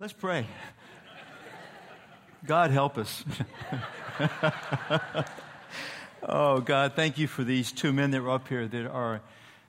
Let's 0.00 0.12
pray. 0.12 0.46
God 2.46 2.70
help 2.70 2.98
us. 2.98 3.24
oh, 6.22 6.60
God, 6.60 6.92
thank 6.94 7.18
you 7.18 7.26
for 7.26 7.42
these 7.42 7.72
two 7.72 7.92
men 7.92 8.12
that 8.12 8.22
were 8.22 8.30
up 8.30 8.46
here 8.46 8.68
that 8.68 8.86
are 8.86 9.20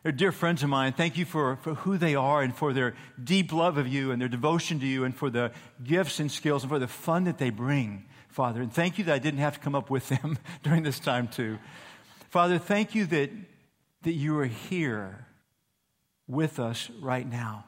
they're 0.04 0.12
dear 0.12 0.31
friends 0.31 0.62
of 0.62 0.70
mine. 0.70 0.94
Thank 0.94 1.18
you 1.18 1.26
for, 1.26 1.55
for 1.55 1.73
who 1.73 1.97
they 1.97 2.13
are 2.13 2.44
and 2.44 2.55
for 2.55 2.73
their 2.73 2.94
deep 3.21 3.52
love 3.52 3.79
of 3.79 3.88
you 3.88 4.12
and 4.12 4.21
their 4.21 4.29
devotion 4.29 4.79
to 4.81 4.86
you 4.86 5.04
and 5.04 5.15
for 5.15 5.31
the 5.31 5.52
gifts 5.84 6.20
and 6.20 6.32
skills 6.32 6.62
and 6.62 6.70
for 6.70 6.78
the 6.78 6.88
fun 6.88 7.24
that 7.24 7.40
they 7.40 7.50
bring, 7.50 8.06
Father. 8.28 8.62
And 8.62 8.72
thank 8.72 9.00
you 9.00 9.06
that 9.06 9.16
I 9.16 9.20
didn't 9.20 9.40
have 9.40 9.56
to 9.56 9.60
come 9.60 9.74
up 9.74 9.90
with 9.90 10.10
them 10.10 10.38
during 10.62 10.84
this 10.84 11.00
time, 11.00 11.28
too. 11.28 11.58
Father, 12.30 12.60
thank 12.60 12.94
you 12.94 13.08
that, 13.08 13.32
that 14.04 14.14
you 14.14 14.38
are 14.38 14.46
here 14.46 15.26
with 16.27 16.59
us 16.59 16.91
right 17.02 17.27
now 17.27 17.66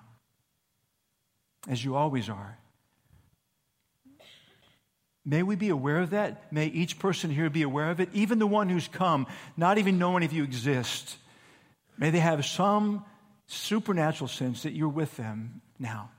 as 1.68 1.84
you 1.84 1.96
always 1.96 2.30
are. 2.30 2.58
May 5.24 5.44
we 5.44 5.56
be 5.56 5.70
aware 5.70 6.00
of 6.00 6.12
that. 6.12 6.52
May 6.52 6.68
each 6.68 6.98
person 6.98 7.30
here 7.30 7.50
be 7.50 7.62
aware 7.62 7.92
of 7.92 8.00
it, 8.00 8.10
even 8.14 8.40
the 8.40 8.48
one 8.48 8.70
who's 8.70 8.88
come, 8.88 9.28
not 9.56 9.78
even 9.78 10.00
knowing 10.00 10.24
if 10.24 10.34
you 10.34 10.44
exist. 10.44 11.18
May 11.98 12.10
they 12.10 12.20
have 12.20 12.44
some 12.44 13.06
supernatural 13.48 14.28
sense 14.28 14.64
that 14.64 14.74
you're 14.74 14.90
with 14.90 15.16
them 15.18 15.62
now. 15.78 16.10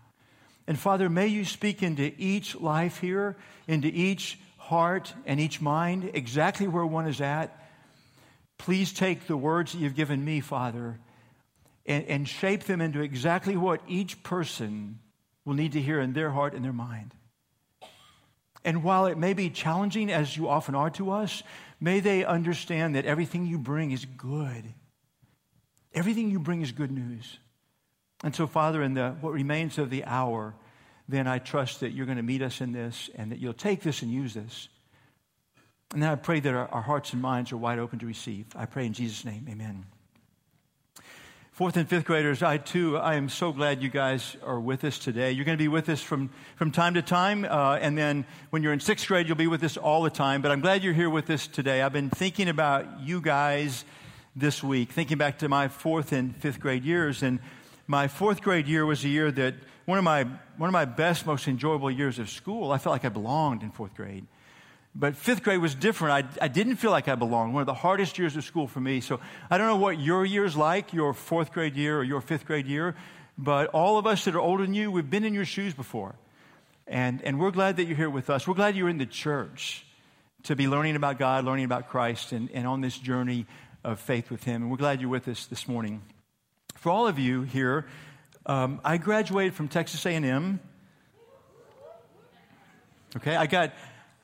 And 0.68 0.78
Father, 0.78 1.08
may 1.08 1.26
you 1.26 1.44
speak 1.44 1.82
into 1.82 2.12
each 2.16 2.54
life 2.54 2.98
here, 2.98 3.36
into 3.66 3.88
each 3.88 4.38
heart 4.58 5.12
and 5.26 5.40
each 5.40 5.60
mind, 5.60 6.10
exactly 6.14 6.68
where 6.68 6.86
one 6.86 7.08
is 7.08 7.20
at. 7.20 7.58
Please 8.58 8.92
take 8.92 9.26
the 9.26 9.36
words 9.36 9.72
that 9.72 9.78
you've 9.78 9.96
given 9.96 10.24
me, 10.24 10.38
Father, 10.38 11.00
and, 11.84 12.04
and 12.04 12.28
shape 12.28 12.62
them 12.64 12.80
into 12.80 13.00
exactly 13.00 13.56
what 13.56 13.80
each 13.88 14.22
person 14.22 15.00
will 15.44 15.54
need 15.54 15.72
to 15.72 15.80
hear 15.80 16.00
in 16.00 16.12
their 16.12 16.30
heart 16.30 16.54
and 16.54 16.64
their 16.64 16.72
mind. 16.72 17.14
And 18.64 18.84
while 18.84 19.06
it 19.06 19.18
may 19.18 19.32
be 19.32 19.50
challenging, 19.50 20.10
as 20.10 20.36
you 20.36 20.48
often 20.48 20.74
are 20.74 20.90
to 20.90 21.10
us, 21.10 21.42
may 21.80 22.00
they 22.00 22.24
understand 22.24 22.94
that 22.94 23.06
everything 23.06 23.46
you 23.46 23.58
bring 23.58 23.90
is 23.90 24.04
good. 24.04 24.72
Everything 25.94 26.30
you 26.30 26.38
bring 26.38 26.62
is 26.62 26.72
good 26.72 26.92
news. 26.92 27.38
And 28.22 28.34
so, 28.34 28.46
Father, 28.46 28.82
in 28.82 28.94
the, 28.94 29.16
what 29.20 29.32
remains 29.32 29.78
of 29.78 29.90
the 29.90 30.04
hour, 30.04 30.54
then 31.08 31.26
I 31.26 31.38
trust 31.38 31.80
that 31.80 31.90
you're 31.90 32.06
going 32.06 32.18
to 32.18 32.22
meet 32.22 32.40
us 32.40 32.60
in 32.60 32.72
this 32.72 33.10
and 33.16 33.32
that 33.32 33.40
you'll 33.40 33.52
take 33.52 33.82
this 33.82 34.02
and 34.02 34.10
use 34.10 34.32
this. 34.32 34.68
And 35.92 36.02
then 36.02 36.10
I 36.10 36.14
pray 36.14 36.40
that 36.40 36.54
our, 36.54 36.68
our 36.68 36.82
hearts 36.82 37.12
and 37.12 37.20
minds 37.20 37.52
are 37.52 37.56
wide 37.56 37.80
open 37.80 37.98
to 37.98 38.06
receive. 38.06 38.46
I 38.54 38.66
pray 38.66 38.86
in 38.86 38.92
Jesus' 38.92 39.24
name, 39.24 39.46
amen. 39.50 39.84
Fourth 41.52 41.76
and 41.76 41.86
fifth 41.86 42.06
graders, 42.06 42.42
I 42.42 42.56
too, 42.56 42.96
I 42.96 43.16
am 43.16 43.28
so 43.28 43.52
glad 43.52 43.82
you 43.82 43.90
guys 43.90 44.38
are 44.42 44.58
with 44.58 44.84
us 44.84 44.98
today. 44.98 45.32
You're 45.32 45.44
going 45.44 45.58
to 45.58 45.62
be 45.62 45.68
with 45.68 45.90
us 45.90 46.00
from, 46.00 46.30
from 46.56 46.70
time 46.70 46.94
to 46.94 47.02
time, 47.02 47.44
uh, 47.44 47.74
and 47.74 47.96
then 47.96 48.24
when 48.48 48.62
you're 48.62 48.72
in 48.72 48.80
sixth 48.80 49.06
grade, 49.06 49.28
you'll 49.28 49.36
be 49.36 49.46
with 49.46 49.62
us 49.62 49.76
all 49.76 50.02
the 50.02 50.08
time. 50.08 50.40
But 50.40 50.50
I'm 50.50 50.62
glad 50.62 50.82
you're 50.82 50.94
here 50.94 51.10
with 51.10 51.28
us 51.28 51.46
today. 51.46 51.82
I've 51.82 51.92
been 51.92 52.08
thinking 52.08 52.48
about 52.48 53.00
you 53.00 53.20
guys 53.20 53.84
this 54.34 54.62
week, 54.62 54.92
thinking 54.92 55.18
back 55.18 55.40
to 55.40 55.48
my 55.50 55.68
fourth 55.68 56.12
and 56.12 56.34
fifth 56.34 56.58
grade 56.58 56.84
years. 56.84 57.22
And 57.22 57.38
my 57.86 58.08
fourth 58.08 58.40
grade 58.40 58.66
year 58.66 58.86
was 58.86 59.04
a 59.04 59.08
year 59.08 59.30
that 59.30 59.54
one 59.84 59.98
of 59.98 60.04
my, 60.04 60.24
one 60.56 60.70
of 60.70 60.72
my 60.72 60.86
best, 60.86 61.26
most 61.26 61.48
enjoyable 61.48 61.90
years 61.90 62.18
of 62.18 62.30
school. 62.30 62.72
I 62.72 62.78
felt 62.78 62.94
like 62.94 63.04
I 63.04 63.10
belonged 63.10 63.62
in 63.62 63.72
fourth 63.72 63.94
grade. 63.94 64.24
But 64.94 65.16
fifth 65.16 65.42
grade 65.42 65.60
was 65.60 65.74
different. 65.74 66.38
I, 66.40 66.44
I 66.44 66.48
didn't 66.48 66.76
feel 66.76 66.90
like 66.90 67.08
I 67.08 67.14
belonged. 67.14 67.54
One 67.54 67.62
of 67.62 67.66
the 67.66 67.74
hardest 67.74 68.18
years 68.18 68.36
of 68.36 68.44
school 68.44 68.66
for 68.66 68.80
me. 68.80 69.00
So 69.00 69.20
I 69.50 69.56
don't 69.56 69.66
know 69.66 69.76
what 69.76 69.98
your 69.98 70.24
year's 70.24 70.54
like, 70.54 70.92
your 70.92 71.14
fourth 71.14 71.52
grade 71.52 71.76
year 71.76 71.98
or 71.98 72.04
your 72.04 72.20
fifth 72.20 72.44
grade 72.44 72.66
year, 72.66 72.94
but 73.38 73.68
all 73.68 73.96
of 73.96 74.06
us 74.06 74.26
that 74.26 74.34
are 74.34 74.40
older 74.40 74.64
than 74.64 74.74
you, 74.74 74.90
we've 74.90 75.08
been 75.08 75.24
in 75.24 75.32
your 75.32 75.46
shoes 75.46 75.72
before. 75.72 76.14
And, 76.86 77.22
and 77.22 77.40
we're 77.40 77.52
glad 77.52 77.76
that 77.76 77.84
you're 77.84 77.96
here 77.96 78.10
with 78.10 78.28
us. 78.28 78.46
We're 78.46 78.54
glad 78.54 78.76
you're 78.76 78.88
in 78.88 78.98
the 78.98 79.06
church 79.06 79.86
to 80.42 80.56
be 80.56 80.68
learning 80.68 80.96
about 80.96 81.18
God, 81.18 81.44
learning 81.44 81.64
about 81.64 81.88
Christ, 81.88 82.32
and, 82.32 82.50
and 82.52 82.66
on 82.66 82.80
this 82.80 82.98
journey 82.98 83.46
of 83.84 83.98
faith 83.98 84.30
with 84.30 84.44
Him. 84.44 84.62
And 84.62 84.70
we're 84.70 84.76
glad 84.76 85.00
you're 85.00 85.08
with 85.08 85.28
us 85.28 85.46
this 85.46 85.66
morning. 85.66 86.02
For 86.74 86.90
all 86.90 87.06
of 87.06 87.18
you 87.18 87.42
here, 87.42 87.86
um, 88.44 88.80
I 88.84 88.98
graduated 88.98 89.54
from 89.54 89.68
Texas 89.68 90.04
A&M. 90.04 90.60
Okay, 93.16 93.36
I 93.36 93.46
got 93.46 93.72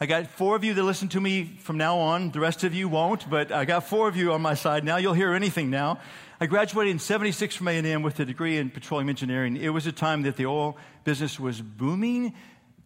I 0.01 0.07
got 0.07 0.29
four 0.29 0.55
of 0.55 0.63
you 0.63 0.75
that 0.75 0.83
listen 0.85 1.09
to 1.09 1.21
me 1.21 1.57
from 1.59 1.77
now 1.77 1.99
on. 1.99 2.31
The 2.31 2.39
rest 2.39 2.63
of 2.63 2.73
you 2.73 2.89
won't, 2.89 3.29
but 3.29 3.51
I 3.51 3.65
got 3.65 3.83
four 3.83 4.07
of 4.07 4.17
you 4.17 4.33
on 4.33 4.41
my 4.41 4.55
side 4.55 4.85
now. 4.85 4.97
You'll 4.97 5.13
hear 5.13 5.33
anything 5.33 5.71
now. 5.71 5.99
I 6.41 6.47
graduated 6.47 6.93
in 6.93 7.01
76 7.01 7.57
from 7.57 7.67
A&M 7.67 8.03
with 8.03 8.21
a 8.21 8.25
degree 8.25 8.59
in 8.59 8.71
petroleum 8.71 9.09
engineering. 9.09 9.57
It 9.57 9.71
was 9.71 9.89
a 9.89 9.93
time 9.93 10.23
that 10.23 10.37
the 10.37 10.47
oil 10.47 10.77
business 11.03 11.41
was 11.41 11.61
booming 11.61 12.33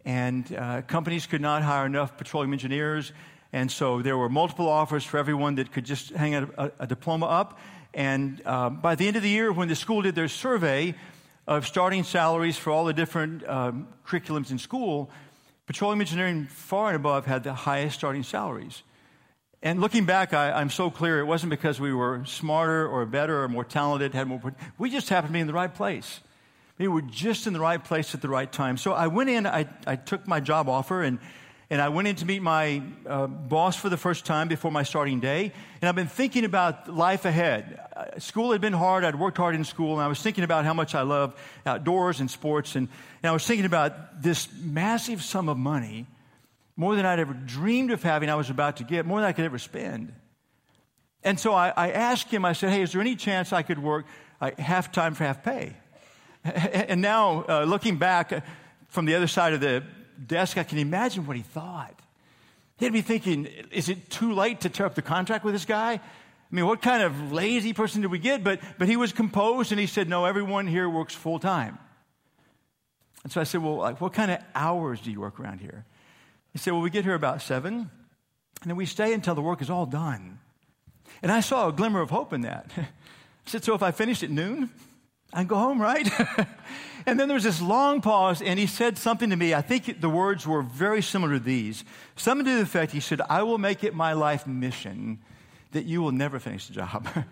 and 0.03 0.51
uh, 0.55 0.81
companies 0.81 1.27
could 1.27 1.39
not 1.39 1.61
hire 1.61 1.85
enough 1.85 2.17
petroleum 2.17 2.51
engineers. 2.51 3.11
And 3.51 3.71
so 3.71 4.01
there 4.01 4.17
were 4.17 4.27
multiple 4.27 4.67
offers 4.67 5.03
for 5.03 5.19
everyone 5.19 5.53
that 5.55 5.71
could 5.71 5.85
just 5.85 6.09
hang 6.09 6.33
a, 6.33 6.49
a, 6.57 6.71
a 6.79 6.87
diploma 6.87 7.27
up. 7.27 7.59
And 7.93 8.41
uh, 8.43 8.71
by 8.71 8.95
the 8.95 9.07
end 9.07 9.17
of 9.17 9.21
the 9.21 9.29
year, 9.29 9.51
when 9.51 9.67
the 9.67 9.75
school 9.75 10.01
did 10.01 10.15
their 10.15 10.27
survey 10.27 10.95
of 11.45 11.67
starting 11.67 12.05
salaries 12.05 12.57
for 12.57 12.71
all 12.71 12.85
the 12.85 12.93
different 12.93 13.47
um, 13.47 13.87
curriculums 14.03 14.49
in 14.49 14.57
school, 14.57 15.11
Petroleum 15.65 16.01
engineering, 16.01 16.45
far 16.45 16.87
and 16.87 16.95
above, 16.95 17.25
had 17.25 17.43
the 17.43 17.53
highest 17.53 17.95
starting 17.95 18.23
salaries. 18.23 18.83
And 19.61 19.79
looking 19.79 20.05
back, 20.05 20.33
I, 20.33 20.59
am 20.59 20.69
so 20.69 20.89
clear 20.89 21.21
it 21.21 21.25
wasn't 21.25 21.49
because 21.49 21.79
we 21.79 21.93
were 21.93 22.25
smarter 22.25 22.85
or 22.85 23.05
better 23.05 23.43
or 23.43 23.47
more 23.47 23.63
talented, 23.63 24.13
had 24.13 24.27
more. 24.27 24.53
We 24.77 24.89
just 24.89 25.07
happened 25.07 25.29
to 25.29 25.33
be 25.33 25.39
in 25.39 25.47
the 25.47 25.53
right 25.53 25.73
place. 25.73 26.19
We 26.77 26.89
were 26.89 27.01
just 27.01 27.47
in 27.47 27.53
the 27.53 27.61
right 27.61 27.81
place 27.81 28.13
at 28.13 28.21
the 28.21 28.27
right 28.27 28.51
time. 28.51 28.75
So 28.75 28.91
I 28.91 29.07
went 29.07 29.29
in, 29.29 29.47
I, 29.47 29.69
I 29.87 29.95
took 29.95 30.27
my 30.27 30.41
job 30.41 30.67
offer, 30.67 31.01
and 31.01 31.17
and 31.73 31.81
I 31.81 31.89
went 31.89 32.07
in 32.07 32.15
to 32.17 32.25
meet 32.27 32.43
my 32.43 32.83
uh, 33.07 33.25
boss 33.25 33.75
for 33.75 33.89
the 33.89 33.97
first 33.97 34.25
time 34.25 34.47
before 34.47 34.69
my 34.69 34.83
starting 34.83 35.19
day. 35.19 35.51
And 35.81 35.89
I've 35.89 35.95
been 35.95 36.05
thinking 36.05 36.45
about 36.45 36.87
life 36.87 37.25
ahead. 37.25 37.79
Uh, 37.95 38.19
school 38.19 38.51
had 38.51 38.61
been 38.61 38.73
hard. 38.73 39.03
I'd 39.03 39.17
worked 39.17 39.37
hard 39.37 39.55
in 39.55 39.63
school, 39.63 39.93
and 39.93 40.03
I 40.03 40.07
was 40.07 40.21
thinking 40.21 40.43
about 40.43 40.65
how 40.65 40.75
much 40.75 40.93
I 40.93 41.01
love 41.01 41.33
outdoors 41.65 42.19
and 42.19 42.29
sports. 42.29 42.75
And, 42.75 42.87
and 43.23 43.29
I 43.31 43.33
was 43.33 43.47
thinking 43.47 43.65
about 43.65 44.21
this 44.21 44.49
massive 44.61 45.23
sum 45.23 45.49
of 45.49 45.57
money, 45.57 46.05
more 46.75 46.95
than 46.95 47.07
I'd 47.07 47.17
ever 47.17 47.33
dreamed 47.33 47.89
of 47.89 48.03
having, 48.03 48.29
I 48.29 48.35
was 48.35 48.51
about 48.51 48.77
to 48.77 48.83
get, 48.83 49.07
more 49.07 49.19
than 49.19 49.27
I 49.27 49.33
could 49.33 49.45
ever 49.45 49.57
spend. 49.57 50.13
And 51.23 51.39
so 51.39 51.55
I, 51.55 51.73
I 51.75 51.89
asked 51.89 52.29
him, 52.29 52.45
I 52.45 52.53
said, 52.53 52.69
hey, 52.69 52.83
is 52.83 52.91
there 52.91 53.01
any 53.01 53.15
chance 53.15 53.51
I 53.51 53.63
could 53.63 53.79
work 53.79 54.05
uh, 54.39 54.51
half 54.59 54.91
time 54.91 55.15
for 55.15 55.23
half 55.23 55.43
pay? 55.43 55.75
And 56.53 57.01
now, 57.01 57.45
uh, 57.49 57.63
looking 57.63 57.97
back 57.97 58.31
uh, 58.31 58.41
from 58.89 59.05
the 59.05 59.15
other 59.15 59.25
side 59.27 59.53
of 59.53 59.59
the 59.59 59.83
desk, 60.27 60.57
I 60.57 60.63
can 60.63 60.77
imagine 60.77 61.25
what 61.25 61.35
he 61.35 61.43
thought. 61.43 61.97
He'd 62.77 62.93
be 62.93 63.01
thinking, 63.01 63.45
is 63.71 63.89
it 63.89 64.09
too 64.09 64.33
late 64.33 64.61
to 64.61 64.69
tear 64.69 64.85
up 64.85 64.95
the 64.95 65.01
contract 65.01 65.45
with 65.45 65.53
this 65.53 65.65
guy? 65.65 65.93
I 65.93 66.55
mean, 66.55 66.65
what 66.65 66.81
kind 66.81 67.01
of 67.01 67.31
lazy 67.31 67.73
person 67.73 68.01
did 68.01 68.11
we 68.11 68.19
get? 68.19 68.43
But, 68.43 68.59
but 68.77 68.87
he 68.87 68.95
was 68.95 69.11
composed 69.11 69.71
and 69.71 69.79
he 69.79 69.87
said, 69.87 70.07
no, 70.09 70.25
everyone 70.25 70.67
here 70.67 70.89
works 70.89 71.15
full 71.15 71.39
time. 71.39 71.79
And 73.23 73.31
so 73.31 73.41
I 73.41 73.43
said, 73.43 73.63
well, 73.63 73.77
like, 73.77 74.01
what 74.01 74.13
kind 74.13 74.31
of 74.31 74.39
hours 74.53 74.99
do 74.99 75.11
you 75.11 75.19
work 75.19 75.39
around 75.39 75.59
here? 75.61 75.85
He 76.51 76.59
said, 76.59 76.73
well, 76.73 76.81
we 76.81 76.89
get 76.89 77.05
here 77.05 77.15
about 77.15 77.41
seven, 77.41 77.89
and 78.61 78.69
then 78.69 78.75
we 78.75 78.85
stay 78.85 79.13
until 79.13 79.33
the 79.33 79.41
work 79.41 79.61
is 79.61 79.69
all 79.69 79.85
done. 79.85 80.39
And 81.21 81.31
I 81.31 81.39
saw 81.39 81.69
a 81.69 81.71
glimmer 81.71 82.01
of 82.01 82.09
hope 82.09 82.33
in 82.33 82.41
that. 82.41 82.69
I 82.77 82.85
said, 83.45 83.63
so 83.63 83.73
if 83.73 83.81
I 83.81 83.91
finish 83.91 84.23
at 84.23 84.29
noon, 84.29 84.69
Can 85.33 85.47
go 85.47 85.55
home, 85.55 85.81
right? 85.81 86.07
and 87.05 87.19
then 87.19 87.27
there 87.27 87.35
was 87.35 87.43
this 87.43 87.61
long 87.61 88.01
pause, 88.01 88.41
and 88.41 88.59
he 88.59 88.67
said 88.67 88.97
something 88.97 89.29
to 89.29 89.35
me. 89.35 89.53
I 89.53 89.61
think 89.61 89.99
the 89.99 90.09
words 90.09 90.45
were 90.45 90.61
very 90.61 91.01
similar 91.01 91.33
to 91.33 91.39
these. 91.39 91.83
Something 92.15 92.45
to 92.45 92.55
the 92.55 92.61
effect, 92.61 92.91
he 92.91 92.99
said, 92.99 93.21
I 93.29 93.43
will 93.43 93.57
make 93.57 93.83
it 93.83 93.93
my 93.93 94.13
life 94.13 94.45
mission 94.47 95.19
that 95.71 95.85
you 95.85 96.01
will 96.01 96.11
never 96.11 96.39
finish 96.39 96.67
the 96.67 96.73
job. 96.73 97.07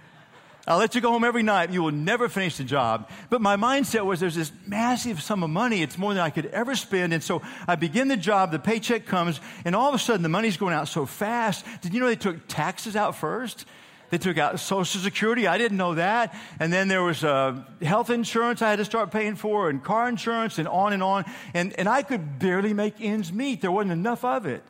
I'll 0.67 0.77
let 0.77 0.93
you 0.93 1.01
go 1.01 1.11
home 1.11 1.23
every 1.23 1.41
night. 1.41 1.71
You 1.71 1.81
will 1.81 1.91
never 1.91 2.29
finish 2.29 2.57
the 2.57 2.63
job. 2.63 3.09
But 3.29 3.41
my 3.41 3.55
mindset 3.55 4.05
was 4.05 4.19
there's 4.19 4.35
this 4.35 4.51
massive 4.67 5.21
sum 5.21 5.41
of 5.43 5.49
money. 5.49 5.81
It's 5.81 5.97
more 5.97 6.13
than 6.13 6.21
I 6.21 6.29
could 6.29 6.45
ever 6.47 6.75
spend. 6.75 7.13
And 7.13 7.23
so 7.23 7.41
I 7.67 7.75
begin 7.75 8.09
the 8.09 8.17
job, 8.17 8.51
the 8.51 8.59
paycheck 8.59 9.07
comes, 9.07 9.39
and 9.65 9.75
all 9.75 9.89
of 9.89 9.95
a 9.95 9.99
sudden 9.99 10.21
the 10.21 10.29
money's 10.29 10.57
going 10.57 10.75
out 10.75 10.87
so 10.87 11.07
fast. 11.07 11.65
Did 11.81 11.93
you 11.93 11.99
know 11.99 12.05
they 12.05 12.15
took 12.15 12.47
taxes 12.47 12.95
out 12.95 13.15
first? 13.15 13.65
They 14.11 14.17
took 14.17 14.37
out 14.37 14.59
Social 14.59 15.01
Security. 15.01 15.47
I 15.47 15.57
didn't 15.57 15.77
know 15.77 15.95
that. 15.95 16.35
And 16.59 16.71
then 16.71 16.89
there 16.89 17.01
was 17.01 17.23
uh, 17.23 17.63
health 17.81 18.09
insurance 18.09 18.61
I 18.61 18.69
had 18.69 18.75
to 18.75 18.85
start 18.85 19.09
paying 19.09 19.35
for, 19.35 19.69
and 19.69 19.81
car 19.81 20.07
insurance, 20.07 20.59
and 20.59 20.67
on 20.67 20.91
and 20.93 21.01
on. 21.01 21.25
And, 21.53 21.73
and 21.79 21.87
I 21.87 22.03
could 22.03 22.37
barely 22.37 22.73
make 22.73 22.95
ends 22.99 23.31
meet. 23.31 23.61
There 23.61 23.71
wasn't 23.71 23.93
enough 23.93 24.25
of 24.25 24.45
it. 24.45 24.63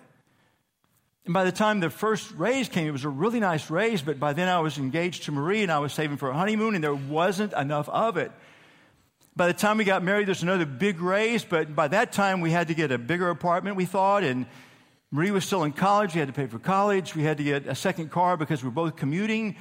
And 1.26 1.34
by 1.34 1.44
the 1.44 1.52
time 1.52 1.80
the 1.80 1.90
first 1.90 2.32
raise 2.32 2.70
came, 2.70 2.88
it 2.88 2.92
was 2.92 3.04
a 3.04 3.10
really 3.10 3.40
nice 3.40 3.70
raise, 3.70 4.02
but 4.02 4.20
by 4.20 4.34
then 4.34 4.48
I 4.48 4.60
was 4.60 4.78
engaged 4.78 5.24
to 5.24 5.32
Marie 5.32 5.64
and 5.64 5.72
I 5.72 5.80
was 5.80 5.94
saving 5.94 6.18
for 6.18 6.30
a 6.30 6.34
honeymoon, 6.34 6.76
and 6.76 6.84
there 6.84 6.96
wasn't 6.96 7.54
enough 7.54 7.90
of 7.90 8.18
it. 8.18 8.32
By 9.36 9.48
the 9.48 9.54
time 9.54 9.78
we 9.78 9.86
got 9.86 10.04
married, 10.04 10.28
there's 10.28 10.44
another 10.44 10.66
big 10.66 11.00
raise, 11.00 11.44
but 11.44 11.76
by 11.76 11.88
that 11.88 12.12
time 12.12 12.42
we 12.42 12.52
had 12.52 12.68
to 12.68 12.74
get 12.74 12.92
a 12.92 12.98
bigger 12.98 13.30
apartment, 13.30 13.76
we 13.76 13.86
thought, 13.86 14.24
and 14.24 14.46
Marie 15.14 15.32
was 15.32 15.44
still 15.44 15.64
in 15.64 15.74
college. 15.74 16.14
We 16.14 16.20
had 16.20 16.30
to 16.30 16.34
pay 16.34 16.48
for 16.48 16.58
college. 16.58 17.16
We 17.16 17.24
had 17.24 17.38
to 17.38 17.44
get 17.44 17.68
a 17.68 17.76
second 17.76 18.12
car 18.12 18.38
because 18.38 18.64
we 18.64 18.70
were 18.70 18.76
both 18.76 18.96
commuting. 18.96 19.58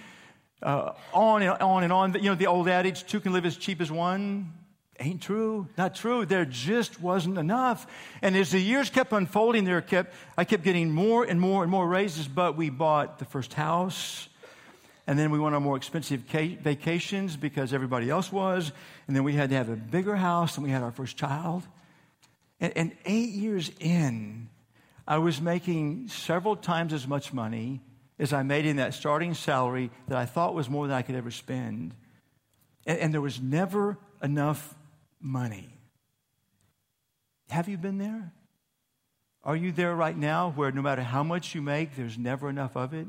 Uh, 0.62 0.92
on 1.12 1.42
and 1.42 1.50
on 1.60 1.82
and 1.82 1.92
on. 1.92 2.14
You 2.14 2.30
know, 2.30 2.34
the 2.34 2.46
old 2.46 2.68
adage, 2.68 3.06
two 3.06 3.18
can 3.18 3.32
live 3.32 3.46
as 3.46 3.56
cheap 3.56 3.80
as 3.80 3.90
one. 3.90 4.52
Ain't 5.00 5.22
true, 5.22 5.66
not 5.78 5.94
true. 5.94 6.26
There 6.26 6.44
just 6.44 7.00
wasn't 7.00 7.38
enough. 7.38 7.86
And 8.20 8.36
as 8.36 8.50
the 8.50 8.60
years 8.60 8.90
kept 8.90 9.12
unfolding, 9.12 9.64
there 9.64 9.80
kept 9.80 10.14
I 10.36 10.44
kept 10.44 10.62
getting 10.62 10.90
more 10.90 11.24
and 11.24 11.40
more 11.40 11.62
and 11.62 11.70
more 11.70 11.88
raises. 11.88 12.28
But 12.28 12.58
we 12.58 12.68
bought 12.68 13.18
the 13.18 13.24
first 13.24 13.54
house, 13.54 14.28
and 15.06 15.18
then 15.18 15.30
we 15.30 15.38
went 15.38 15.54
on 15.54 15.62
more 15.62 15.78
expensive 15.78 16.20
vacations 16.20 17.36
because 17.38 17.72
everybody 17.72 18.10
else 18.10 18.30
was. 18.30 18.72
And 19.06 19.16
then 19.16 19.24
we 19.24 19.32
had 19.32 19.48
to 19.48 19.56
have 19.56 19.70
a 19.70 19.76
bigger 19.76 20.16
house, 20.16 20.58
and 20.58 20.64
we 20.64 20.70
had 20.70 20.82
our 20.82 20.92
first 20.92 21.16
child. 21.16 21.62
And, 22.60 22.74
and 22.76 22.92
eight 23.06 23.30
years 23.30 23.70
in, 23.80 24.49
I 25.10 25.18
was 25.18 25.40
making 25.40 26.06
several 26.06 26.54
times 26.54 26.92
as 26.92 27.04
much 27.04 27.32
money 27.32 27.80
as 28.20 28.32
I 28.32 28.44
made 28.44 28.64
in 28.64 28.76
that 28.76 28.94
starting 28.94 29.34
salary 29.34 29.90
that 30.06 30.16
I 30.16 30.24
thought 30.24 30.54
was 30.54 30.70
more 30.70 30.86
than 30.86 30.96
I 30.96 31.02
could 31.02 31.16
ever 31.16 31.32
spend. 31.32 31.96
And, 32.86 32.98
and 33.00 33.12
there 33.12 33.20
was 33.20 33.40
never 33.40 33.98
enough 34.22 34.72
money. 35.20 35.74
Have 37.48 37.68
you 37.68 37.76
been 37.76 37.98
there? 37.98 38.32
Are 39.42 39.56
you 39.56 39.72
there 39.72 39.96
right 39.96 40.16
now 40.16 40.52
where 40.54 40.70
no 40.70 40.80
matter 40.80 41.02
how 41.02 41.24
much 41.24 41.56
you 41.56 41.60
make, 41.60 41.96
there's 41.96 42.16
never 42.16 42.48
enough 42.48 42.76
of 42.76 42.94
it? 42.94 43.08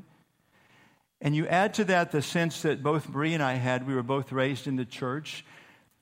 And 1.21 1.35
you 1.35 1.45
add 1.45 1.75
to 1.75 1.83
that 1.83 2.11
the 2.11 2.23
sense 2.23 2.63
that 2.63 2.81
both 2.81 3.09
Marie 3.09 3.35
and 3.35 3.43
I 3.43 3.53
had. 3.53 3.85
We 3.85 3.93
were 3.93 4.01
both 4.01 4.31
raised 4.31 4.65
in 4.65 4.75
the 4.75 4.85
church, 4.85 5.45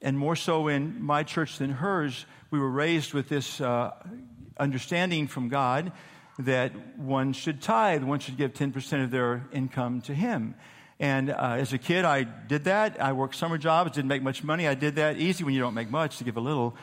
and 0.01 0.17
more 0.17 0.37
so 0.37 0.69
in 0.69 1.01
my 1.01 1.23
church 1.23 1.57
than 1.57 1.71
hers. 1.71 2.25
We 2.51 2.59
were 2.59 2.71
raised 2.71 3.13
with 3.13 3.27
this 3.27 3.59
uh, 3.59 3.91
understanding 4.59 5.27
from 5.27 5.49
God 5.49 5.91
that 6.39 6.71
one 6.97 7.33
should 7.33 7.61
tithe, 7.61 8.03
one 8.03 8.19
should 8.19 8.37
give 8.37 8.53
10% 8.53 9.03
of 9.03 9.11
their 9.11 9.47
income 9.51 10.01
to 10.01 10.13
Him. 10.13 10.55
And 10.99 11.29
uh, 11.29 11.55
as 11.57 11.71
a 11.71 11.77
kid, 11.77 12.05
I 12.05 12.23
did 12.23 12.65
that. 12.65 13.01
I 13.01 13.13
worked 13.13 13.35
summer 13.35 13.57
jobs, 13.57 13.91
didn't 13.91 14.09
make 14.09 14.21
much 14.21 14.43
money. 14.43 14.67
I 14.67 14.73
did 14.73 14.95
that. 14.95 15.17
Easy 15.17 15.43
when 15.43 15.53
you 15.53 15.61
don't 15.61 15.73
make 15.73 15.89
much 15.89 16.17
to 16.17 16.23
give 16.23 16.37
a 16.37 16.41
little. 16.41 16.75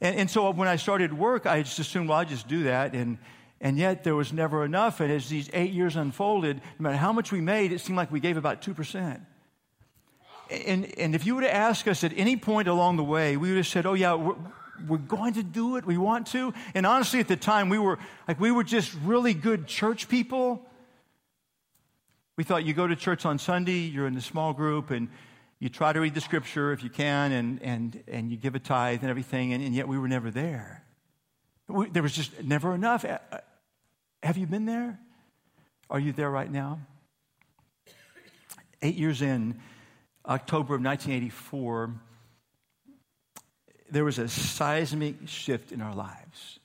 And, 0.00 0.16
and 0.16 0.30
so 0.30 0.50
when 0.50 0.68
I 0.68 0.76
started 0.76 1.16
work, 1.16 1.46
I 1.46 1.62
just 1.62 1.78
assumed, 1.78 2.08
well, 2.08 2.18
I'll 2.18 2.24
just 2.26 2.46
do 2.46 2.64
that. 2.64 2.94
And, 2.94 3.18
and 3.60 3.78
yet 3.78 4.04
there 4.04 4.14
was 4.14 4.32
never 4.32 4.64
enough. 4.64 5.00
And 5.00 5.10
as 5.10 5.28
these 5.28 5.48
eight 5.54 5.72
years 5.72 5.96
unfolded, 5.96 6.56
no 6.78 6.82
matter 6.82 6.96
how 6.96 7.12
much 7.12 7.32
we 7.32 7.40
made, 7.40 7.72
it 7.72 7.80
seemed 7.80 7.96
like 7.96 8.12
we 8.12 8.20
gave 8.20 8.36
about 8.36 8.60
2%. 8.60 9.20
And, 10.50 10.98
and 10.98 11.14
if 11.14 11.24
you 11.24 11.34
were 11.34 11.40
to 11.40 11.54
ask 11.54 11.88
us 11.88 12.04
at 12.04 12.12
any 12.16 12.36
point 12.36 12.68
along 12.68 12.98
the 12.98 13.04
way, 13.04 13.38
we 13.38 13.48
would 13.48 13.56
have 13.56 13.66
said, 13.66 13.86
oh, 13.86 13.94
yeah, 13.94 14.32
we're, 14.88 14.98
going 14.98 15.34
to 15.34 15.42
do 15.42 15.76
it. 15.76 15.84
We 15.84 15.96
want 15.96 16.26
to. 16.28 16.52
And 16.74 16.86
honestly, 16.86 17.20
at 17.20 17.28
the 17.28 17.36
time, 17.36 17.68
we 17.68 17.78
were 17.78 17.98
like, 18.26 18.40
we 18.40 18.50
were 18.50 18.64
just 18.64 18.94
really 19.04 19.34
good 19.34 19.66
church 19.66 20.08
people. 20.08 20.64
We 22.36 22.44
thought 22.44 22.64
you 22.64 22.74
go 22.74 22.86
to 22.86 22.96
church 22.96 23.24
on 23.24 23.38
Sunday, 23.38 23.80
you're 23.80 24.06
in 24.06 24.16
a 24.16 24.20
small 24.20 24.52
group, 24.52 24.90
and 24.90 25.08
you 25.60 25.68
try 25.68 25.92
to 25.92 26.00
read 26.00 26.14
the 26.14 26.20
scripture 26.20 26.72
if 26.72 26.82
you 26.82 26.90
can, 26.90 27.32
and, 27.32 27.62
and, 27.62 28.02
and 28.08 28.30
you 28.30 28.36
give 28.36 28.54
a 28.54 28.58
tithe 28.58 29.00
and 29.02 29.10
everything, 29.10 29.52
and, 29.52 29.62
and 29.62 29.74
yet 29.74 29.86
we 29.86 29.98
were 29.98 30.08
never 30.08 30.30
there. 30.30 30.84
We, 31.68 31.88
there 31.88 32.02
was 32.02 32.12
just 32.12 32.42
never 32.42 32.74
enough. 32.74 33.04
Uh, 33.04 33.18
uh, 33.30 33.38
have 34.22 34.36
you 34.36 34.46
been 34.46 34.66
there? 34.66 34.98
Are 35.88 36.00
you 36.00 36.12
there 36.12 36.30
right 36.30 36.50
now? 36.50 36.80
Eight 38.82 38.96
years 38.96 39.22
in, 39.22 39.60
October 40.26 40.74
of 40.74 40.82
1984, 40.82 41.94
there 43.94 44.04
was 44.04 44.18
a 44.18 44.28
seismic 44.28 45.28
shift 45.28 45.70
in 45.70 45.80
our 45.80 45.94
lives. 45.94 46.58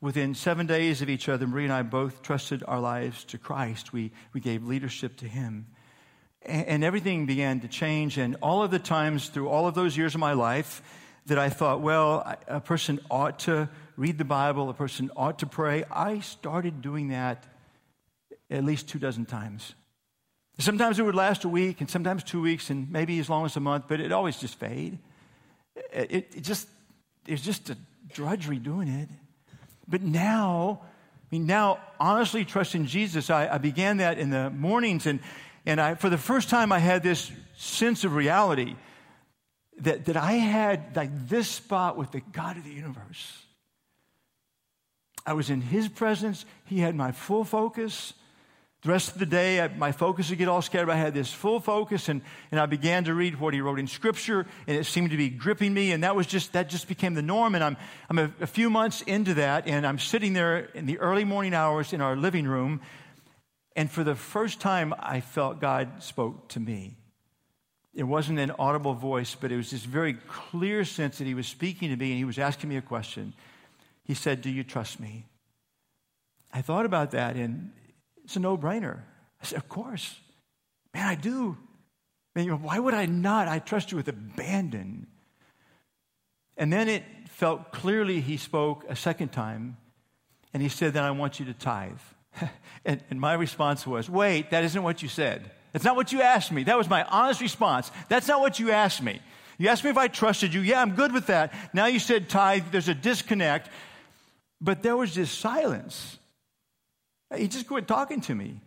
Within 0.00 0.34
seven 0.34 0.66
days 0.66 1.02
of 1.02 1.08
each 1.08 1.28
other, 1.28 1.46
Marie 1.46 1.64
and 1.64 1.72
I 1.72 1.82
both 1.82 2.20
trusted 2.20 2.64
our 2.66 2.80
lives 2.80 3.24
to 3.26 3.38
Christ. 3.38 3.92
We, 3.92 4.10
we 4.32 4.40
gave 4.40 4.64
leadership 4.64 5.16
to 5.18 5.28
Him. 5.28 5.66
And, 6.42 6.66
and 6.66 6.84
everything 6.84 7.26
began 7.26 7.60
to 7.60 7.68
change. 7.68 8.18
And 8.18 8.36
all 8.42 8.64
of 8.64 8.72
the 8.72 8.80
times 8.80 9.28
through 9.28 9.48
all 9.48 9.68
of 9.68 9.74
those 9.74 9.96
years 9.96 10.14
of 10.14 10.20
my 10.20 10.32
life 10.32 10.82
that 11.26 11.38
I 11.38 11.48
thought, 11.48 11.80
well, 11.80 12.36
a 12.48 12.60
person 12.60 12.98
ought 13.08 13.38
to 13.40 13.68
read 13.96 14.18
the 14.18 14.24
Bible, 14.24 14.68
a 14.68 14.74
person 14.74 15.12
ought 15.16 15.38
to 15.40 15.46
pray, 15.46 15.84
I 15.90 16.20
started 16.20 16.82
doing 16.82 17.08
that 17.08 17.44
at 18.50 18.64
least 18.64 18.88
two 18.88 18.98
dozen 18.98 19.26
times. 19.26 19.74
Sometimes 20.58 20.98
it 20.98 21.04
would 21.04 21.14
last 21.14 21.44
a 21.44 21.48
week, 21.48 21.80
and 21.80 21.88
sometimes 21.88 22.24
two 22.24 22.42
weeks, 22.42 22.68
and 22.68 22.90
maybe 22.90 23.20
as 23.20 23.30
long 23.30 23.44
as 23.44 23.56
a 23.56 23.60
month, 23.60 23.84
but 23.86 24.00
it 24.00 24.10
always 24.10 24.38
just 24.38 24.58
fade. 24.58 24.98
It, 25.92 26.34
it 26.34 26.42
just, 26.42 26.68
it 27.26 27.32
was 27.32 27.42
just 27.42 27.70
a 27.70 27.76
drudgery 28.12 28.58
doing 28.58 28.88
it. 28.88 29.08
But 29.86 30.02
now, 30.02 30.80
I 30.82 31.26
mean, 31.30 31.46
now, 31.46 31.78
honestly 31.98 32.44
trusting 32.44 32.86
Jesus, 32.86 33.30
I, 33.30 33.48
I 33.48 33.58
began 33.58 33.98
that 33.98 34.18
in 34.18 34.30
the 34.30 34.50
mornings, 34.50 35.06
and, 35.06 35.20
and 35.66 35.80
I, 35.80 35.94
for 35.94 36.10
the 36.10 36.18
first 36.18 36.48
time, 36.48 36.72
I 36.72 36.78
had 36.78 37.02
this 37.02 37.30
sense 37.56 38.04
of 38.04 38.14
reality 38.14 38.76
that, 39.80 40.06
that 40.06 40.16
I 40.16 40.32
had 40.32 40.96
like 40.96 41.10
this 41.28 41.48
spot 41.48 41.96
with 41.96 42.10
the 42.12 42.20
God 42.32 42.56
of 42.56 42.64
the 42.64 42.72
universe. 42.72 43.44
I 45.26 45.34
was 45.34 45.50
in 45.50 45.60
His 45.60 45.88
presence, 45.88 46.44
He 46.64 46.80
had 46.80 46.94
my 46.94 47.12
full 47.12 47.44
focus. 47.44 48.14
The 48.82 48.90
rest 48.90 49.12
of 49.12 49.18
the 49.18 49.26
day, 49.26 49.60
I, 49.60 49.68
my 49.68 49.90
focus 49.90 50.30
would 50.30 50.38
get 50.38 50.46
all 50.46 50.62
scattered. 50.62 50.88
I 50.88 50.94
had 50.94 51.12
this 51.12 51.32
full 51.32 51.58
focus, 51.58 52.08
and, 52.08 52.22
and 52.52 52.60
I 52.60 52.66
began 52.66 53.04
to 53.04 53.14
read 53.14 53.40
what 53.40 53.52
he 53.52 53.60
wrote 53.60 53.80
in 53.80 53.88
Scripture, 53.88 54.46
and 54.68 54.76
it 54.76 54.84
seemed 54.84 55.10
to 55.10 55.16
be 55.16 55.30
gripping 55.30 55.74
me, 55.74 55.90
and 55.90 56.04
that 56.04 56.14
was 56.14 56.28
just 56.28 56.52
that 56.52 56.68
just 56.68 56.86
became 56.86 57.14
the 57.14 57.22
norm. 57.22 57.56
And 57.56 57.64
I'm 57.64 57.76
I'm 58.08 58.18
a, 58.20 58.32
a 58.40 58.46
few 58.46 58.70
months 58.70 59.02
into 59.02 59.34
that, 59.34 59.66
and 59.66 59.84
I'm 59.84 59.98
sitting 59.98 60.32
there 60.32 60.58
in 60.74 60.86
the 60.86 60.98
early 60.98 61.24
morning 61.24 61.54
hours 61.54 61.92
in 61.92 62.00
our 62.00 62.14
living 62.14 62.46
room, 62.46 62.80
and 63.74 63.90
for 63.90 64.04
the 64.04 64.14
first 64.14 64.60
time, 64.60 64.94
I 64.98 65.20
felt 65.22 65.60
God 65.60 66.00
spoke 66.04 66.48
to 66.50 66.60
me. 66.60 66.96
It 67.94 68.04
wasn't 68.04 68.38
an 68.38 68.52
audible 68.60 68.94
voice, 68.94 69.34
but 69.34 69.50
it 69.50 69.56
was 69.56 69.72
this 69.72 69.84
very 69.84 70.14
clear 70.14 70.84
sense 70.84 71.18
that 71.18 71.26
He 71.26 71.34
was 71.34 71.48
speaking 71.48 71.90
to 71.90 71.96
me, 71.96 72.10
and 72.10 72.18
He 72.18 72.24
was 72.24 72.38
asking 72.38 72.70
me 72.70 72.76
a 72.76 72.82
question. 72.82 73.32
He 74.04 74.14
said, 74.14 74.40
"Do 74.40 74.50
you 74.50 74.62
trust 74.62 75.00
me?" 75.00 75.24
I 76.52 76.62
thought 76.62 76.86
about 76.86 77.10
that, 77.10 77.34
and 77.34 77.72
it's 78.28 78.36
a 78.36 78.40
no 78.40 78.58
brainer. 78.58 78.98
I 79.40 79.46
said, 79.46 79.56
Of 79.56 79.70
course. 79.70 80.20
Man, 80.92 81.06
I 81.06 81.14
do. 81.14 81.56
Man, 82.34 82.62
why 82.62 82.78
would 82.78 82.92
I 82.92 83.06
not? 83.06 83.48
I 83.48 83.58
trust 83.58 83.90
you 83.90 83.96
with 83.96 84.06
abandon. 84.06 85.06
And 86.58 86.70
then 86.70 86.90
it 86.90 87.04
felt 87.30 87.72
clearly 87.72 88.20
he 88.20 88.36
spoke 88.36 88.84
a 88.86 88.94
second 88.94 89.32
time, 89.32 89.78
and 90.52 90.62
he 90.62 90.68
said, 90.68 90.92
Then 90.92 91.04
I 91.04 91.12
want 91.12 91.40
you 91.40 91.46
to 91.46 91.54
tithe. 91.54 92.00
and, 92.84 93.02
and 93.08 93.18
my 93.18 93.32
response 93.32 93.86
was, 93.86 94.10
Wait, 94.10 94.50
that 94.50 94.62
isn't 94.62 94.82
what 94.82 95.02
you 95.02 95.08
said. 95.08 95.50
That's 95.72 95.86
not 95.86 95.96
what 95.96 96.12
you 96.12 96.20
asked 96.20 96.52
me. 96.52 96.64
That 96.64 96.76
was 96.76 96.90
my 96.90 97.04
honest 97.04 97.40
response. 97.40 97.90
That's 98.10 98.28
not 98.28 98.42
what 98.42 98.58
you 98.58 98.72
asked 98.72 99.02
me. 99.02 99.20
You 99.56 99.70
asked 99.70 99.84
me 99.84 99.88
if 99.90 99.96
I 99.96 100.08
trusted 100.08 100.52
you. 100.52 100.60
Yeah, 100.60 100.82
I'm 100.82 100.94
good 100.94 101.12
with 101.12 101.28
that. 101.28 101.54
Now 101.72 101.86
you 101.86 101.98
said 101.98 102.28
tithe. 102.28 102.64
There's 102.72 102.88
a 102.88 102.94
disconnect. 102.94 103.70
But 104.60 104.82
there 104.82 104.98
was 104.98 105.14
this 105.14 105.30
silence. 105.30 106.17
He 107.36 107.48
just 107.48 107.66
quit 107.66 107.86
talking 107.86 108.20
to 108.22 108.34
me. 108.34 108.60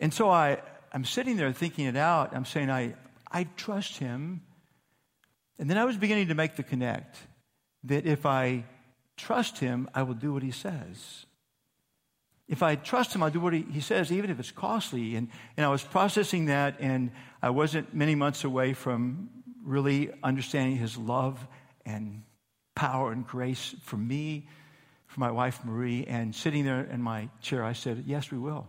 And 0.00 0.12
so 0.12 0.30
I, 0.30 0.58
I'm 0.92 1.04
sitting 1.04 1.36
there 1.36 1.52
thinking 1.52 1.86
it 1.86 1.96
out. 1.96 2.34
I'm 2.34 2.44
saying, 2.44 2.70
I, 2.70 2.94
I 3.30 3.44
trust 3.56 3.98
him. 3.98 4.42
And 5.58 5.68
then 5.68 5.78
I 5.78 5.84
was 5.84 5.96
beginning 5.96 6.28
to 6.28 6.34
make 6.34 6.56
the 6.56 6.62
connect 6.62 7.18
that 7.84 8.06
if 8.06 8.26
I 8.26 8.64
trust 9.16 9.58
him, 9.58 9.88
I 9.94 10.02
will 10.02 10.14
do 10.14 10.32
what 10.32 10.42
he 10.42 10.50
says. 10.50 11.26
If 12.48 12.62
I 12.62 12.76
trust 12.76 13.14
him, 13.14 13.22
I'll 13.22 13.30
do 13.30 13.40
what 13.40 13.52
he, 13.52 13.62
he 13.70 13.80
says, 13.80 14.12
even 14.12 14.30
if 14.30 14.38
it's 14.38 14.50
costly. 14.50 15.16
And, 15.16 15.28
and 15.56 15.64
I 15.64 15.68
was 15.68 15.82
processing 15.82 16.46
that, 16.46 16.76
and 16.80 17.10
I 17.42 17.50
wasn't 17.50 17.94
many 17.94 18.14
months 18.14 18.44
away 18.44 18.74
from 18.74 19.30
really 19.62 20.10
understanding 20.22 20.76
his 20.76 20.98
love 20.98 21.46
and 21.86 22.22
power 22.74 23.12
and 23.12 23.26
grace 23.26 23.74
for 23.82 23.96
me 23.96 24.48
for 25.14 25.20
my 25.20 25.30
wife 25.30 25.64
Marie, 25.64 26.04
and 26.08 26.34
sitting 26.34 26.64
there 26.64 26.82
in 26.82 27.00
my 27.00 27.28
chair, 27.40 27.64
I 27.64 27.72
said, 27.72 28.02
Yes, 28.06 28.32
we 28.32 28.38
will. 28.38 28.66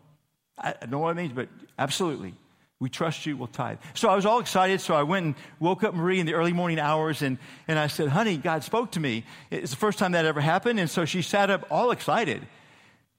I 0.58 0.76
know 0.88 1.00
what 1.00 1.10
it 1.10 1.16
means, 1.16 1.34
but 1.34 1.50
absolutely. 1.78 2.36
We 2.80 2.90
trust 2.90 3.26
you, 3.26 3.36
we'll 3.36 3.48
tithe. 3.48 3.80
So 3.96 4.10
I 4.10 4.16
was 4.16 4.26
all 4.26 4.40
excited. 4.40 4.80
So 4.80 4.94
I 4.94 5.04
went 5.04 5.26
and 5.26 5.36
woke 5.60 5.84
up 5.84 5.96
Marie 5.96 6.20
in 6.20 6.26
the 6.26 6.36
early 6.36 6.54
morning 6.54 6.78
hours 6.78 7.22
and, 7.22 7.40
and 7.68 7.80
I 7.80 7.88
said, 7.88 8.10
Honey, 8.10 8.38
God 8.38 8.64
spoke 8.64 8.92
to 8.92 9.00
me. 9.00 9.26
It's 9.50 9.72
the 9.72 9.78
first 9.78 9.98
time 9.98 10.12
that 10.12 10.26
ever 10.26 10.40
happened. 10.40 10.80
And 10.80 10.90
so 10.90 11.04
she 11.04 11.24
sat 11.24 11.50
up 11.50 11.66
all 11.72 11.90
excited. 11.92 12.38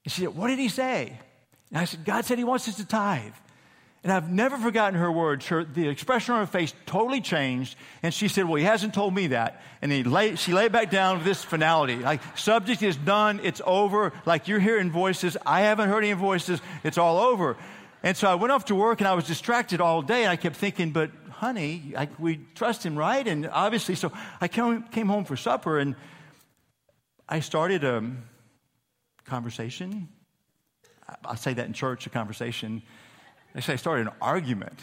And 0.05 0.13
she 0.13 0.21
said, 0.21 0.35
What 0.35 0.47
did 0.47 0.59
he 0.59 0.69
say? 0.69 1.19
And 1.69 1.79
I 1.79 1.85
said, 1.85 2.05
God 2.05 2.23
said 2.23 2.37
he 2.37 2.45
wants 2.45 2.69
us 2.69 2.77
to 2.77 2.85
tithe. 2.85 3.33
And 4.03 4.13
I've 4.13 4.31
never 4.31 4.57
forgotten 4.57 4.99
her 4.99 5.11
words. 5.11 5.47
Her, 5.47 5.63
the 5.63 5.89
expression 5.89 6.35
on 6.35 6.41
her 6.41 6.47
face 6.47 6.73
totally 6.85 7.19
changed. 7.19 7.75
And 8.03 8.13
she 8.13 8.27
said, 8.27 8.45
Well, 8.45 8.55
he 8.55 8.63
hasn't 8.63 8.93
told 8.93 9.13
me 9.13 9.27
that. 9.27 9.61
And 9.81 9.91
he 9.91 10.03
lay, 10.03 10.35
she 10.35 10.53
laid 10.53 10.71
back 10.71 10.91
down 10.91 11.17
with 11.17 11.25
this 11.25 11.43
finality. 11.43 11.97
Like, 11.97 12.21
subject 12.37 12.83
is 12.83 12.95
done, 12.95 13.41
it's 13.43 13.61
over. 13.65 14.13
Like, 14.25 14.47
you're 14.47 14.59
hearing 14.59 14.91
voices. 14.91 15.35
I 15.45 15.61
haven't 15.61 15.89
heard 15.89 16.03
any 16.03 16.13
voices. 16.13 16.61
It's 16.83 16.97
all 16.97 17.19
over. 17.19 17.57
And 18.03 18.15
so 18.15 18.29
I 18.29 18.35
went 18.35 18.51
off 18.51 18.65
to 18.65 18.75
work 18.75 19.01
and 19.01 19.07
I 19.07 19.13
was 19.15 19.25
distracted 19.25 19.81
all 19.81 20.01
day. 20.01 20.23
And 20.23 20.31
I 20.31 20.35
kept 20.35 20.55
thinking, 20.55 20.91
But 20.91 21.11
honey, 21.31 21.93
I, 21.97 22.07
we 22.19 22.39
trust 22.55 22.85
him, 22.85 22.95
right? 22.95 23.27
And 23.27 23.47
obviously, 23.47 23.95
so 23.95 24.11
I 24.39 24.47
came, 24.47 24.83
came 24.83 25.07
home 25.07 25.25
for 25.25 25.35
supper 25.35 25.79
and 25.79 25.95
I 27.27 27.41
started 27.41 27.83
a 27.83 28.03
conversation. 29.25 30.07
I 31.25 31.35
say 31.35 31.53
that 31.53 31.65
in 31.65 31.73
church, 31.73 32.05
a 32.05 32.09
conversation 32.09 32.83
Actually, 33.57 33.73
I 33.73 33.77
started 33.77 34.07
an 34.07 34.13
argument. 34.21 34.79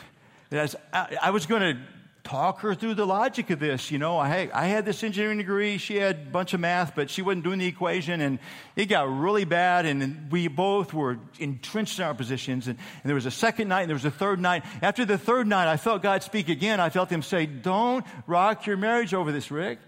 I, 0.93 1.31
was 1.31 1.47
going 1.47 1.63
to 1.63 1.81
talk 2.25 2.61
her 2.61 2.75
through 2.75 2.95
the 2.95 3.07
logic 3.07 3.51
of 3.51 3.61
this. 3.61 3.93
You 3.93 3.99
know, 3.99 4.19
I, 4.19 4.51
I 4.53 4.67
had 4.67 4.85
this 4.85 5.05
engineering 5.05 5.39
degree, 5.39 5.79
she 5.79 5.97
had 5.97 6.17
a 6.17 6.31
bunch 6.31 6.55
of 6.55 6.61
math, 6.61 6.97
but 6.97 7.09
she 7.09 7.23
wasn't 7.23 7.45
doing 7.45 7.61
the 7.61 7.67
equation, 7.67 8.21
and 8.21 8.41
it 8.75 8.87
got 8.87 9.05
really 9.05 9.45
bad, 9.45 9.87
and 9.87 10.31
we 10.33 10.49
both 10.49 10.93
were 10.93 11.19
entrenched 11.39 12.01
in 12.01 12.05
our 12.05 12.15
positions. 12.15 12.67
And, 12.67 12.77
and 12.77 13.09
there 13.09 13.15
was 13.15 13.27
a 13.27 13.31
second 13.31 13.69
night, 13.69 13.83
and 13.83 13.91
there 13.91 13.97
was 13.97 14.05
a 14.05 14.11
third 14.11 14.41
night. 14.41 14.65
After 14.83 15.05
the 15.05 15.19
third 15.19 15.47
night, 15.47 15.69
I 15.69 15.77
felt 15.77 16.03
God 16.03 16.25
speak 16.25 16.49
again. 16.49 16.81
I 16.81 16.89
felt 16.89 17.11
Him 17.11 17.23
say, 17.23 17.47
Don't 17.47 18.05
rock 18.27 18.67
your 18.67 18.77
marriage 18.77 19.15
over 19.15 19.31
this, 19.31 19.53
Rick. 19.53 19.79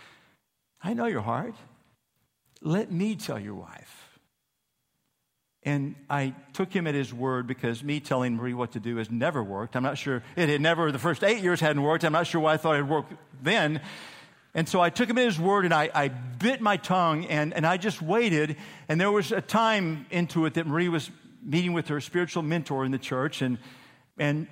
I 0.82 0.94
know 0.94 1.06
your 1.06 1.22
heart. 1.22 1.54
Let 2.60 2.90
me 2.90 3.14
tell 3.14 3.38
your 3.38 3.54
wife. 3.54 4.05
And 5.66 5.96
I 6.08 6.32
took 6.52 6.72
him 6.72 6.86
at 6.86 6.94
his 6.94 7.12
word 7.12 7.48
because 7.48 7.82
me 7.82 7.98
telling 7.98 8.36
Marie 8.36 8.54
what 8.54 8.72
to 8.72 8.80
do 8.80 8.96
has 8.98 9.10
never 9.10 9.42
worked. 9.42 9.74
I'm 9.74 9.82
not 9.82 9.98
sure, 9.98 10.22
it 10.36 10.48
had 10.48 10.60
never, 10.60 10.92
the 10.92 10.98
first 11.00 11.24
eight 11.24 11.42
years 11.42 11.58
hadn't 11.58 11.82
worked. 11.82 12.04
I'm 12.04 12.12
not 12.12 12.28
sure 12.28 12.40
why 12.40 12.54
I 12.54 12.56
thought 12.56 12.76
it 12.76 12.82
would 12.82 12.90
work 12.90 13.06
then. 13.42 13.80
And 14.54 14.68
so 14.68 14.80
I 14.80 14.90
took 14.90 15.10
him 15.10 15.18
at 15.18 15.24
his 15.24 15.40
word 15.40 15.64
and 15.64 15.74
I, 15.74 15.90
I 15.92 16.06
bit 16.06 16.60
my 16.60 16.76
tongue 16.76 17.26
and, 17.26 17.52
and 17.52 17.66
I 17.66 17.78
just 17.78 18.00
waited. 18.00 18.56
And 18.88 19.00
there 19.00 19.10
was 19.10 19.32
a 19.32 19.40
time 19.40 20.06
into 20.10 20.46
it 20.46 20.54
that 20.54 20.68
Marie 20.68 20.88
was 20.88 21.10
meeting 21.42 21.72
with 21.72 21.88
her 21.88 22.00
spiritual 22.00 22.44
mentor 22.44 22.84
in 22.84 22.92
the 22.92 22.98
church. 22.98 23.42
And, 23.42 23.58
and 24.18 24.46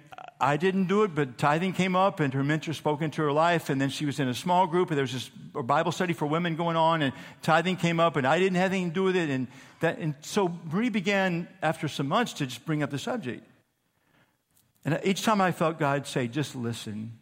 I 0.44 0.58
didn't 0.58 0.88
do 0.88 1.04
it, 1.04 1.14
but 1.14 1.38
tithing 1.38 1.72
came 1.72 1.96
up 1.96 2.20
and 2.20 2.34
her 2.34 2.44
mentor 2.44 2.74
spoke 2.74 3.00
into 3.00 3.22
her 3.22 3.32
life. 3.32 3.70
And 3.70 3.80
then 3.80 3.88
she 3.88 4.04
was 4.04 4.20
in 4.20 4.28
a 4.28 4.34
small 4.34 4.66
group 4.66 4.90
and 4.90 4.98
there 4.98 5.04
was 5.04 5.12
this 5.12 5.28
Bible 5.28 5.90
study 5.90 6.12
for 6.12 6.26
women 6.26 6.54
going 6.54 6.76
on 6.76 7.00
and 7.00 7.14
tithing 7.40 7.76
came 7.76 7.98
up 7.98 8.16
and 8.16 8.26
I 8.26 8.38
didn't 8.38 8.56
have 8.56 8.70
anything 8.70 8.90
to 8.90 8.94
do 8.94 9.04
with 9.04 9.16
it. 9.16 9.30
And, 9.30 9.48
that, 9.80 9.96
and 9.96 10.14
so 10.20 10.52
Marie 10.70 10.90
began 10.90 11.48
after 11.62 11.88
some 11.88 12.08
months 12.08 12.34
to 12.34 12.46
just 12.46 12.66
bring 12.66 12.82
up 12.82 12.90
the 12.90 12.98
subject. 12.98 13.42
And 14.84 15.00
each 15.02 15.22
time 15.22 15.40
I 15.40 15.50
felt 15.50 15.78
God 15.78 16.06
say, 16.06 16.28
just 16.28 16.54
listen. 16.54 17.18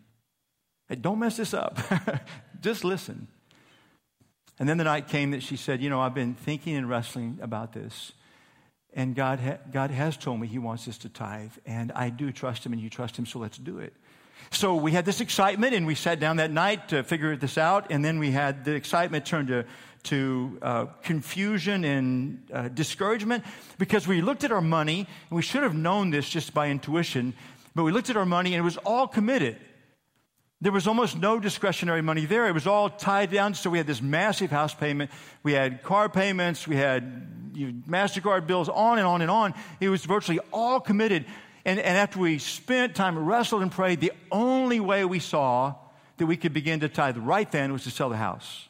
Hey, 0.88 0.96
don't 0.96 1.20
mess 1.20 1.36
this 1.36 1.54
up. 1.54 1.78
just 2.60 2.82
listen. 2.82 3.28
And 4.58 4.68
then 4.68 4.78
the 4.78 4.84
night 4.84 5.06
came 5.06 5.30
that 5.30 5.44
she 5.44 5.56
said, 5.56 5.80
you 5.80 5.90
know, 5.90 6.00
I've 6.00 6.14
been 6.14 6.34
thinking 6.34 6.74
and 6.74 6.88
wrestling 6.88 7.38
about 7.40 7.72
this. 7.72 8.10
And 8.94 9.14
God, 9.14 9.40
ha- 9.40 9.58
God 9.70 9.90
has 9.90 10.16
told 10.16 10.40
me 10.40 10.46
He 10.46 10.58
wants 10.58 10.86
us 10.88 10.98
to 10.98 11.08
tithe. 11.08 11.52
And 11.66 11.92
I 11.92 12.10
do 12.10 12.32
trust 12.32 12.66
Him, 12.66 12.72
and 12.72 12.82
you 12.82 12.90
trust 12.90 13.18
Him, 13.18 13.26
so 13.26 13.38
let's 13.38 13.58
do 13.58 13.78
it. 13.78 13.94
So 14.50 14.74
we 14.74 14.92
had 14.92 15.04
this 15.04 15.20
excitement, 15.20 15.74
and 15.74 15.86
we 15.86 15.94
sat 15.94 16.20
down 16.20 16.36
that 16.36 16.50
night 16.50 16.88
to 16.88 17.02
figure 17.02 17.36
this 17.36 17.56
out. 17.56 17.90
And 17.90 18.04
then 18.04 18.18
we 18.18 18.30
had 18.30 18.64
the 18.64 18.72
excitement 18.72 19.24
turn 19.24 19.46
to, 19.46 19.64
to 20.04 20.58
uh, 20.60 20.84
confusion 21.02 21.84
and 21.84 22.42
uh, 22.52 22.68
discouragement 22.68 23.44
because 23.78 24.06
we 24.06 24.20
looked 24.20 24.44
at 24.44 24.52
our 24.52 24.60
money, 24.60 25.06
and 25.30 25.36
we 25.36 25.42
should 25.42 25.62
have 25.62 25.74
known 25.74 26.10
this 26.10 26.28
just 26.28 26.52
by 26.52 26.68
intuition, 26.68 27.34
but 27.74 27.84
we 27.84 27.92
looked 27.92 28.10
at 28.10 28.16
our 28.16 28.26
money, 28.26 28.52
and 28.52 28.60
it 28.60 28.64
was 28.64 28.76
all 28.78 29.08
committed. 29.08 29.56
There 30.62 30.70
was 30.70 30.86
almost 30.86 31.18
no 31.18 31.40
discretionary 31.40 32.02
money 32.02 32.24
there. 32.24 32.46
It 32.46 32.52
was 32.52 32.68
all 32.68 32.88
tied 32.88 33.32
down. 33.32 33.54
So 33.54 33.68
we 33.68 33.78
had 33.78 33.86
this 33.88 34.00
massive 34.00 34.52
house 34.52 34.72
payment. 34.72 35.10
We 35.42 35.54
had 35.54 35.82
car 35.82 36.08
payments. 36.08 36.68
We 36.68 36.76
had 36.76 37.50
you 37.52 37.72
know, 37.72 37.72
MasterCard 37.88 38.46
bills, 38.46 38.68
on 38.68 38.98
and 38.98 39.06
on 39.06 39.22
and 39.22 39.30
on. 39.30 39.54
It 39.80 39.88
was 39.88 40.04
virtually 40.04 40.38
all 40.52 40.78
committed. 40.78 41.26
And, 41.64 41.80
and 41.80 41.98
after 41.98 42.20
we 42.20 42.38
spent 42.38 42.94
time, 42.94 43.18
wrestled 43.18 43.62
and 43.62 43.72
prayed, 43.72 44.00
the 44.00 44.12
only 44.30 44.78
way 44.78 45.04
we 45.04 45.18
saw 45.18 45.74
that 46.18 46.26
we 46.26 46.36
could 46.36 46.52
begin 46.52 46.78
to 46.78 46.88
tithe 46.88 47.16
right 47.16 47.50
then 47.50 47.72
was 47.72 47.82
to 47.82 47.90
sell 47.90 48.08
the 48.08 48.16
house. 48.16 48.68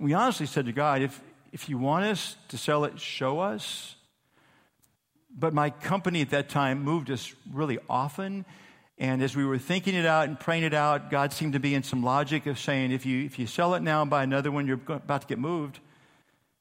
We 0.00 0.14
honestly 0.14 0.46
said 0.46 0.64
to 0.64 0.72
God, 0.72 1.02
if, 1.02 1.20
if 1.52 1.68
you 1.68 1.76
want 1.76 2.06
us 2.06 2.36
to 2.48 2.56
sell 2.56 2.86
it, 2.86 2.98
show 2.98 3.40
us. 3.40 3.94
But 5.38 5.52
my 5.52 5.68
company 5.68 6.22
at 6.22 6.30
that 6.30 6.48
time 6.48 6.82
moved 6.82 7.10
us 7.10 7.34
really 7.52 7.78
often. 7.90 8.46
And 8.98 9.22
as 9.22 9.34
we 9.34 9.44
were 9.44 9.58
thinking 9.58 9.94
it 9.94 10.06
out 10.06 10.28
and 10.28 10.38
praying 10.38 10.64
it 10.64 10.74
out, 10.74 11.10
God 11.10 11.32
seemed 11.32 11.54
to 11.54 11.60
be 11.60 11.74
in 11.74 11.82
some 11.82 12.02
logic 12.02 12.46
of 12.46 12.58
saying, 12.58 12.92
if 12.92 13.04
you, 13.06 13.24
if 13.24 13.38
you 13.38 13.46
sell 13.46 13.74
it 13.74 13.82
now 13.82 14.02
and 14.02 14.10
buy 14.10 14.22
another 14.22 14.50
one, 14.50 14.66
you're 14.66 14.80
about 14.88 15.22
to 15.22 15.26
get 15.26 15.38
moved. 15.38 15.80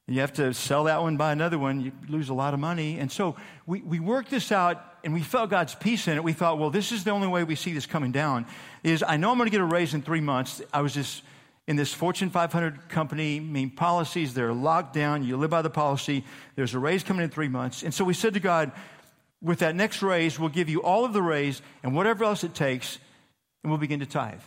And 0.07 0.15
you 0.15 0.21
have 0.21 0.33
to 0.33 0.53
sell 0.53 0.85
that 0.85 1.01
one, 1.01 1.17
buy 1.17 1.31
another 1.31 1.59
one, 1.59 1.81
you 1.81 1.91
lose 2.09 2.29
a 2.29 2.33
lot 2.33 2.53
of 2.53 2.59
money. 2.59 2.99
And 2.99 3.11
so 3.11 3.35
we, 3.65 3.81
we 3.81 3.99
worked 3.99 4.29
this 4.29 4.51
out 4.51 4.83
and 5.03 5.13
we 5.13 5.21
felt 5.21 5.49
God's 5.49 5.75
peace 5.75 6.07
in 6.07 6.17
it. 6.17 6.23
We 6.23 6.33
thought, 6.33 6.57
well, 6.57 6.69
this 6.69 6.91
is 6.91 7.03
the 7.03 7.11
only 7.11 7.27
way 7.27 7.43
we 7.43 7.55
see 7.55 7.73
this 7.73 7.85
coming 7.85 8.11
down. 8.11 8.45
Is 8.83 9.03
I 9.07 9.17
know 9.17 9.31
I'm 9.31 9.37
going 9.37 9.47
to 9.47 9.51
get 9.51 9.61
a 9.61 9.65
raise 9.65 9.93
in 9.93 10.01
three 10.01 10.21
months. 10.21 10.61
I 10.73 10.81
was 10.81 10.93
just 10.93 11.23
in 11.67 11.75
this 11.75 11.93
Fortune 11.93 12.29
500 12.29 12.89
company, 12.89 13.37
I 13.37 13.39
mean, 13.39 13.69
policies, 13.69 14.33
they're 14.33 14.53
locked 14.53 14.93
down. 14.93 15.23
You 15.23 15.37
live 15.37 15.51
by 15.51 15.61
the 15.61 15.69
policy. 15.69 16.25
There's 16.55 16.73
a 16.73 16.79
raise 16.79 17.03
coming 17.03 17.23
in 17.23 17.29
three 17.29 17.47
months. 17.47 17.83
And 17.83 17.93
so 17.93 18.03
we 18.03 18.13
said 18.13 18.33
to 18.33 18.39
God, 18.39 18.71
with 19.41 19.59
that 19.59 19.75
next 19.75 20.01
raise, 20.01 20.39
we'll 20.39 20.49
give 20.49 20.69
you 20.69 20.83
all 20.83 21.03
of 21.05 21.13
the 21.13 21.21
raise 21.21 21.61
and 21.83 21.95
whatever 21.95 22.23
else 22.23 22.43
it 22.43 22.53
takes, 22.53 22.99
and 23.63 23.71
we'll 23.71 23.79
begin 23.79 23.99
to 23.99 24.05
tithe. 24.05 24.41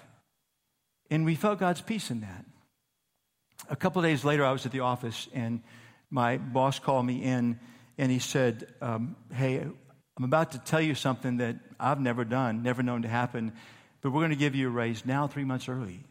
And 1.10 1.24
we 1.24 1.34
felt 1.34 1.58
God's 1.58 1.80
peace 1.80 2.10
in 2.10 2.20
that. 2.20 2.44
A 3.68 3.76
couple 3.76 4.02
days 4.02 4.24
later, 4.24 4.44
I 4.44 4.52
was 4.52 4.66
at 4.66 4.72
the 4.72 4.80
office, 4.80 5.28
and 5.34 5.62
my 6.10 6.38
boss 6.38 6.78
called 6.78 7.06
me 7.06 7.22
in, 7.22 7.58
and 7.98 8.10
he 8.10 8.18
said, 8.18 8.66
um, 8.80 9.16
Hey, 9.32 9.58
I'm 9.58 10.24
about 10.24 10.52
to 10.52 10.58
tell 10.58 10.80
you 10.80 10.94
something 10.94 11.38
that 11.38 11.56
I've 11.80 12.00
never 12.00 12.24
done, 12.24 12.62
never 12.62 12.82
known 12.82 13.02
to 13.02 13.08
happen, 13.08 13.52
but 14.00 14.10
we're 14.10 14.20
going 14.20 14.30
to 14.30 14.36
give 14.36 14.54
you 14.54 14.68
a 14.68 14.70
raise 14.70 15.04
now, 15.04 15.26
three 15.26 15.44
months 15.44 15.68
early. 15.68 16.04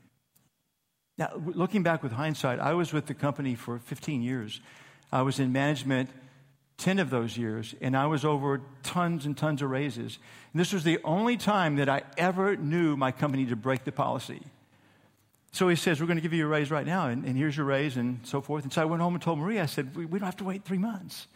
Now, 1.17 1.29
looking 1.45 1.83
back 1.83 2.01
with 2.01 2.11
hindsight, 2.11 2.59
I 2.59 2.73
was 2.73 2.91
with 2.91 3.05
the 3.05 3.13
company 3.13 3.55
for 3.55 3.79
15 3.79 4.21
years. 4.21 4.59
I 5.11 5.21
was 5.21 5.39
in 5.39 5.51
management 5.51 6.09
10 6.77 6.99
of 6.99 7.09
those 7.09 7.37
years, 7.37 7.75
and 7.81 7.95
I 7.95 8.07
was 8.07 8.25
over 8.25 8.61
tons 8.81 9.25
and 9.25 9.37
tons 9.37 9.61
of 9.61 9.69
raises. 9.69 10.17
And 10.51 10.59
this 10.59 10.73
was 10.73 10.83
the 10.83 10.99
only 11.03 11.37
time 11.37 11.77
that 11.77 11.87
I 11.87 12.01
ever 12.17 12.55
knew 12.55 12.97
my 12.97 13.11
company 13.11 13.45
to 13.45 13.55
break 13.55 13.83
the 13.83 13.91
policy. 13.91 14.41
So 15.51 15.69
he 15.69 15.75
says, 15.75 16.01
We're 16.01 16.07
going 16.07 16.17
to 16.17 16.21
give 16.21 16.33
you 16.33 16.45
a 16.45 16.49
raise 16.49 16.71
right 16.71 16.85
now, 16.85 17.07
and, 17.07 17.25
and, 17.25 17.37
here's 17.37 17.55
your 17.55 17.67
raise, 17.67 17.95
and 17.95 18.19
so 18.23 18.41
forth. 18.41 18.63
And 18.63 18.73
so 18.73 18.81
I 18.81 18.85
went 18.85 19.01
home 19.01 19.13
and 19.13 19.21
told 19.21 19.37
Maria, 19.39 19.63
I 19.63 19.67
said, 19.67 19.95
We, 19.95 20.05
we 20.05 20.19
don't 20.19 20.25
have 20.25 20.37
to 20.37 20.43
wait 20.43 20.65
three 20.65 20.79
months. 20.79 21.27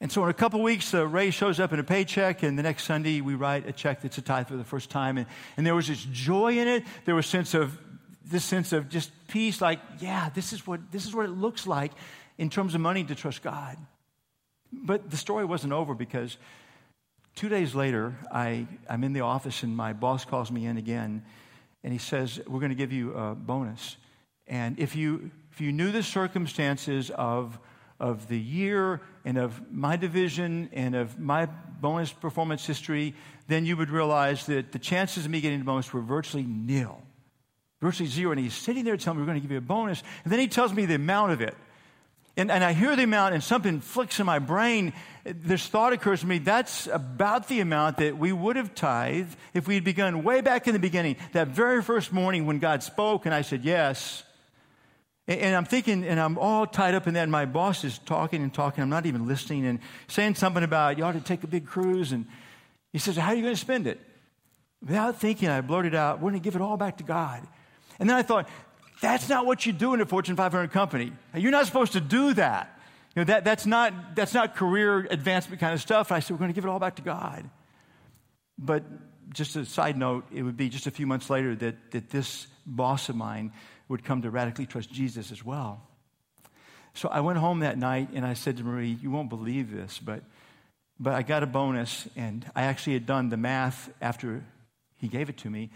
And 0.00 0.12
so 0.12 0.22
in 0.22 0.30
a 0.30 0.34
couple 0.34 0.62
weeks, 0.62 0.92
the 0.92 1.08
raise 1.08 1.34
shows 1.34 1.58
up 1.58 1.72
in 1.72 1.80
a 1.80 1.84
paycheck, 1.84 2.44
and 2.44 2.56
the 2.56 2.62
next 2.62 2.84
Sunday, 2.84 3.20
we 3.20 3.34
write 3.34 3.66
a 3.68 3.72
check 3.72 4.00
that's 4.00 4.16
a 4.16 4.22
tithe 4.22 4.46
for 4.46 4.56
the 4.56 4.64
first 4.64 4.90
time. 4.90 5.18
And, 5.18 5.26
and 5.56 5.66
there 5.66 5.74
was 5.74 5.88
this 5.88 6.04
joy 6.12 6.56
in 6.56 6.68
it. 6.68 6.84
There 7.04 7.16
was 7.16 7.26
sense 7.26 7.52
of, 7.52 7.76
this 8.24 8.44
sense 8.44 8.72
of 8.72 8.88
just 8.88 9.10
peace, 9.26 9.60
like, 9.60 9.80
yeah, 9.98 10.28
this 10.28 10.52
is, 10.52 10.64
what, 10.64 10.92
this 10.92 11.04
is 11.04 11.14
what 11.14 11.24
it 11.24 11.32
looks 11.32 11.66
like 11.66 11.90
in 12.38 12.48
terms 12.48 12.76
of 12.76 12.80
money 12.80 13.02
to 13.02 13.14
trust 13.16 13.42
God. 13.42 13.76
But 14.88 15.10
the 15.10 15.18
story 15.18 15.44
wasn't 15.44 15.74
over 15.74 15.92
because 15.92 16.38
two 17.34 17.50
days 17.50 17.74
later, 17.74 18.16
I, 18.32 18.66
I'm 18.88 19.04
in 19.04 19.12
the 19.12 19.20
office 19.20 19.62
and 19.62 19.76
my 19.76 19.92
boss 19.92 20.24
calls 20.24 20.50
me 20.50 20.64
in 20.64 20.78
again 20.78 21.26
and 21.84 21.92
he 21.92 21.98
says, 21.98 22.40
We're 22.46 22.60
going 22.60 22.70
to 22.70 22.74
give 22.74 22.90
you 22.90 23.12
a 23.12 23.34
bonus. 23.34 23.98
And 24.46 24.78
if 24.78 24.96
you, 24.96 25.30
if 25.52 25.60
you 25.60 25.72
knew 25.72 25.92
the 25.92 26.02
circumstances 26.02 27.10
of, 27.10 27.58
of 28.00 28.28
the 28.28 28.38
year 28.40 29.02
and 29.26 29.36
of 29.36 29.60
my 29.70 29.96
division 29.96 30.70
and 30.72 30.94
of 30.94 31.18
my 31.18 31.44
bonus 31.44 32.10
performance 32.10 32.66
history, 32.66 33.14
then 33.46 33.66
you 33.66 33.76
would 33.76 33.90
realize 33.90 34.46
that 34.46 34.72
the 34.72 34.78
chances 34.78 35.26
of 35.26 35.30
me 35.30 35.42
getting 35.42 35.58
the 35.58 35.66
bonus 35.66 35.92
were 35.92 36.00
virtually 36.00 36.44
nil, 36.44 37.02
virtually 37.82 38.08
zero. 38.08 38.32
And 38.32 38.40
he's 38.40 38.54
sitting 38.54 38.84
there 38.84 38.96
telling 38.96 39.18
me, 39.18 39.22
We're 39.22 39.32
going 39.32 39.42
to 39.42 39.42
give 39.42 39.52
you 39.52 39.58
a 39.58 39.60
bonus. 39.60 40.02
And 40.24 40.32
then 40.32 40.40
he 40.40 40.48
tells 40.48 40.72
me 40.72 40.86
the 40.86 40.94
amount 40.94 41.32
of 41.32 41.42
it. 41.42 41.54
And, 42.38 42.52
and 42.52 42.62
I 42.62 42.72
hear 42.72 42.94
the 42.94 43.02
amount, 43.02 43.34
and 43.34 43.42
something 43.42 43.80
flicks 43.80 44.20
in 44.20 44.26
my 44.26 44.38
brain. 44.38 44.92
This 45.24 45.66
thought 45.66 45.92
occurs 45.92 46.20
to 46.20 46.26
me 46.26 46.38
that's 46.38 46.86
about 46.86 47.48
the 47.48 47.58
amount 47.58 47.96
that 47.96 48.16
we 48.16 48.30
would 48.30 48.54
have 48.54 48.76
tithed 48.76 49.36
if 49.54 49.66
we 49.66 49.74
had 49.74 49.82
begun 49.82 50.22
way 50.22 50.40
back 50.40 50.68
in 50.68 50.72
the 50.72 50.78
beginning, 50.78 51.16
that 51.32 51.48
very 51.48 51.82
first 51.82 52.12
morning 52.12 52.46
when 52.46 52.60
God 52.60 52.84
spoke, 52.84 53.26
and 53.26 53.34
I 53.34 53.42
said 53.42 53.64
yes. 53.64 54.22
And, 55.26 55.40
and 55.40 55.56
I'm 55.56 55.64
thinking, 55.64 56.04
and 56.04 56.20
I'm 56.20 56.38
all 56.38 56.64
tied 56.64 56.94
up 56.94 57.08
in 57.08 57.14
that, 57.14 57.24
and 57.24 57.32
my 57.32 57.44
boss 57.44 57.82
is 57.82 57.98
talking 57.98 58.40
and 58.40 58.54
talking. 58.54 58.82
I'm 58.82 58.88
not 58.88 59.06
even 59.06 59.26
listening, 59.26 59.66
and 59.66 59.80
saying 60.06 60.36
something 60.36 60.62
about 60.62 60.96
you 60.96 61.02
ought 61.02 61.12
to 61.12 61.20
take 61.20 61.42
a 61.42 61.48
big 61.48 61.66
cruise. 61.66 62.12
And 62.12 62.24
he 62.92 63.00
says, 63.00 63.16
How 63.16 63.30
are 63.30 63.34
you 63.34 63.42
going 63.42 63.54
to 63.54 63.60
spend 63.60 63.88
it? 63.88 64.00
Without 64.80 65.18
thinking, 65.18 65.48
I 65.48 65.60
blurted 65.60 65.96
out, 65.96 66.18
We're 66.20 66.30
going 66.30 66.40
to 66.40 66.44
give 66.44 66.54
it 66.54 66.62
all 66.62 66.76
back 66.76 66.98
to 66.98 67.04
God. 67.04 67.42
And 67.98 68.08
then 68.08 68.16
I 68.16 68.22
thought, 68.22 68.48
that's 69.00 69.28
not 69.28 69.46
what 69.46 69.64
you 69.64 69.72
do 69.72 69.94
in 69.94 70.00
a 70.00 70.06
Fortune 70.06 70.36
500 70.36 70.72
company. 70.72 71.12
You're 71.34 71.52
not 71.52 71.66
supposed 71.66 71.92
to 71.92 72.00
do 72.00 72.34
that. 72.34 72.78
You 73.14 73.20
know, 73.20 73.24
that, 73.26 73.44
that's, 73.44 73.66
not, 73.66 74.14
that's 74.14 74.34
not 74.34 74.56
career 74.56 75.06
advancement 75.10 75.60
kind 75.60 75.74
of 75.74 75.80
stuff. 75.80 76.12
I 76.12 76.20
said, 76.20 76.32
we're 76.32 76.38
going 76.38 76.50
to 76.50 76.54
give 76.54 76.64
it 76.64 76.68
all 76.68 76.78
back 76.78 76.96
to 76.96 77.02
God. 77.02 77.48
But 78.58 78.84
just 79.32 79.56
a 79.56 79.64
side 79.64 79.96
note, 79.96 80.24
it 80.32 80.42
would 80.42 80.56
be 80.56 80.68
just 80.68 80.86
a 80.86 80.90
few 80.90 81.06
months 81.06 81.30
later 81.30 81.54
that, 81.56 81.90
that 81.92 82.10
this 82.10 82.46
boss 82.66 83.08
of 83.08 83.16
mine 83.16 83.52
would 83.88 84.04
come 84.04 84.22
to 84.22 84.30
radically 84.30 84.66
trust 84.66 84.92
Jesus 84.92 85.32
as 85.32 85.44
well. 85.44 85.82
So 86.94 87.08
I 87.08 87.20
went 87.20 87.38
home 87.38 87.60
that 87.60 87.78
night 87.78 88.10
and 88.14 88.26
I 88.26 88.34
said 88.34 88.56
to 88.56 88.64
Marie, 88.64 88.98
You 89.00 89.10
won't 89.10 89.28
believe 89.28 89.70
this, 89.70 89.98
but, 89.98 90.22
but 90.98 91.14
I 91.14 91.22
got 91.22 91.42
a 91.42 91.46
bonus. 91.46 92.08
And 92.16 92.44
I 92.56 92.62
actually 92.62 92.94
had 92.94 93.06
done 93.06 93.28
the 93.28 93.36
math 93.36 93.90
after 94.00 94.44
he 94.96 95.08
gave 95.08 95.28
it 95.28 95.38
to 95.38 95.50
me. 95.50 95.70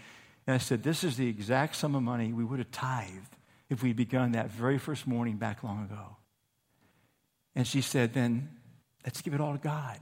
And 0.47 0.55
I 0.55 0.57
said, 0.57 0.83
This 0.83 1.03
is 1.03 1.17
the 1.17 1.27
exact 1.27 1.75
sum 1.75 1.95
of 1.95 2.03
money 2.03 2.33
we 2.33 2.43
would 2.43 2.59
have 2.59 2.71
tithed 2.71 3.37
if 3.69 3.83
we'd 3.83 3.95
begun 3.95 4.33
that 4.33 4.51
very 4.51 4.77
first 4.77 5.07
morning 5.07 5.37
back 5.37 5.63
long 5.63 5.85
ago. 5.85 6.17
And 7.55 7.67
she 7.67 7.81
said, 7.81 8.13
Then 8.13 8.49
let's 9.05 9.21
give 9.21 9.33
it 9.33 9.41
all 9.41 9.53
to 9.53 9.59
God. 9.59 9.99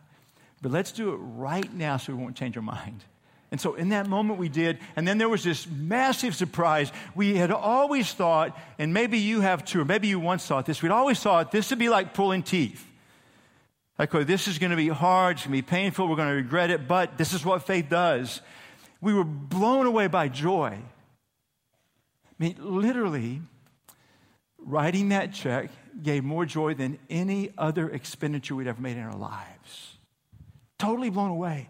But 0.62 0.72
let's 0.72 0.92
do 0.92 1.14
it 1.14 1.18
right 1.18 1.72
now 1.74 1.98
so 1.98 2.14
we 2.14 2.22
won't 2.22 2.36
change 2.36 2.56
our 2.56 2.64
mind. 2.64 3.04
And 3.52 3.60
so 3.60 3.74
in 3.74 3.90
that 3.90 4.08
moment 4.08 4.40
we 4.40 4.48
did. 4.48 4.80
And 4.96 5.08
then 5.08 5.18
there 5.18 5.28
was 5.28 5.44
this 5.44 5.68
massive 5.68 6.36
surprise. 6.36 6.92
We 7.16 7.36
had 7.36 7.52
always 7.52 8.14
thought, 8.14 8.58
and 8.80 8.94
maybe 8.94 9.18
you 9.20 9.42
have 9.42 9.66
too, 9.66 9.82
or 9.82 9.86
maybe 9.86 10.08
you 10.08 10.20
once 10.20 10.46
thought 10.46 10.66
this, 10.66 10.82
we'd 10.82 10.92
always 10.92 11.20
thought 11.20 11.52
this 11.52 11.70
would 11.70 11.80
be 11.80 11.90
like 11.90 12.14
pulling 12.14 12.44
teeth. 12.44 12.88
Like, 14.00 14.16
oh, 14.16 14.24
this 14.24 14.48
is 14.48 14.58
going 14.58 14.72
to 14.72 14.78
be 14.78 14.88
hard, 14.88 15.36
it's 15.36 15.46
going 15.46 15.58
to 15.58 15.62
be 15.64 15.70
painful, 15.70 16.08
we're 16.08 16.16
going 16.16 16.30
to 16.30 16.36
regret 16.36 16.72
it, 16.72 16.88
but 16.88 17.18
this 17.18 17.34
is 17.34 17.46
what 17.46 17.68
faith 17.68 17.88
does. 17.90 18.42
We 19.02 19.14
were 19.14 19.24
blown 19.24 19.88
away 19.88 20.08
by 20.08 20.28
joy. 20.28 20.78
I 20.78 22.34
mean, 22.38 22.56
literally, 22.60 23.42
writing 24.58 25.10
that 25.10 25.34
check 25.34 25.72
gave 26.02 26.24
more 26.24 26.46
joy 26.46 26.76
than 26.76 27.00
any 27.10 27.52
other 27.58 27.90
expenditure 27.90 28.56
we'd 28.56 28.68
ever 28.68 28.82
made 28.82 28.98
in 28.98 29.04
our 29.04 29.18
lives. 29.18 29.98
Totally 30.80 31.10
blown 31.10 31.32
away. 31.32 31.70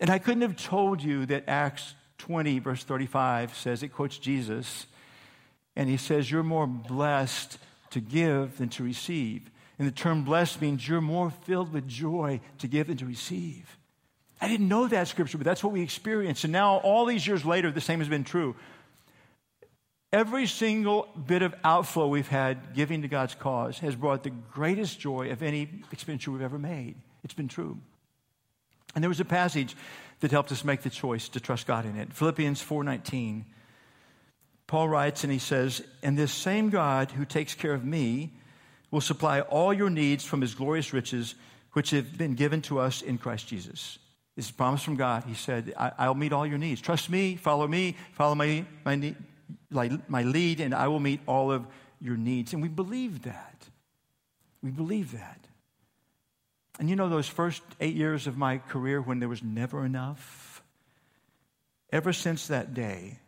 And 0.00 0.10
I 0.10 0.18
couldn't 0.18 0.42
have 0.42 0.56
told 0.56 1.02
you 1.02 1.26
that 1.26 1.44
Acts 1.46 1.94
20, 2.18 2.58
verse 2.58 2.84
35 2.84 3.54
says, 3.54 3.82
it 3.82 3.88
quotes 3.88 4.18
Jesus, 4.18 4.86
and 5.76 5.88
he 5.88 5.96
says, 5.96 6.30
You're 6.30 6.42
more 6.42 6.66
blessed 6.66 7.58
to 7.90 8.00
give 8.00 8.58
than 8.58 8.68
to 8.70 8.84
receive. 8.84 9.50
And 9.78 9.88
the 9.88 9.92
term 9.92 10.24
blessed 10.24 10.60
means 10.60 10.86
you're 10.86 11.00
more 11.00 11.30
filled 11.30 11.72
with 11.72 11.88
joy 11.88 12.40
to 12.58 12.68
give 12.68 12.88
than 12.88 12.98
to 12.98 13.06
receive. 13.06 13.78
I 14.40 14.48
didn't 14.48 14.68
know 14.68 14.88
that 14.88 15.08
scripture, 15.08 15.38
but 15.38 15.44
that's 15.44 15.62
what 15.62 15.72
we 15.72 15.82
experienced. 15.82 16.44
And 16.44 16.52
now, 16.52 16.76
all 16.78 17.04
these 17.04 17.26
years 17.26 17.44
later, 17.44 17.70
the 17.70 17.80
same 17.80 17.98
has 17.98 18.08
been 18.08 18.24
true. 18.24 18.56
Every 20.12 20.46
single 20.46 21.08
bit 21.26 21.42
of 21.42 21.54
outflow 21.62 22.08
we've 22.08 22.26
had 22.26 22.74
giving 22.74 23.02
to 23.02 23.08
God's 23.08 23.34
cause 23.34 23.78
has 23.78 23.94
brought 23.94 24.24
the 24.24 24.30
greatest 24.30 24.98
joy 24.98 25.30
of 25.30 25.42
any 25.42 25.68
expenditure 25.92 26.32
we've 26.32 26.42
ever 26.42 26.58
made. 26.58 26.96
It's 27.22 27.34
been 27.34 27.48
true. 27.48 27.78
And 28.94 29.04
there 29.04 29.08
was 29.08 29.20
a 29.20 29.24
passage 29.24 29.76
that 30.18 30.32
helped 30.32 30.50
us 30.50 30.64
make 30.64 30.82
the 30.82 30.90
choice 30.90 31.28
to 31.28 31.40
trust 31.40 31.66
God 31.66 31.86
in 31.86 31.96
it. 31.96 32.12
Philippians 32.12 32.60
4:19. 32.60 33.44
Paul 34.66 34.88
writes 34.88 35.22
and 35.22 35.32
he 35.32 35.38
says, 35.38 35.82
"And 36.02 36.18
this 36.18 36.32
same 36.32 36.70
God 36.70 37.12
who 37.12 37.24
takes 37.24 37.54
care 37.54 37.72
of 37.72 37.84
me 37.84 38.32
will 38.90 39.00
supply 39.00 39.40
all 39.42 39.72
your 39.72 39.90
needs 39.90 40.24
from 40.24 40.40
his 40.40 40.54
glorious 40.54 40.92
riches 40.92 41.36
which 41.72 41.90
have 41.90 42.18
been 42.18 42.34
given 42.34 42.62
to 42.62 42.80
us 42.80 43.00
in 43.00 43.18
Christ 43.18 43.46
Jesus." 43.46 43.98
This 44.36 44.46
is 44.46 44.50
a 44.50 44.54
promise 44.54 44.82
from 44.82 44.96
God. 44.96 45.24
He 45.26 45.34
said, 45.34 45.74
I, 45.76 46.08
will 46.08 46.14
meet 46.14 46.32
all 46.32 46.46
your 46.46 46.58
needs. 46.58 46.80
Trust 46.80 47.10
me, 47.10 47.36
follow 47.36 47.66
me, 47.66 47.96
follow 48.12 48.34
my, 48.34 48.64
my, 48.84 49.14
my 50.08 50.22
lead, 50.22 50.60
and 50.60 50.74
I 50.74 50.88
will 50.88 51.00
meet 51.00 51.20
all 51.26 51.50
of 51.50 51.66
your 52.00 52.16
needs. 52.16 52.52
And 52.52 52.62
we 52.62 52.68
believe 52.68 53.22
that. 53.22 53.68
We 54.62 54.70
believe 54.70 55.12
that. 55.12 55.46
And 56.78 56.88
you 56.88 56.96
know, 56.96 57.08
those 57.08 57.28
first 57.28 57.62
eight 57.80 57.94
years 57.94 58.26
of 58.26 58.38
my 58.38 58.58
career 58.58 59.02
when 59.02 59.18
there 59.18 59.28
was 59.28 59.42
never 59.42 59.84
enough, 59.84 60.62
ever 61.92 62.12
since 62.12 62.46
that 62.46 62.72
day, 62.72 63.18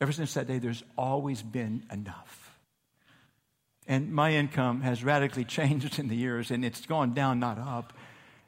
ever 0.00 0.12
since 0.12 0.34
that 0.34 0.46
day, 0.46 0.58
there's 0.58 0.82
always 0.98 1.40
been 1.42 1.84
enough. 1.90 2.58
And 3.86 4.12
my 4.12 4.32
income 4.32 4.82
has 4.82 5.04
radically 5.04 5.44
changed 5.46 5.98
in 5.98 6.08
the 6.08 6.16
years, 6.16 6.50
and 6.50 6.64
it's 6.64 6.84
gone 6.86 7.14
down, 7.14 7.40
not 7.40 7.58
up. 7.58 7.92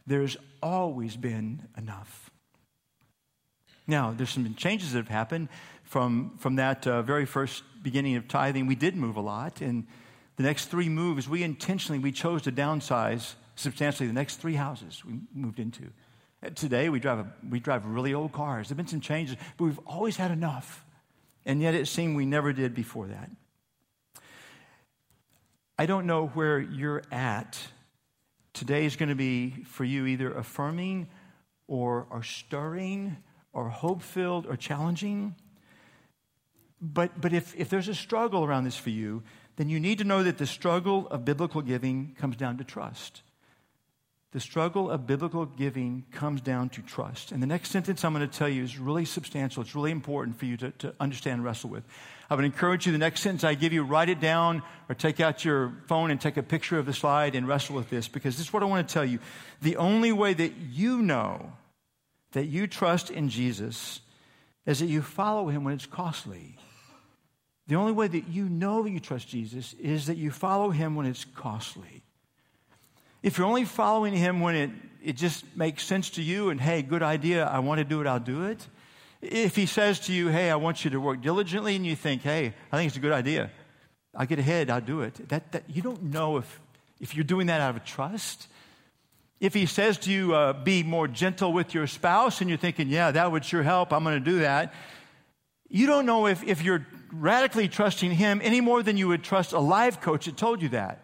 There's 0.06 0.36
always 0.62 1.16
been 1.16 1.68
enough. 1.76 2.30
Now, 3.86 4.12
there's 4.12 4.30
some 4.30 4.54
changes 4.54 4.92
that 4.92 4.98
have 4.98 5.08
happened 5.08 5.48
from, 5.84 6.36
from 6.38 6.56
that 6.56 6.86
uh, 6.86 7.02
very 7.02 7.24
first 7.24 7.62
beginning 7.82 8.16
of 8.16 8.26
tithing. 8.26 8.66
We 8.66 8.74
did 8.74 8.96
move 8.96 9.16
a 9.16 9.20
lot, 9.20 9.60
and 9.60 9.86
the 10.36 10.42
next 10.42 10.66
three 10.66 10.88
moves, 10.88 11.28
we 11.28 11.42
intentionally, 11.42 11.98
we 11.98 12.12
chose 12.12 12.42
to 12.42 12.52
downsize 12.52 13.34
substantially 13.54 14.06
the 14.06 14.12
next 14.12 14.36
three 14.36 14.54
houses 14.54 15.04
we 15.04 15.20
moved 15.34 15.60
into. 15.60 15.84
Uh, 16.42 16.50
today, 16.50 16.88
we 16.88 17.00
drive, 17.00 17.20
a, 17.20 17.32
we 17.48 17.60
drive 17.60 17.86
really 17.86 18.12
old 18.12 18.32
cars. 18.32 18.68
There 18.68 18.72
have 18.72 18.76
been 18.76 18.88
some 18.88 19.00
changes, 19.00 19.36
but 19.56 19.64
we've 19.64 19.80
always 19.86 20.16
had 20.16 20.30
enough. 20.30 20.84
And 21.46 21.62
yet 21.62 21.74
it 21.74 21.86
seemed 21.86 22.16
we 22.16 22.26
never 22.26 22.52
did 22.52 22.74
before 22.74 23.06
that. 23.06 23.30
I 25.78 25.86
don't 25.86 26.06
know 26.06 26.26
where 26.28 26.58
you're 26.58 27.02
at. 27.12 27.58
Today 28.56 28.86
is 28.86 28.96
going 28.96 29.10
to 29.10 29.14
be 29.14 29.50
for 29.66 29.84
you 29.84 30.06
either 30.06 30.32
affirming 30.32 31.08
or, 31.68 32.06
or 32.08 32.22
stirring 32.22 33.18
or 33.52 33.68
hope 33.68 34.00
filled 34.00 34.46
or 34.46 34.56
challenging. 34.56 35.34
But, 36.80 37.20
but 37.20 37.34
if, 37.34 37.54
if 37.54 37.68
there's 37.68 37.88
a 37.88 37.94
struggle 37.94 38.46
around 38.46 38.64
this 38.64 38.78
for 38.78 38.88
you, 38.88 39.22
then 39.56 39.68
you 39.68 39.78
need 39.78 39.98
to 39.98 40.04
know 40.04 40.22
that 40.22 40.38
the 40.38 40.46
struggle 40.46 41.06
of 41.08 41.22
biblical 41.22 41.60
giving 41.60 42.16
comes 42.18 42.34
down 42.34 42.56
to 42.56 42.64
trust. 42.64 43.20
The 44.36 44.40
struggle 44.40 44.90
of 44.90 45.06
biblical 45.06 45.46
giving 45.46 46.04
comes 46.10 46.42
down 46.42 46.68
to 46.68 46.82
trust. 46.82 47.32
And 47.32 47.42
the 47.42 47.46
next 47.46 47.70
sentence 47.70 48.04
I'm 48.04 48.12
going 48.12 48.28
to 48.28 48.38
tell 48.38 48.50
you 48.50 48.62
is 48.62 48.78
really 48.78 49.06
substantial. 49.06 49.62
It's 49.62 49.74
really 49.74 49.90
important 49.90 50.38
for 50.38 50.44
you 50.44 50.58
to, 50.58 50.72
to 50.72 50.94
understand 51.00 51.36
and 51.36 51.44
wrestle 51.46 51.70
with. 51.70 51.84
I 52.28 52.34
would 52.34 52.44
encourage 52.44 52.84
you, 52.84 52.92
the 52.92 52.98
next 52.98 53.22
sentence 53.22 53.44
I 53.44 53.54
give 53.54 53.72
you, 53.72 53.82
write 53.82 54.10
it 54.10 54.20
down 54.20 54.62
or 54.90 54.94
take 54.94 55.20
out 55.20 55.42
your 55.42 55.72
phone 55.86 56.10
and 56.10 56.20
take 56.20 56.36
a 56.36 56.42
picture 56.42 56.78
of 56.78 56.84
the 56.84 56.92
slide 56.92 57.34
and 57.34 57.48
wrestle 57.48 57.76
with 57.76 57.88
this 57.88 58.08
because 58.08 58.36
this 58.36 58.48
is 58.48 58.52
what 58.52 58.62
I 58.62 58.66
want 58.66 58.86
to 58.86 58.92
tell 58.92 59.06
you. 59.06 59.20
The 59.62 59.78
only 59.78 60.12
way 60.12 60.34
that 60.34 60.52
you 60.70 61.00
know 61.00 61.54
that 62.32 62.44
you 62.44 62.66
trust 62.66 63.10
in 63.10 63.30
Jesus 63.30 64.02
is 64.66 64.80
that 64.80 64.88
you 64.88 65.00
follow 65.00 65.48
him 65.48 65.64
when 65.64 65.72
it's 65.72 65.86
costly. 65.86 66.58
The 67.68 67.76
only 67.76 67.92
way 67.92 68.06
that 68.06 68.28
you 68.28 68.50
know 68.50 68.82
that 68.82 68.90
you 68.90 69.00
trust 69.00 69.28
Jesus 69.28 69.72
is 69.80 70.08
that 70.08 70.18
you 70.18 70.30
follow 70.30 70.68
him 70.68 70.94
when 70.94 71.06
it's 71.06 71.24
costly. 71.24 72.02
If 73.26 73.38
you're 73.38 73.48
only 73.48 73.64
following 73.64 74.14
him 74.14 74.40
when 74.40 74.54
it, 74.54 74.70
it 75.02 75.16
just 75.16 75.44
makes 75.56 75.82
sense 75.82 76.10
to 76.10 76.22
you 76.22 76.50
and, 76.50 76.60
hey, 76.60 76.82
good 76.82 77.02
idea, 77.02 77.44
I 77.44 77.58
want 77.58 77.80
to 77.80 77.84
do 77.84 78.00
it, 78.00 78.06
I'll 78.06 78.20
do 78.20 78.44
it. 78.44 78.64
If 79.20 79.56
he 79.56 79.66
says 79.66 79.98
to 80.06 80.12
you, 80.12 80.28
hey, 80.28 80.48
I 80.48 80.54
want 80.54 80.84
you 80.84 80.92
to 80.92 81.00
work 81.00 81.22
diligently, 81.22 81.74
and 81.74 81.84
you 81.84 81.96
think, 81.96 82.22
hey, 82.22 82.54
I 82.70 82.76
think 82.76 82.86
it's 82.86 82.96
a 82.96 83.00
good 83.00 83.10
idea, 83.10 83.50
I'll 84.14 84.26
get 84.26 84.38
ahead, 84.38 84.70
I'll 84.70 84.80
do 84.80 85.00
it. 85.00 85.28
That, 85.28 85.50
that, 85.50 85.64
you 85.68 85.82
don't 85.82 86.04
know 86.04 86.36
if, 86.36 86.60
if 87.00 87.16
you're 87.16 87.24
doing 87.24 87.48
that 87.48 87.60
out 87.60 87.74
of 87.74 87.84
trust. 87.84 88.46
If 89.40 89.54
he 89.54 89.66
says 89.66 89.98
to 89.98 90.12
you, 90.12 90.32
uh, 90.32 90.52
be 90.52 90.84
more 90.84 91.08
gentle 91.08 91.52
with 91.52 91.74
your 91.74 91.88
spouse, 91.88 92.40
and 92.40 92.48
you're 92.48 92.60
thinking, 92.60 92.86
yeah, 92.86 93.10
that 93.10 93.32
would 93.32 93.44
sure 93.44 93.64
help, 93.64 93.92
I'm 93.92 94.04
going 94.04 94.22
to 94.22 94.30
do 94.30 94.38
that, 94.38 94.72
you 95.68 95.88
don't 95.88 96.06
know 96.06 96.28
if, 96.28 96.44
if 96.44 96.62
you're 96.62 96.86
radically 97.10 97.66
trusting 97.66 98.12
him 98.12 98.40
any 98.44 98.60
more 98.60 98.84
than 98.84 98.96
you 98.96 99.08
would 99.08 99.24
trust 99.24 99.52
a 99.52 99.58
life 99.58 100.00
coach 100.00 100.26
that 100.26 100.36
told 100.36 100.62
you 100.62 100.68
that. 100.68 101.02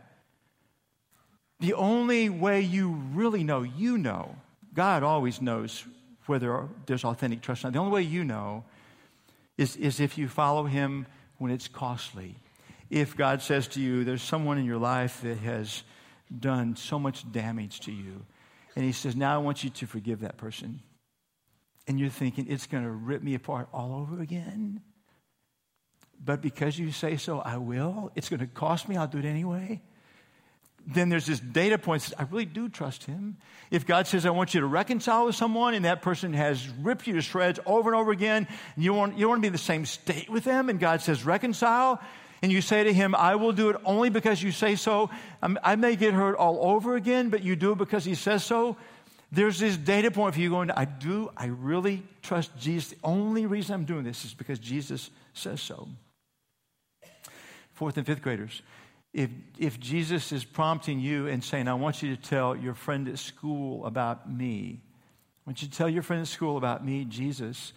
The 1.62 1.74
only 1.74 2.28
way 2.28 2.62
you 2.62 2.90
really 3.14 3.44
know, 3.44 3.62
you 3.62 3.96
know, 3.96 4.34
God 4.74 5.04
always 5.04 5.40
knows 5.40 5.84
whether 6.26 6.68
there's 6.86 7.04
authentic 7.04 7.40
trust 7.40 7.62
or 7.62 7.68
not. 7.68 7.74
The 7.74 7.78
only 7.78 7.92
way 7.92 8.02
you 8.02 8.24
know 8.24 8.64
is, 9.56 9.76
is 9.76 10.00
if 10.00 10.18
you 10.18 10.26
follow 10.26 10.64
Him 10.64 11.06
when 11.38 11.52
it's 11.52 11.68
costly. 11.68 12.34
If 12.90 13.16
God 13.16 13.42
says 13.42 13.68
to 13.68 13.80
you, 13.80 14.02
there's 14.02 14.24
someone 14.24 14.58
in 14.58 14.64
your 14.64 14.78
life 14.78 15.20
that 15.22 15.38
has 15.38 15.84
done 16.36 16.74
so 16.74 16.98
much 16.98 17.30
damage 17.30 17.78
to 17.82 17.92
you, 17.92 18.26
and 18.74 18.84
He 18.84 18.90
says, 18.90 19.14
Now 19.14 19.36
I 19.36 19.38
want 19.38 19.62
you 19.62 19.70
to 19.70 19.86
forgive 19.86 20.22
that 20.22 20.38
person. 20.38 20.80
And 21.86 22.00
you're 22.00 22.08
thinking, 22.08 22.48
it's 22.48 22.66
going 22.66 22.82
to 22.82 22.90
rip 22.90 23.22
me 23.22 23.34
apart 23.34 23.68
all 23.72 23.94
over 23.94 24.20
again. 24.20 24.80
But 26.24 26.42
because 26.42 26.76
you 26.76 26.90
say 26.90 27.18
so, 27.18 27.38
I 27.38 27.58
will. 27.58 28.10
It's 28.16 28.28
going 28.28 28.40
to 28.40 28.48
cost 28.48 28.88
me, 28.88 28.96
I'll 28.96 29.06
do 29.06 29.18
it 29.18 29.24
anyway 29.24 29.80
then 30.86 31.08
there's 31.08 31.26
this 31.26 31.40
data 31.40 31.78
point 31.78 32.02
that 32.02 32.08
says, 32.10 32.18
I 32.18 32.24
really 32.30 32.44
do 32.44 32.68
trust 32.68 33.04
him. 33.04 33.36
If 33.70 33.86
God 33.86 34.06
says, 34.06 34.26
I 34.26 34.30
want 34.30 34.54
you 34.54 34.60
to 34.60 34.66
reconcile 34.66 35.26
with 35.26 35.34
someone, 35.34 35.74
and 35.74 35.84
that 35.84 36.02
person 36.02 36.32
has 36.32 36.68
ripped 36.68 37.06
you 37.06 37.14
to 37.14 37.22
shreds 37.22 37.58
over 37.66 37.90
and 37.90 38.00
over 38.00 38.10
again, 38.10 38.46
and 38.74 38.84
you 38.84 38.92
want, 38.92 39.18
you 39.18 39.28
want 39.28 39.38
to 39.38 39.42
be 39.42 39.46
in 39.46 39.52
the 39.52 39.58
same 39.58 39.86
state 39.86 40.28
with 40.28 40.44
them, 40.44 40.68
and 40.68 40.78
God 40.78 41.00
says, 41.00 41.24
reconcile, 41.24 42.00
and 42.42 42.50
you 42.50 42.60
say 42.60 42.84
to 42.84 42.92
him, 42.92 43.14
I 43.14 43.36
will 43.36 43.52
do 43.52 43.70
it 43.70 43.76
only 43.84 44.10
because 44.10 44.42
you 44.42 44.50
say 44.50 44.74
so. 44.74 45.10
I'm, 45.40 45.58
i 45.62 45.76
may 45.76 45.94
get 45.94 46.12
hurt 46.12 46.36
all 46.36 46.58
over 46.60 46.96
again, 46.96 47.30
but 47.30 47.42
you 47.42 47.54
do 47.54 47.72
it 47.72 47.78
because 47.78 48.04
he 48.04 48.16
says 48.16 48.44
so. 48.44 48.76
There's 49.30 49.58
this 49.58 49.76
data 49.76 50.10
point 50.10 50.34
for 50.34 50.40
you 50.40 50.50
going, 50.50 50.70
I 50.70 50.84
do, 50.84 51.30
I 51.36 51.46
really 51.46 52.02
trust 52.20 52.50
Jesus. 52.58 52.90
The 52.90 52.98
only 53.04 53.46
reason 53.46 53.74
I'm 53.74 53.84
doing 53.84 54.04
this 54.04 54.24
is 54.24 54.34
because 54.34 54.58
Jesus 54.58 55.10
says 55.32 55.62
so. 55.62 55.88
Fourth 57.72 57.96
and 57.96 58.06
fifth 58.06 58.20
graders, 58.20 58.60
if, 59.12 59.30
if 59.58 59.78
Jesus 59.78 60.32
is 60.32 60.44
prompting 60.44 60.98
you 60.98 61.26
and 61.26 61.44
saying, 61.44 61.68
I 61.68 61.74
want 61.74 62.02
you 62.02 62.14
to 62.16 62.20
tell 62.20 62.56
your 62.56 62.74
friend 62.74 63.08
at 63.08 63.18
school 63.18 63.84
about 63.84 64.30
me, 64.30 64.80
I 65.44 65.50
want 65.50 65.62
you 65.62 65.68
to 65.68 65.74
tell 65.74 65.88
your 65.88 66.02
friend 66.02 66.22
at 66.22 66.28
school 66.28 66.56
about 66.56 66.84
me, 66.84 67.04
Jesus, 67.04 67.72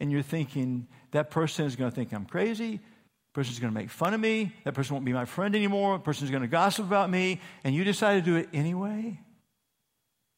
and 0.00 0.10
you're 0.10 0.22
thinking, 0.22 0.88
that 1.12 1.30
person 1.30 1.66
is 1.66 1.76
going 1.76 1.90
to 1.90 1.94
think 1.94 2.12
I'm 2.12 2.24
crazy, 2.24 2.76
that 2.76 3.32
person 3.34 3.52
is 3.52 3.60
going 3.60 3.72
to 3.72 3.78
make 3.78 3.90
fun 3.90 4.14
of 4.14 4.20
me, 4.20 4.52
that 4.64 4.74
person 4.74 4.94
won't 4.94 5.04
be 5.04 5.12
my 5.12 5.26
friend 5.26 5.54
anymore, 5.54 5.98
that 5.98 6.04
person 6.04 6.24
is 6.24 6.30
going 6.30 6.42
to 6.42 6.48
gossip 6.48 6.86
about 6.86 7.08
me, 7.08 7.40
and 7.62 7.74
you 7.74 7.84
decide 7.84 8.14
to 8.14 8.22
do 8.22 8.36
it 8.36 8.48
anyway, 8.52 9.20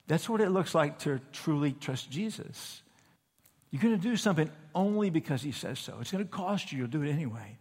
that's 0.07 0.29
what 0.29 0.41
it 0.41 0.51
looks 0.51 0.75
like 0.75 0.99
to 1.01 1.21
truly 1.33 1.73
trust 1.73 2.11
Jesus. 2.11 2.83
You're 3.71 3.81
going 3.81 3.97
to 3.97 4.03
do 4.03 4.17
something 4.17 4.51
only 4.75 5.09
because 5.09 5.41
he 5.41 5.53
says 5.53 5.79
so. 5.79 5.97
It's 6.01 6.11
going 6.11 6.25
to 6.25 6.31
cost 6.31 6.73
you, 6.73 6.79
you'll 6.79 6.89
do 6.89 7.03
it 7.03 7.11
anyway. 7.11 7.57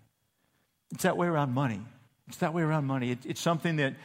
It's 0.92 1.04
that 1.04 1.16
way 1.16 1.28
around 1.28 1.54
money. 1.54 1.80
It's 2.28 2.38
that 2.38 2.54
way 2.54 2.62
around 2.62 2.86
money. 2.86 3.12
It, 3.12 3.20
it's 3.26 3.42
something 3.42 3.78
that, 3.78 3.96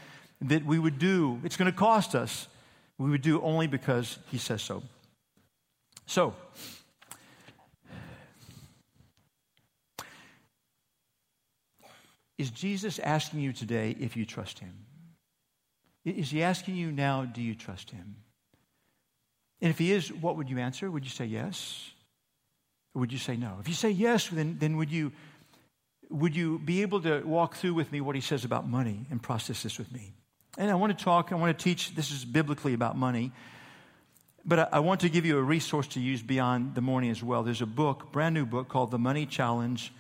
that 0.43 0.65
we 0.65 0.79
would 0.79 0.99
do. 0.99 1.41
It's 1.45 1.57
going 1.57 1.71
to 1.71 1.77
cost 1.77 2.15
us. 2.15 2.49
We 2.99 3.11
would 3.11 3.23
do 3.23 3.41
only 3.43 3.67
because 3.67 4.19
He 4.31 4.39
says 4.39 4.63
so. 4.63 4.83
So, 6.07 6.35
is 12.39 12.51
Jesus 12.51 12.99
asking 12.99 13.41
you 13.41 13.53
today 13.53 13.97
if 13.99 14.17
you 14.17 14.25
trust 14.25 14.61
Him? 14.61 14.73
Is 16.05 16.31
He 16.31 16.43
asking 16.43 16.77
you 16.77 16.93
now, 16.93 17.25
do 17.25 17.43
you 17.43 17.55
trust 17.55 17.91
Him? 17.91 18.17
And 19.61 19.71
if 19.71 19.79
He 19.79 19.93
is, 19.93 20.13
what 20.13 20.37
would 20.37 20.49
you 20.49 20.59
answer? 20.59 20.91
Would 20.91 21.05
you 21.05 21.11
say 21.11 21.27
yes? 21.27 21.91
Or 22.95 23.01
would 23.01 23.13
you 23.13 23.19
say 23.19 23.37
no? 23.37 23.59
If 23.61 23.69
you 23.69 23.75
say 23.75 23.91
yes, 23.91 24.29
then, 24.29 24.57
then 24.59 24.77
would 24.79 24.91
you 24.91 25.13
would 26.11 26.37
you 26.37 26.59
be 26.59 26.83
able 26.83 27.01
to 27.03 27.23
walk 27.23 27.57
through 27.57 27.75
with 27.75 27.91
me 27.93 28.01
what 28.01 28.15
he 28.15 28.21
says 28.21 28.45
about 28.45 28.69
money 28.69 29.07
and 29.11 29.23
process 29.23 29.63
this 29.63 29.79
with 29.79 29.93
me? 29.93 30.13
And 30.59 30.71
I 30.71 30.75
want 30.75 30.97
to 30.97 31.05
talk, 31.05 31.33
I 31.33 31.35
want 31.35 31.57
to 31.57 31.63
teach, 31.63 31.95
this 31.95 32.11
is 32.11 32.25
biblically 32.25 32.75
about 32.75 32.97
money. 32.97 33.33
But 34.45 34.73
I, 34.73 34.79
want 34.79 35.01
to 35.01 35.09
give 35.09 35.27
you 35.27 35.39
a 35.39 35.43
resource 35.43 35.89
to 35.89 36.01
use 36.01 36.23
beyond 36.23 36.77
the 36.77 36.81
morning 36.81 37.11
as 37.11 37.21
well. 37.21 37.43
There's 37.43 37.63
a 37.63 37.67
book, 37.67 38.13
brand 38.13 38.35
new 38.35 38.47
book 38.47 38.69
called 38.69 38.93
The 38.93 38.99
Money 38.99 39.27
Challenge 39.27 39.93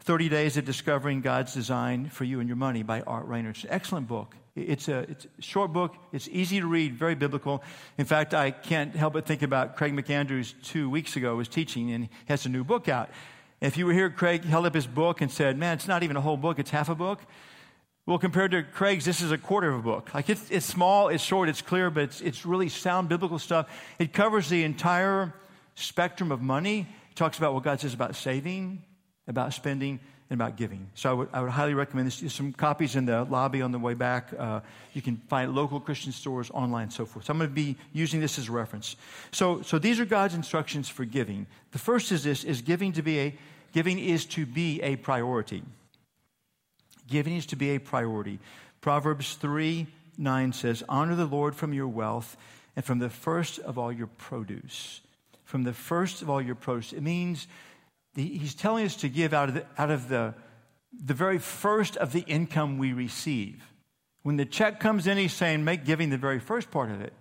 30 0.00 0.28
Days 0.28 0.56
of 0.58 0.66
Discovering 0.66 1.22
God's 1.22 1.54
Design 1.54 2.10
for 2.10 2.24
You 2.24 2.40
and 2.40 2.48
Your 2.48 2.56
Money 2.56 2.82
by 2.82 3.00
Art 3.02 3.26
Rainer. 3.26 3.50
It's 3.50 3.64
an 3.64 3.70
excellent 3.70 4.06
book. 4.06 4.36
It's 4.54 4.88
a, 4.88 5.00
it's 5.00 5.26
a 5.38 5.42
short 5.42 5.72
book. 5.72 5.94
It's 6.12 6.28
easy 6.28 6.60
to 6.60 6.66
read, 6.66 6.94
very 6.94 7.14
biblical. 7.14 7.62
In 7.96 8.04
fact, 8.04 8.34
I 8.34 8.50
can't 8.50 8.94
help 8.94 9.14
but 9.14 9.26
think 9.26 9.42
about 9.42 9.76
Craig 9.76 9.94
McAndrews 9.94 10.54
two 10.62 10.90
weeks 10.90 11.16
ago 11.16 11.36
was 11.36 11.48
teaching, 11.48 11.90
and 11.92 12.04
he 12.04 12.10
has 12.26 12.44
a 12.46 12.48
new 12.48 12.64
book 12.64 12.88
out. 12.88 13.10
If 13.60 13.76
you 13.76 13.84
were 13.84 13.92
here, 13.92 14.08
Craig 14.08 14.44
held 14.44 14.64
up 14.64 14.74
his 14.74 14.86
book 14.86 15.20
and 15.20 15.30
said, 15.30 15.58
Man, 15.58 15.74
it's 15.74 15.88
not 15.88 16.02
even 16.02 16.16
a 16.16 16.20
whole 16.20 16.36
book, 16.36 16.58
it's 16.58 16.70
half 16.70 16.88
a 16.88 16.94
book. 16.94 17.20
Well, 18.06 18.18
compared 18.18 18.50
to 18.52 18.62
Craig's, 18.62 19.04
this 19.04 19.20
is 19.20 19.30
a 19.30 19.38
quarter 19.38 19.70
of 19.70 19.80
a 19.80 19.82
book. 19.82 20.14
Like 20.14 20.30
it's, 20.30 20.50
it's 20.50 20.66
small, 20.66 21.08
it's 21.08 21.22
short, 21.22 21.48
it's 21.48 21.62
clear, 21.62 21.90
but 21.90 22.04
it's, 22.04 22.20
it's 22.20 22.46
really 22.46 22.68
sound 22.68 23.08
biblical 23.08 23.38
stuff. 23.38 23.68
It 23.98 24.12
covers 24.12 24.48
the 24.48 24.64
entire 24.64 25.34
spectrum 25.74 26.32
of 26.32 26.40
money. 26.40 26.88
It 27.10 27.16
talks 27.16 27.38
about 27.38 27.54
what 27.54 27.62
God 27.62 27.80
says 27.80 27.92
about 27.92 28.16
saving, 28.16 28.82
about 29.28 29.52
spending, 29.52 30.00
and 30.30 30.40
about 30.40 30.56
giving. 30.56 30.88
So 30.94 31.10
I 31.10 31.12
would, 31.12 31.28
I 31.32 31.40
would 31.40 31.50
highly 31.50 31.74
recommend 31.74 32.06
this. 32.06 32.20
There's 32.20 32.32
some 32.32 32.52
copies 32.52 32.94
in 32.94 33.04
the 33.04 33.24
lobby 33.24 33.62
on 33.62 33.72
the 33.72 33.80
way 33.80 33.94
back. 33.94 34.32
Uh, 34.38 34.60
you 34.94 35.02
can 35.02 35.16
find 35.28 35.54
local 35.54 35.80
Christian 35.80 36.12
stores 36.12 36.50
online 36.52 36.90
so 36.90 37.04
forth. 37.04 37.26
So 37.26 37.32
I'm 37.32 37.38
going 37.38 37.50
to 37.50 37.54
be 37.54 37.76
using 37.92 38.20
this 38.20 38.38
as 38.38 38.48
a 38.48 38.52
reference. 38.52 38.94
So, 39.32 39.60
so 39.62 39.78
these 39.78 39.98
are 39.98 40.04
God's 40.04 40.34
instructions 40.34 40.88
for 40.88 41.04
giving. 41.04 41.46
The 41.72 41.78
first 41.78 42.12
is 42.12 42.22
this, 42.22 42.44
is 42.44 42.62
giving 42.62 42.92
to 42.92 43.02
be 43.02 43.18
a, 43.18 43.34
giving 43.72 43.98
is 43.98 44.24
to 44.26 44.46
be 44.46 44.80
a 44.82 44.96
priority. 44.96 45.62
Giving 47.08 47.36
is 47.36 47.46
to 47.46 47.56
be 47.56 47.70
a 47.70 47.80
priority. 47.80 48.38
Proverbs 48.80 49.34
3 49.34 49.88
9 50.16 50.52
says, 50.52 50.84
Honor 50.88 51.16
the 51.16 51.24
Lord 51.24 51.54
from 51.56 51.72
your 51.72 51.88
wealth 51.88 52.36
and 52.76 52.84
from 52.84 52.98
the 52.98 53.08
first 53.08 53.58
of 53.58 53.78
all 53.78 53.90
your 53.90 54.06
produce. 54.06 55.00
From 55.44 55.64
the 55.64 55.72
first 55.72 56.22
of 56.22 56.28
all 56.30 56.42
your 56.42 56.54
produce. 56.54 56.92
It 56.92 57.00
means 57.00 57.48
he's 58.14 58.54
telling 58.54 58.84
us 58.84 58.96
to 58.96 59.08
give 59.08 59.32
out 59.32 59.48
of 59.48 59.54
the, 59.54 59.66
out 59.78 59.90
of 59.90 60.08
the, 60.08 60.34
the 61.04 61.14
very 61.14 61.38
first 61.38 61.96
of 61.96 62.12
the 62.12 62.20
income 62.20 62.78
we 62.78 62.92
receive. 62.92 63.62
When 64.22 64.36
the 64.36 64.44
check 64.44 64.80
comes 64.80 65.06
in, 65.06 65.16
he's 65.16 65.32
saying, 65.32 65.64
make 65.64 65.84
giving 65.84 66.10
the 66.10 66.18
very 66.18 66.40
first 66.40 66.70
part 66.70 66.90
of 66.90 67.00
it. 67.00 67.12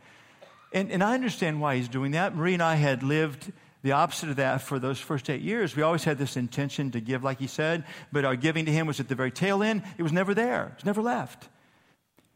And, 0.73 0.91
and 0.91 1.03
I 1.03 1.13
understand 1.13 1.61
why 1.61 1.77
he's 1.77 1.87
doing 1.87 2.11
that. 2.11 2.35
Marie 2.35 2.53
and 2.53 2.63
I 2.63 2.75
had 2.75 3.03
lived 3.03 3.51
the 3.81 3.93
opposite 3.93 4.29
of 4.29 4.35
that 4.35 4.61
for 4.61 4.77
those 4.77 4.99
first 4.99 5.29
eight 5.29 5.41
years. 5.41 5.75
We 5.75 5.83
always 5.83 6.03
had 6.03 6.17
this 6.17 6.35
intention 6.35 6.91
to 6.91 6.99
give, 6.99 7.23
like 7.23 7.39
he 7.39 7.47
said, 7.47 7.85
but 8.11 8.25
our 8.25 8.35
giving 8.35 8.65
to 8.65 8.71
him 8.71 8.87
was 8.87 8.99
at 8.99 9.07
the 9.07 9.15
very 9.15 9.31
tail 9.31 9.63
end. 9.63 9.83
It 9.97 10.03
was 10.03 10.11
never 10.11 10.33
there, 10.33 10.67
it 10.67 10.75
was 10.75 10.85
never 10.85 11.01
left. 11.01 11.47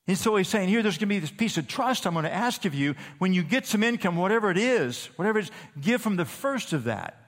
And 0.06 0.18
so 0.18 0.36
he's 0.36 0.50
saying, 0.50 0.68
here, 0.68 0.82
there's 0.82 0.98
going 0.98 1.08
to 1.08 1.16
be 1.16 1.20
this 1.20 1.32
piece 1.32 1.58
of 1.58 1.66
trust 1.66 2.06
I'm 2.06 2.14
going 2.14 2.24
to 2.24 2.34
ask 2.34 2.66
of 2.66 2.76
you. 2.76 2.96
When 3.20 3.34
you 3.34 3.42
get 3.42 3.66
some 3.66 3.84
income, 3.84 4.18
whatever 4.18 4.52
it 4.52 4.58
is, 4.58 5.06
whatever 5.16 5.40
it 5.40 5.46
is, 5.46 5.52
give 5.80 6.02
from 6.02 6.18
the 6.18 6.26
first 6.26 6.74
of 6.74 6.86
that. 6.86 7.23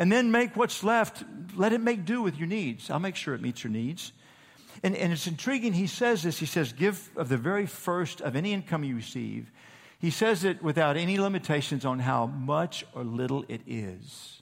And 0.00 0.10
then 0.10 0.32
make 0.32 0.56
what's 0.56 0.82
left, 0.82 1.22
let 1.54 1.72
it 1.72 1.80
make 1.80 2.04
do 2.04 2.22
with 2.22 2.36
your 2.36 2.48
needs. 2.48 2.90
I'll 2.90 2.98
make 2.98 3.14
sure 3.14 3.34
it 3.34 3.40
meets 3.40 3.62
your 3.62 3.70
needs. 3.70 4.12
And, 4.82 4.96
and 4.96 5.12
it's 5.12 5.28
intriguing. 5.28 5.74
He 5.74 5.86
says 5.86 6.24
this. 6.24 6.40
He 6.40 6.46
says, 6.46 6.72
give 6.72 7.08
of 7.14 7.28
the 7.28 7.36
very 7.36 7.66
first 7.66 8.20
of 8.20 8.34
any 8.34 8.52
income 8.52 8.82
you 8.82 8.96
receive 8.96 9.52
he 10.00 10.10
says 10.10 10.44
it 10.44 10.62
without 10.62 10.96
any 10.96 11.18
limitations 11.18 11.84
on 11.84 11.98
how 11.98 12.26
much 12.26 12.86
or 12.94 13.04
little 13.04 13.44
it 13.48 13.60
is. 13.66 14.40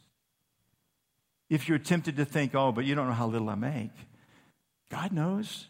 If 1.51 1.69
you're 1.69 1.79
tempted 1.79 2.17
to 2.17 2.25
think, 2.25 2.55
oh, 2.55 2.71
but 2.71 2.85
you 2.85 2.95
don't 2.95 3.09
know 3.09 3.13
how 3.13 3.27
little 3.27 3.51
I 3.51 3.57
make, 3.57 3.91
God 4.89 5.13
knows. 5.13 5.67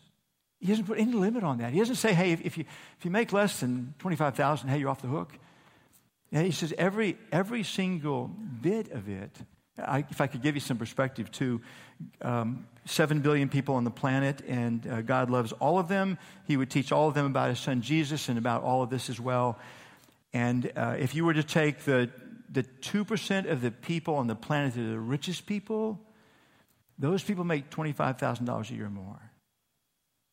He 0.60 0.66
doesn't 0.66 0.84
put 0.84 0.98
any 0.98 1.12
limit 1.12 1.42
on 1.42 1.58
that. 1.58 1.72
He 1.72 1.78
doesn't 1.78 1.94
say, 1.94 2.12
hey, 2.12 2.32
if, 2.32 2.44
if 2.44 2.58
you, 2.58 2.64
if 2.98 3.04
you 3.04 3.10
make 3.10 3.32
less 3.32 3.60
than 3.60 3.94
25,000, 3.98 4.68
hey, 4.68 4.78
you're 4.78 4.90
off 4.90 5.00
the 5.00 5.08
hook. 5.08 5.32
Yeah, 6.30 6.42
he 6.42 6.50
says 6.50 6.74
every, 6.76 7.16
every 7.32 7.62
single 7.62 8.28
bit 8.60 8.92
of 8.92 9.08
it, 9.08 9.34
I, 9.78 10.04
if 10.10 10.20
I 10.20 10.26
could 10.26 10.42
give 10.42 10.54
you 10.54 10.60
some 10.60 10.76
perspective 10.76 11.30
too, 11.30 11.60
um, 12.22 12.66
7 12.84 13.20
billion 13.20 13.48
people 13.48 13.74
on 13.74 13.84
the 13.84 13.90
planet, 13.90 14.42
and 14.46 14.86
uh, 14.86 15.02
God 15.02 15.30
loves 15.30 15.52
all 15.52 15.78
of 15.78 15.88
them. 15.88 16.18
He 16.46 16.56
would 16.56 16.70
teach 16.70 16.92
all 16.92 17.08
of 17.08 17.14
them 17.14 17.26
about 17.26 17.50
his 17.50 17.58
son 17.58 17.82
Jesus 17.82 18.28
and 18.28 18.38
about 18.38 18.62
all 18.62 18.82
of 18.82 18.90
this 18.90 19.10
as 19.10 19.20
well. 19.20 19.58
And 20.32 20.70
uh, 20.76 20.96
if 20.98 21.14
you 21.14 21.24
were 21.24 21.34
to 21.34 21.42
take 21.42 21.80
the, 21.80 22.10
the 22.50 22.62
2% 22.62 23.50
of 23.50 23.60
the 23.60 23.70
people 23.70 24.14
on 24.14 24.26
the 24.26 24.34
planet 24.34 24.74
that 24.74 24.82
are 24.82 24.90
the 24.90 24.98
richest 24.98 25.46
people, 25.46 26.00
those 26.98 27.22
people 27.22 27.44
make 27.44 27.70
$25,000 27.70 28.70
a 28.70 28.74
year 28.74 28.88
more. 28.88 29.20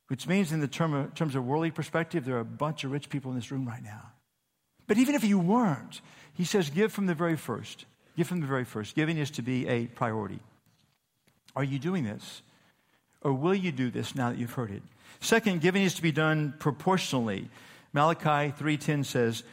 Which 0.08 0.27
means, 0.27 0.51
in 0.51 0.60
the 0.60 0.67
term 0.67 0.93
of, 0.93 1.15
terms 1.15 1.36
of 1.36 1.45
worldly 1.45 1.71
perspective, 1.71 2.25
there 2.25 2.38
are 2.38 2.41
a 2.41 2.45
bunch 2.45 2.84
of 2.84 2.91
rich 2.91 3.10
people 3.10 3.31
in 3.31 3.38
this 3.38 3.51
room 3.51 3.67
right 3.67 3.84
now. 3.84 4.12
But 4.88 4.97
even 4.97 5.15
if 5.15 5.23
you 5.23 5.39
weren't, 5.39 6.01
he 6.34 6.43
says, 6.43 6.69
give 6.69 6.93
from 6.93 7.08
the 7.08 7.15
very 7.15 7.38
first. 7.38 7.86
Give 8.15 8.28
from 8.28 8.41
the 8.41 8.47
very 8.47 8.63
first. 8.63 8.95
Giving 8.95 9.17
is 9.17 9.32
to 9.32 9.41
be 9.41 9.67
a 9.67 9.88
priority. 9.88 10.39
Are 11.56 11.63
you 11.63 11.80
doing 11.80 12.04
this? 12.04 12.41
Or 13.21 13.34
will 13.34 13.56
you 13.56 13.71
do 13.71 13.89
this 13.89 14.15
now 14.15 14.30
that 14.30 14.38
you've 14.38 14.54
heard 14.54 14.71
it? 14.71 14.84
Second, 15.19 15.62
giving 15.62 15.84
is 15.84 15.95
to 15.95 16.01
be 16.01 16.12
done 16.12 16.54
proportionally. 16.60 17.49
Malachi 17.93 18.54
3:10 18.58 19.06
says, 19.06 19.43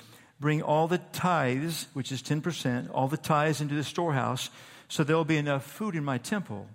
Bring 0.40 0.60
all 0.60 0.88
the 0.88 0.98
tithes, 0.98 1.86
which 1.92 2.10
is 2.10 2.22
10%, 2.22 2.90
all 2.92 3.06
the 3.06 3.16
tithes 3.16 3.60
into 3.60 3.76
the 3.76 3.84
storehouse, 3.84 4.50
so 4.88 5.04
there 5.04 5.16
will 5.16 5.24
be 5.24 5.36
enough 5.36 5.64
food 5.64 5.94
in 5.94 6.04
my 6.04 6.18
temple. 6.18 6.66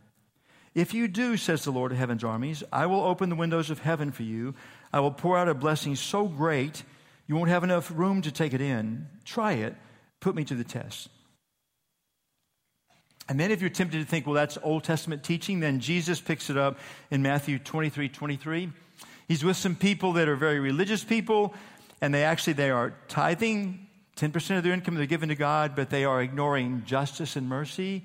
If 0.74 0.94
you 0.94 1.08
do, 1.08 1.38
says 1.38 1.64
the 1.64 1.72
Lord 1.72 1.92
of 1.92 1.98
heaven's 1.98 2.24
armies, 2.24 2.64
I 2.72 2.86
will 2.86 3.02
open 3.02 3.30
the 3.30 3.36
windows 3.36 3.70
of 3.70 3.80
heaven 3.80 4.12
for 4.12 4.24
you. 4.24 4.56
I 4.94 5.02
will 5.02 5.12
pour 5.12 5.38
out 5.38 5.50
a 5.50 5.54
blessing 5.54 5.96
so 5.96 6.28
great 6.28 6.84
you 7.28 7.36
won't 7.36 7.50
have 7.50 7.64
enough 7.64 7.92
room 7.94 8.22
to 8.22 8.32
take 8.32 8.54
it 8.54 8.62
in. 8.62 9.08
Try 9.26 9.54
it. 9.54 9.76
Put 10.22 10.34
me 10.34 10.46
to 10.46 10.56
the 10.56 10.64
test. 10.64 11.10
And 13.30 13.40
then 13.40 13.52
if 13.52 13.62
you're 13.62 13.70
tempted 13.70 14.00
to 14.00 14.06
think, 14.06 14.26
well, 14.26 14.36
that's 14.36 14.58
Old 14.64 14.84
Testament 14.84 15.24
teaching, 15.24 15.60
then 15.60 15.80
Jesus 15.80 16.22
picks 16.22 16.50
it 16.50 16.58
up 16.58 16.80
in 17.12 17.22
Matthew 17.22 17.60
23 17.60 18.10
23. 18.10 18.72
He's 19.28 19.44
with 19.44 19.58
some 19.58 19.76
people 19.76 20.14
that 20.14 20.30
are 20.30 20.38
very 20.38 20.60
religious 20.60 21.04
people 21.04 21.54
and 22.02 22.14
they 22.14 22.24
actually 22.24 22.54
they 22.54 22.70
are 22.70 22.94
tithing 23.08 23.88
10% 24.18 24.58
of 24.58 24.64
their 24.64 24.74
income 24.74 24.96
they're 24.96 25.06
given 25.06 25.30
to 25.30 25.36
God, 25.36 25.76
but 25.76 25.90
they 25.90 26.06
are 26.06 26.22
ignoring 26.22 26.84
justice 26.86 27.36
and 27.36 27.48
mercy. 27.48 28.04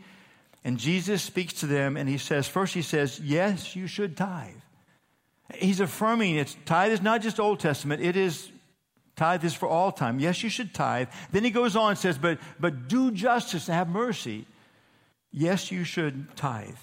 And 0.65 0.79
Jesus 0.79 1.23
speaks 1.23 1.55
to 1.55 1.67
them 1.67 1.97
and 1.97 2.09
he 2.09 2.19
says, 2.19 2.47
first 2.49 2.75
he 2.75 2.83
says, 2.83 3.21
yes, 3.21 3.75
you 3.75 3.87
should 3.87 4.17
tithe. 4.17 4.55
He's 5.55 5.81
affirming 5.81 6.37
it's 6.37 6.57
tithe 6.65 6.93
is 6.93 7.03
not 7.03 7.21
just 7.21 7.39
Old 7.39 7.61
Testament, 7.61 8.03
it 8.03 8.17
is 8.17 8.51
tithe 9.17 9.45
is 9.45 9.55
for 9.55 9.69
all 9.69 9.93
time. 9.93 10.19
Yes, 10.19 10.43
you 10.43 10.49
should 10.49 10.75
tithe. 10.75 11.09
Then 11.31 11.45
he 11.45 11.51
goes 11.51 11.77
on 11.77 11.91
and 11.91 11.99
says, 11.99 12.19
but 12.19 12.39
but 12.59 12.89
do 12.89 13.11
justice 13.11 13.69
and 13.69 13.75
have 13.75 13.89
mercy. 13.89 14.47
Yes, 15.33 15.73
you 15.73 15.85
should 15.85 16.37
tithe. 16.37 16.77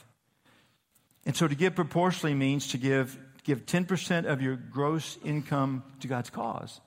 And 1.25 1.35
so 1.35 1.47
to 1.47 1.55
give 1.55 1.75
proportionally 1.75 2.33
means 2.33 2.69
to 2.69 2.77
give 2.77 3.17
give 3.43 3.65
10% 3.65 4.25
of 4.25 4.41
your 4.41 4.55
gross 4.55 5.17
income 5.23 5.83
to 6.01 6.07
God's 6.07 6.29
cause. 6.29 6.81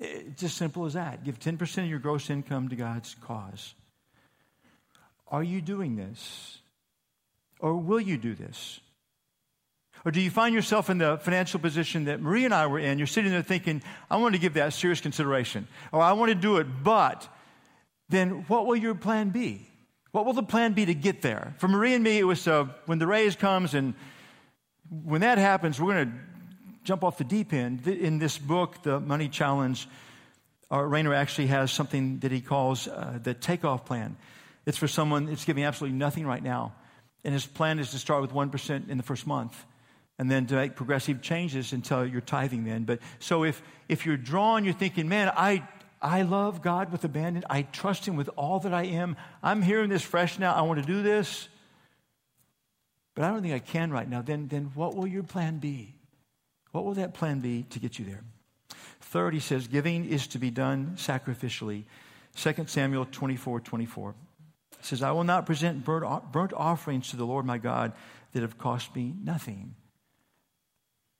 Eh, 0.00 0.22
it's 0.28 0.42
as 0.42 0.52
simple 0.52 0.86
as 0.86 0.94
that. 0.94 1.24
Give 1.24 1.38
10% 1.38 1.78
of 1.82 1.90
your 1.90 1.98
gross 1.98 2.30
income 2.30 2.68
to 2.68 2.76
God's 2.76 3.14
cause. 3.20 3.74
Are 5.28 5.42
you 5.42 5.60
doing 5.60 5.96
this? 5.96 6.58
Or 7.58 7.76
will 7.76 8.00
you 8.00 8.16
do 8.16 8.34
this? 8.34 8.80
Or 10.04 10.12
do 10.12 10.20
you 10.20 10.30
find 10.30 10.54
yourself 10.54 10.88
in 10.88 10.98
the 10.98 11.18
financial 11.18 11.58
position 11.58 12.04
that 12.04 12.20
Marie 12.20 12.44
and 12.44 12.54
I 12.54 12.66
were 12.68 12.78
in? 12.78 12.98
You're 12.98 13.06
sitting 13.06 13.32
there 13.32 13.42
thinking, 13.42 13.82
I 14.08 14.18
want 14.18 14.34
to 14.34 14.40
give 14.40 14.54
that 14.54 14.72
serious 14.72 15.00
consideration, 15.00 15.66
or 15.90 16.00
I 16.00 16.12
want 16.12 16.30
to 16.30 16.34
do 16.34 16.58
it, 16.58 16.66
but 16.84 17.28
then 18.08 18.44
what 18.46 18.66
will 18.66 18.76
your 18.76 18.94
plan 18.94 19.30
be? 19.30 19.68
What 20.16 20.24
will 20.24 20.32
the 20.32 20.42
plan 20.42 20.72
be 20.72 20.86
to 20.86 20.94
get 20.94 21.20
there? 21.20 21.52
For 21.58 21.68
Marie 21.68 21.92
and 21.92 22.02
me, 22.02 22.18
it 22.18 22.24
was 22.24 22.48
uh, 22.48 22.68
when 22.86 22.98
the 22.98 23.06
raise 23.06 23.36
comes, 23.36 23.74
and 23.74 23.92
when 25.04 25.20
that 25.20 25.36
happens, 25.36 25.78
we're 25.78 25.92
going 25.92 26.06
to 26.06 26.18
jump 26.84 27.04
off 27.04 27.18
the 27.18 27.24
deep 27.24 27.52
end. 27.52 27.86
In 27.86 28.18
this 28.18 28.38
book, 28.38 28.82
The 28.82 28.98
Money 28.98 29.28
Challenge, 29.28 29.86
Art 30.70 30.88
Rainer 30.88 31.12
actually 31.12 31.48
has 31.48 31.70
something 31.70 32.20
that 32.20 32.32
he 32.32 32.40
calls 32.40 32.88
uh, 32.88 33.18
the 33.22 33.34
takeoff 33.34 33.84
plan. 33.84 34.16
It's 34.64 34.78
for 34.78 34.88
someone 34.88 35.26
that's 35.26 35.44
giving 35.44 35.64
absolutely 35.64 35.98
nothing 35.98 36.26
right 36.26 36.42
now. 36.42 36.72
And 37.22 37.34
his 37.34 37.44
plan 37.44 37.78
is 37.78 37.90
to 37.90 37.98
start 37.98 38.22
with 38.22 38.32
1% 38.32 38.88
in 38.88 38.96
the 38.96 39.02
first 39.02 39.26
month 39.26 39.66
and 40.18 40.30
then 40.30 40.46
to 40.46 40.54
make 40.54 40.76
progressive 40.76 41.20
changes 41.20 41.74
until 41.74 42.06
you're 42.06 42.22
tithing 42.22 42.64
then. 42.64 42.84
But 42.84 43.00
so 43.18 43.44
if, 43.44 43.62
if 43.86 44.06
you're 44.06 44.16
drawn, 44.16 44.64
you're 44.64 44.72
thinking, 44.72 45.10
man, 45.10 45.30
I, 45.36 45.68
I 46.06 46.22
love 46.22 46.62
God 46.62 46.92
with 46.92 47.02
abandon. 47.02 47.42
I 47.50 47.62
trust 47.62 48.06
Him 48.06 48.14
with 48.14 48.30
all 48.36 48.60
that 48.60 48.72
I 48.72 48.84
am. 48.84 49.16
I'm 49.42 49.60
hearing 49.60 49.90
this 49.90 50.02
fresh 50.02 50.38
now. 50.38 50.54
I 50.54 50.62
want 50.62 50.80
to 50.80 50.86
do 50.86 51.02
this. 51.02 51.48
but 53.16 53.24
I 53.24 53.30
don't 53.30 53.42
think 53.42 53.54
I 53.54 53.58
can 53.58 53.90
right 53.90 54.08
now, 54.08 54.22
then, 54.22 54.46
then 54.46 54.70
what 54.74 54.94
will 54.94 55.08
your 55.08 55.24
plan 55.24 55.58
be? 55.58 55.96
What 56.70 56.84
will 56.84 56.94
that 56.94 57.12
plan 57.12 57.40
be 57.40 57.64
to 57.70 57.80
get 57.80 57.98
you 57.98 58.04
there? 58.04 58.22
Third, 59.00 59.34
he 59.34 59.40
says, 59.40 59.66
giving 59.66 60.04
is 60.04 60.28
to 60.28 60.38
be 60.38 60.50
done 60.50 60.92
sacrificially. 60.96 61.84
2 62.36 62.66
Samuel 62.66 63.06
24 63.10 63.60
24 63.60 64.14
says, 64.82 65.02
I 65.02 65.10
will 65.10 65.24
not 65.24 65.44
present 65.44 65.84
burnt 65.84 66.52
offerings 66.52 67.10
to 67.10 67.16
the 67.16 67.26
Lord 67.26 67.44
my 67.44 67.58
God 67.58 67.92
that 68.32 68.42
have 68.42 68.58
cost 68.58 68.94
me 68.94 69.12
nothing. 69.24 69.74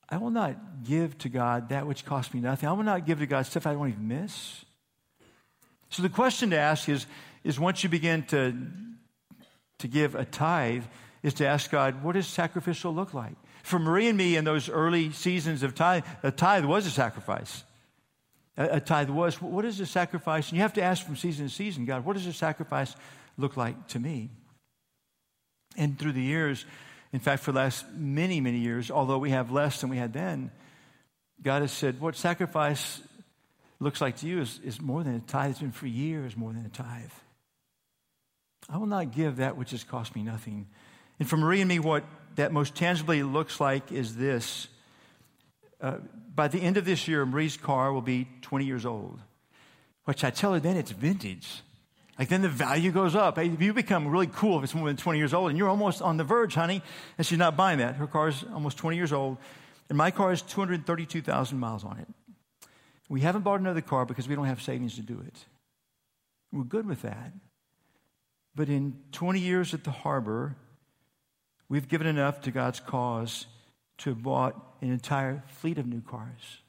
I 0.07 0.17
will 0.17 0.29
not 0.29 0.85
give 0.85 1.17
to 1.17 1.29
God 1.29 1.69
that 1.69 1.85
which 1.85 2.05
cost 2.05 2.33
me 2.33 2.39
nothing. 2.39 2.69
I 2.69 2.71
will 2.71 2.83
not 2.83 3.05
give 3.05 3.19
to 3.19 3.25
God 3.25 3.45
stuff 3.45 3.67
I 3.67 3.73
don't 3.73 3.89
even 3.89 4.07
miss. 4.07 4.63
So 5.89 6.01
the 6.01 6.09
question 6.09 6.49
to 6.51 6.57
ask 6.57 6.89
is, 6.89 7.05
is 7.43 7.59
once 7.59 7.83
you 7.83 7.89
begin 7.89 8.23
to, 8.23 8.55
to 9.79 9.87
give 9.87 10.15
a 10.15 10.25
tithe, 10.25 10.83
is 11.23 11.33
to 11.35 11.47
ask 11.47 11.71
God, 11.71 12.03
what 12.03 12.13
does 12.13 12.27
sacrificial 12.27 12.93
look 12.93 13.13
like? 13.13 13.35
For 13.63 13.79
Marie 13.79 14.07
and 14.07 14.17
me 14.17 14.35
in 14.35 14.45
those 14.45 14.69
early 14.69 15.11
seasons 15.11 15.63
of 15.63 15.75
tithe, 15.75 16.03
a 16.23 16.31
tithe 16.31 16.65
was 16.65 16.85
a 16.85 16.91
sacrifice. 16.91 17.63
A, 18.57 18.77
a 18.77 18.79
tithe 18.79 19.09
was, 19.09 19.41
what 19.41 19.65
is 19.65 19.79
a 19.79 19.85
sacrifice? 19.85 20.49
And 20.49 20.57
you 20.57 20.61
have 20.61 20.73
to 20.73 20.81
ask 20.81 21.05
from 21.05 21.15
season 21.15 21.47
to 21.47 21.53
season, 21.53 21.85
God, 21.85 22.05
what 22.05 22.13
does 22.13 22.25
a 22.25 22.33
sacrifice 22.33 22.95
look 23.37 23.57
like 23.57 23.87
to 23.89 23.99
me? 23.99 24.29
And 25.75 25.97
through 25.97 26.13
the 26.13 26.21
years, 26.21 26.65
in 27.13 27.19
fact, 27.19 27.43
for 27.43 27.51
the 27.51 27.59
last 27.59 27.85
many, 27.93 28.41
many 28.41 28.59
years, 28.59 28.89
although 28.89 29.17
we 29.17 29.31
have 29.31 29.51
less 29.51 29.81
than 29.81 29.89
we 29.89 29.97
had 29.97 30.13
then, 30.13 30.51
God 31.41 31.61
has 31.61 31.71
said, 31.71 32.01
what 32.01 32.15
sacrifice 32.15 33.01
looks 33.79 34.01
like 34.01 34.17
to 34.17 34.27
you 34.27 34.41
is, 34.41 34.59
is 34.63 34.81
more 34.81 35.03
than 35.03 35.15
a 35.15 35.19
tithe. 35.19 35.51
It's 35.51 35.59
been 35.59 35.71
for 35.71 35.87
years 35.87 36.35
more 36.35 36.51
than 36.51 36.65
a 36.65 36.69
tithe. 36.69 37.11
I 38.69 38.77
will 38.77 38.87
not 38.87 39.11
give 39.11 39.37
that 39.37 39.55
which 39.55 39.71
has 39.71 39.83
cost 39.83 40.15
me 40.15 40.23
nothing. 40.23 40.67
And 41.19 41.29
for 41.29 41.37
Marie 41.37 41.61
and 41.61 41.69
me, 41.69 41.79
what 41.79 42.03
that 42.35 42.51
most 42.51 42.75
tangibly 42.75 43.23
looks 43.23 43.59
like 43.59 43.91
is 43.91 44.15
this. 44.15 44.67
Uh, 45.79 45.97
by 46.33 46.47
the 46.47 46.59
end 46.59 46.77
of 46.77 46.85
this 46.85 47.07
year, 47.07 47.25
Marie's 47.25 47.57
car 47.57 47.93
will 47.93 48.01
be 48.01 48.27
20 48.41 48.65
years 48.65 48.85
old, 48.85 49.19
which 50.05 50.23
I 50.23 50.29
tell 50.29 50.53
her 50.53 50.59
then 50.59 50.75
it's 50.75 50.91
vintage. 50.91 51.61
Like 52.17 52.29
then 52.29 52.41
the 52.41 52.49
value 52.49 52.91
goes 52.91 53.15
up. 53.15 53.37
Hey, 53.37 53.45
you 53.59 53.73
become 53.73 54.07
really 54.07 54.27
cool 54.27 54.57
if 54.57 54.63
it's 54.63 54.73
more 54.73 54.87
than 54.87 54.97
20 54.97 55.19
years 55.19 55.33
old 55.33 55.49
and 55.49 55.57
you're 55.57 55.69
almost 55.69 56.01
on 56.01 56.17
the 56.17 56.23
verge, 56.23 56.55
honey. 56.55 56.81
And 57.17 57.27
she's 57.27 57.37
not 57.37 57.55
buying 57.55 57.77
that. 57.77 57.95
Her 57.95 58.07
car 58.07 58.29
is 58.29 58.43
almost 58.53 58.77
20 58.77 58.97
years 58.97 59.13
old. 59.13 59.37
And 59.89 59.97
my 59.97 60.11
car 60.11 60.31
has 60.31 60.41
232,000 60.41 61.59
miles 61.59 61.83
on 61.83 61.99
it. 61.99 62.07
We 63.09 63.21
haven't 63.21 63.43
bought 63.43 63.59
another 63.59 63.81
car 63.81 64.05
because 64.05 64.27
we 64.27 64.35
don't 64.35 64.45
have 64.45 64.61
savings 64.61 64.95
to 64.95 65.01
do 65.01 65.21
it. 65.25 65.45
We're 66.51 66.63
good 66.63 66.85
with 66.85 67.01
that. 67.03 67.33
But 68.55 68.69
in 68.69 68.97
20 69.11 69.39
years 69.39 69.73
at 69.73 69.83
the 69.83 69.91
harbor, 69.91 70.55
we've 71.69 71.87
given 71.87 72.07
enough 72.07 72.41
to 72.41 72.51
God's 72.51 72.79
cause 72.79 73.45
to 73.99 74.09
have 74.11 74.23
bought 74.23 74.55
an 74.81 74.91
entire 74.91 75.43
fleet 75.47 75.77
of 75.77 75.85
new 75.85 76.01
cars. 76.01 76.61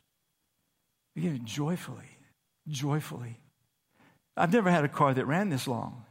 We 1.14 1.22
give 1.22 1.34
it 1.34 1.44
joyfully, 1.44 2.18
joyfully. 2.68 3.38
I've 4.36 4.52
never 4.52 4.70
had 4.70 4.84
a 4.84 4.88
car 4.88 5.14
that 5.14 5.26
ran 5.26 5.48
this 5.48 5.66
long. 5.66 6.04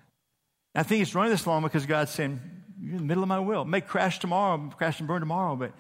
I 0.76 0.84
think 0.84 1.02
it's 1.02 1.16
running 1.16 1.32
this 1.32 1.48
long 1.48 1.64
because 1.64 1.86
God's 1.86 2.12
saying, 2.12 2.40
You're 2.80 2.94
in 2.94 2.98
the 2.98 3.04
middle 3.04 3.24
of 3.24 3.30
my 3.30 3.40
will. 3.40 3.62
It 3.62 3.68
may 3.68 3.82
crash 3.82 4.20
tomorrow, 4.20 4.72
crash 4.78 5.00
and 5.00 5.08
burn 5.08 5.22
tomorrow, 5.22 5.56
but. 5.56 5.74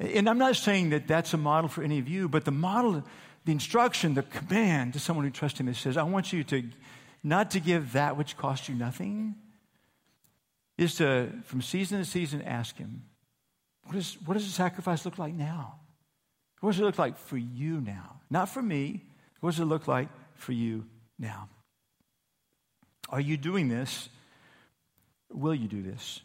And 0.00 0.28
I'm 0.28 0.38
not 0.38 0.54
saying 0.54 0.90
that 0.90 1.08
that's 1.08 1.34
a 1.34 1.36
model 1.36 1.68
for 1.68 1.82
any 1.82 1.98
of 1.98 2.08
you, 2.08 2.28
but 2.28 2.44
the 2.44 2.52
model, 2.52 3.02
the 3.48 3.52
instruction, 3.52 4.12
the 4.12 4.22
command 4.24 4.92
to 4.92 5.00
someone 5.00 5.24
who 5.24 5.30
trusts 5.30 5.58
Him, 5.58 5.68
it 5.68 5.76
says, 5.76 5.96
I 5.96 6.02
want 6.02 6.34
you 6.34 6.44
to 6.44 6.64
not 7.24 7.52
to 7.52 7.60
give 7.60 7.94
that 7.94 8.14
which 8.14 8.36
costs 8.36 8.68
you 8.68 8.74
nothing, 8.74 9.36
is 10.76 10.96
to, 10.96 11.30
from 11.44 11.62
season 11.62 11.98
to 11.98 12.04
season, 12.04 12.42
ask 12.42 12.76
Him, 12.76 13.04
what, 13.84 13.96
is, 13.96 14.18
what 14.26 14.34
does 14.34 14.44
the 14.44 14.52
sacrifice 14.52 15.06
look 15.06 15.16
like 15.16 15.32
now? 15.32 15.76
What 16.60 16.72
does 16.72 16.80
it 16.80 16.84
look 16.84 16.98
like 16.98 17.16
for 17.16 17.38
you 17.38 17.80
now? 17.80 18.20
Not 18.28 18.50
for 18.50 18.60
me. 18.60 19.06
What 19.40 19.52
does 19.52 19.60
it 19.60 19.64
look 19.64 19.88
like 19.88 20.10
for 20.34 20.52
you 20.52 20.84
now. 21.18 21.48
Are 23.08 23.20
you 23.20 23.38
doing 23.38 23.68
this? 23.68 24.10
Will 25.32 25.54
you 25.54 25.68
do 25.68 25.82
this? 25.82 26.20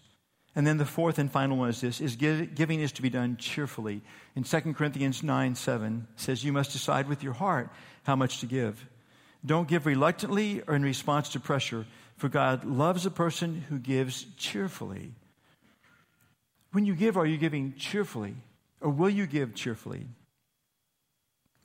And 0.55 0.67
then 0.67 0.77
the 0.77 0.85
fourth 0.85 1.17
and 1.17 1.31
final 1.31 1.57
one 1.57 1.69
is 1.69 1.81
this 1.81 1.99
is 1.99 2.15
giving 2.15 2.79
is 2.79 2.91
to 2.93 3.01
be 3.01 3.09
done 3.09 3.37
cheerfully. 3.37 4.01
In 4.35 4.43
2 4.43 4.73
Corinthians 4.73 5.23
9 5.23 5.55
7 5.55 6.07
says, 6.15 6.43
You 6.43 6.53
must 6.53 6.71
decide 6.71 7.07
with 7.07 7.23
your 7.23 7.33
heart 7.33 7.69
how 8.03 8.15
much 8.15 8.39
to 8.41 8.45
give. 8.45 8.87
Don't 9.45 9.67
give 9.67 9.85
reluctantly 9.85 10.61
or 10.67 10.75
in 10.75 10.83
response 10.83 11.29
to 11.29 11.39
pressure, 11.39 11.85
for 12.17 12.29
God 12.29 12.65
loves 12.65 13.05
a 13.05 13.11
person 13.11 13.65
who 13.67 13.79
gives 13.79 14.25
cheerfully. 14.37 15.13
When 16.71 16.85
you 16.85 16.95
give, 16.95 17.17
are 17.17 17.25
you 17.25 17.37
giving 17.37 17.73
cheerfully? 17.75 18.35
Or 18.79 18.89
will 18.89 19.09
you 19.09 19.25
give 19.25 19.55
cheerfully? 19.55 20.07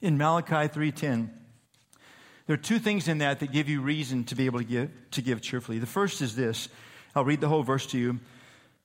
In 0.00 0.16
Malachi 0.16 0.68
3:10, 0.68 1.30
there 2.46 2.54
are 2.54 2.56
two 2.56 2.78
things 2.78 3.08
in 3.08 3.18
that 3.18 3.40
that 3.40 3.52
give 3.52 3.68
you 3.68 3.82
reason 3.82 4.24
to 4.24 4.34
be 4.34 4.46
able 4.46 4.60
to 4.60 4.64
give, 4.64 4.90
to 5.10 5.22
give 5.22 5.42
cheerfully. 5.42 5.78
The 5.78 5.86
first 5.86 6.22
is 6.22 6.36
this 6.36 6.68
I'll 7.14 7.24
read 7.24 7.40
the 7.40 7.48
whole 7.48 7.62
verse 7.62 7.86
to 7.86 7.98
you. 7.98 8.20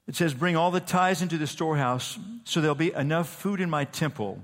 It 0.08 0.16
says, 0.16 0.34
Bring 0.34 0.56
all 0.56 0.72
the 0.72 0.80
tithes 0.80 1.22
into 1.22 1.38
the 1.38 1.48
storehouse, 1.48 2.18
so 2.44 2.62
there'll 2.62 2.76
be 2.76 2.94
enough 2.94 3.30
food 3.30 3.62
in 3.62 3.70
my 3.70 3.86
temple. 3.86 4.42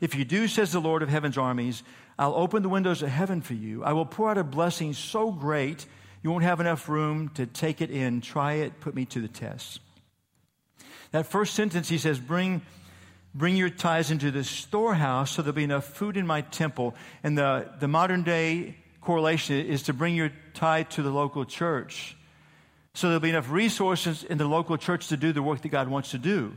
If 0.00 0.14
you 0.14 0.24
do, 0.24 0.46
says 0.48 0.72
the 0.72 0.80
Lord 0.80 1.02
of 1.02 1.08
heaven's 1.08 1.38
armies, 1.38 1.82
I'll 2.18 2.34
open 2.34 2.62
the 2.62 2.68
windows 2.68 3.02
of 3.02 3.08
heaven 3.08 3.40
for 3.40 3.54
you. 3.54 3.82
I 3.84 3.92
will 3.92 4.06
pour 4.06 4.30
out 4.30 4.38
a 4.38 4.44
blessing 4.44 4.92
so 4.92 5.30
great 5.32 5.86
you 6.22 6.30
won't 6.30 6.44
have 6.44 6.60
enough 6.60 6.88
room 6.88 7.28
to 7.30 7.46
take 7.46 7.80
it 7.80 7.90
in. 7.90 8.20
Try 8.20 8.54
it, 8.54 8.80
put 8.80 8.94
me 8.94 9.04
to 9.06 9.20
the 9.20 9.28
test. 9.28 9.80
That 11.12 11.26
first 11.26 11.54
sentence, 11.54 11.88
he 11.88 11.98
says, 11.98 12.18
Bring 12.18 12.62
Bring 13.36 13.56
your 13.56 13.68
tithes 13.68 14.10
into 14.10 14.30
the 14.30 14.42
storehouse 14.42 15.32
so 15.32 15.42
there'll 15.42 15.54
be 15.54 15.62
enough 15.62 15.84
food 15.84 16.16
in 16.16 16.26
my 16.26 16.40
temple. 16.40 16.94
And 17.22 17.36
the, 17.36 17.70
the 17.80 17.86
modern 17.86 18.22
day 18.22 18.78
correlation 19.02 19.66
is 19.66 19.82
to 19.84 19.92
bring 19.92 20.14
your 20.14 20.32
tithe 20.54 20.88
to 20.90 21.02
the 21.02 21.10
local 21.10 21.44
church. 21.44 22.15
So 22.96 23.08
there'll 23.08 23.20
be 23.20 23.28
enough 23.28 23.50
resources 23.50 24.24
in 24.24 24.38
the 24.38 24.46
local 24.46 24.78
church 24.78 25.08
to 25.08 25.18
do 25.18 25.30
the 25.30 25.42
work 25.42 25.60
that 25.60 25.68
God 25.68 25.88
wants 25.88 26.12
to 26.12 26.18
do. 26.18 26.56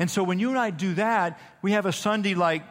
And 0.00 0.10
so 0.10 0.24
when 0.24 0.40
you 0.40 0.48
and 0.48 0.58
I 0.58 0.70
do 0.70 0.94
that, 0.94 1.38
we 1.62 1.72
have 1.72 1.86
a 1.86 1.92
Sunday 1.92 2.34
like 2.34 2.64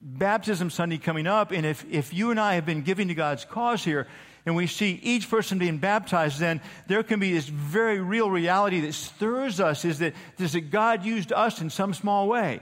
Baptism 0.00 0.70
Sunday 0.70 0.96
coming 0.96 1.26
up. 1.26 1.52
And 1.52 1.66
if, 1.66 1.84
if 1.90 2.14
you 2.14 2.30
and 2.30 2.40
I 2.40 2.54
have 2.54 2.64
been 2.64 2.80
giving 2.80 3.08
to 3.08 3.14
God's 3.14 3.44
cause 3.44 3.84
here, 3.84 4.06
and 4.46 4.56
we 4.56 4.66
see 4.66 4.98
each 5.02 5.28
person 5.28 5.58
being 5.58 5.76
baptized, 5.76 6.40
then 6.40 6.62
there 6.86 7.02
can 7.02 7.20
be 7.20 7.34
this 7.34 7.46
very 7.46 8.00
real 8.00 8.30
reality 8.30 8.80
that 8.80 8.94
stirs 8.94 9.60
us 9.60 9.84
is 9.84 9.98
that, 9.98 10.14
is 10.38 10.54
that 10.54 10.70
God 10.70 11.04
used 11.04 11.30
us 11.30 11.60
in 11.60 11.68
some 11.68 11.92
small 11.92 12.26
way. 12.26 12.60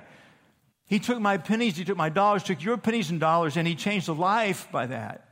He 0.89 0.99
took 0.99 1.21
my 1.21 1.39
pennies, 1.39 1.77
He 1.77 1.85
took 1.85 1.97
my 1.97 2.09
dollars, 2.09 2.43
took 2.43 2.65
your 2.65 2.79
pennies 2.79 3.11
and 3.11 3.21
dollars, 3.21 3.57
and 3.57 3.69
He 3.69 3.77
changed 3.77 4.09
a 4.09 4.13
life 4.13 4.67
by 4.73 4.87
that. 4.87 5.29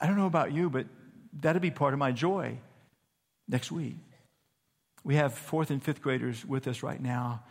I 0.00 0.08
don't 0.08 0.16
know 0.16 0.26
about 0.26 0.50
you, 0.50 0.68
but 0.68 0.86
that'll 1.40 1.60
be 1.60 1.70
part 1.70 1.92
of 1.92 1.98
my 1.98 2.12
joy 2.12 2.58
next 3.48 3.72
week. 3.72 3.96
We 5.04 5.14
have 5.16 5.34
fourth 5.34 5.70
and 5.70 5.82
fifth 5.82 6.02
graders 6.02 6.44
with 6.44 6.66
us 6.66 6.82
right 6.82 7.00
now. 7.00 7.42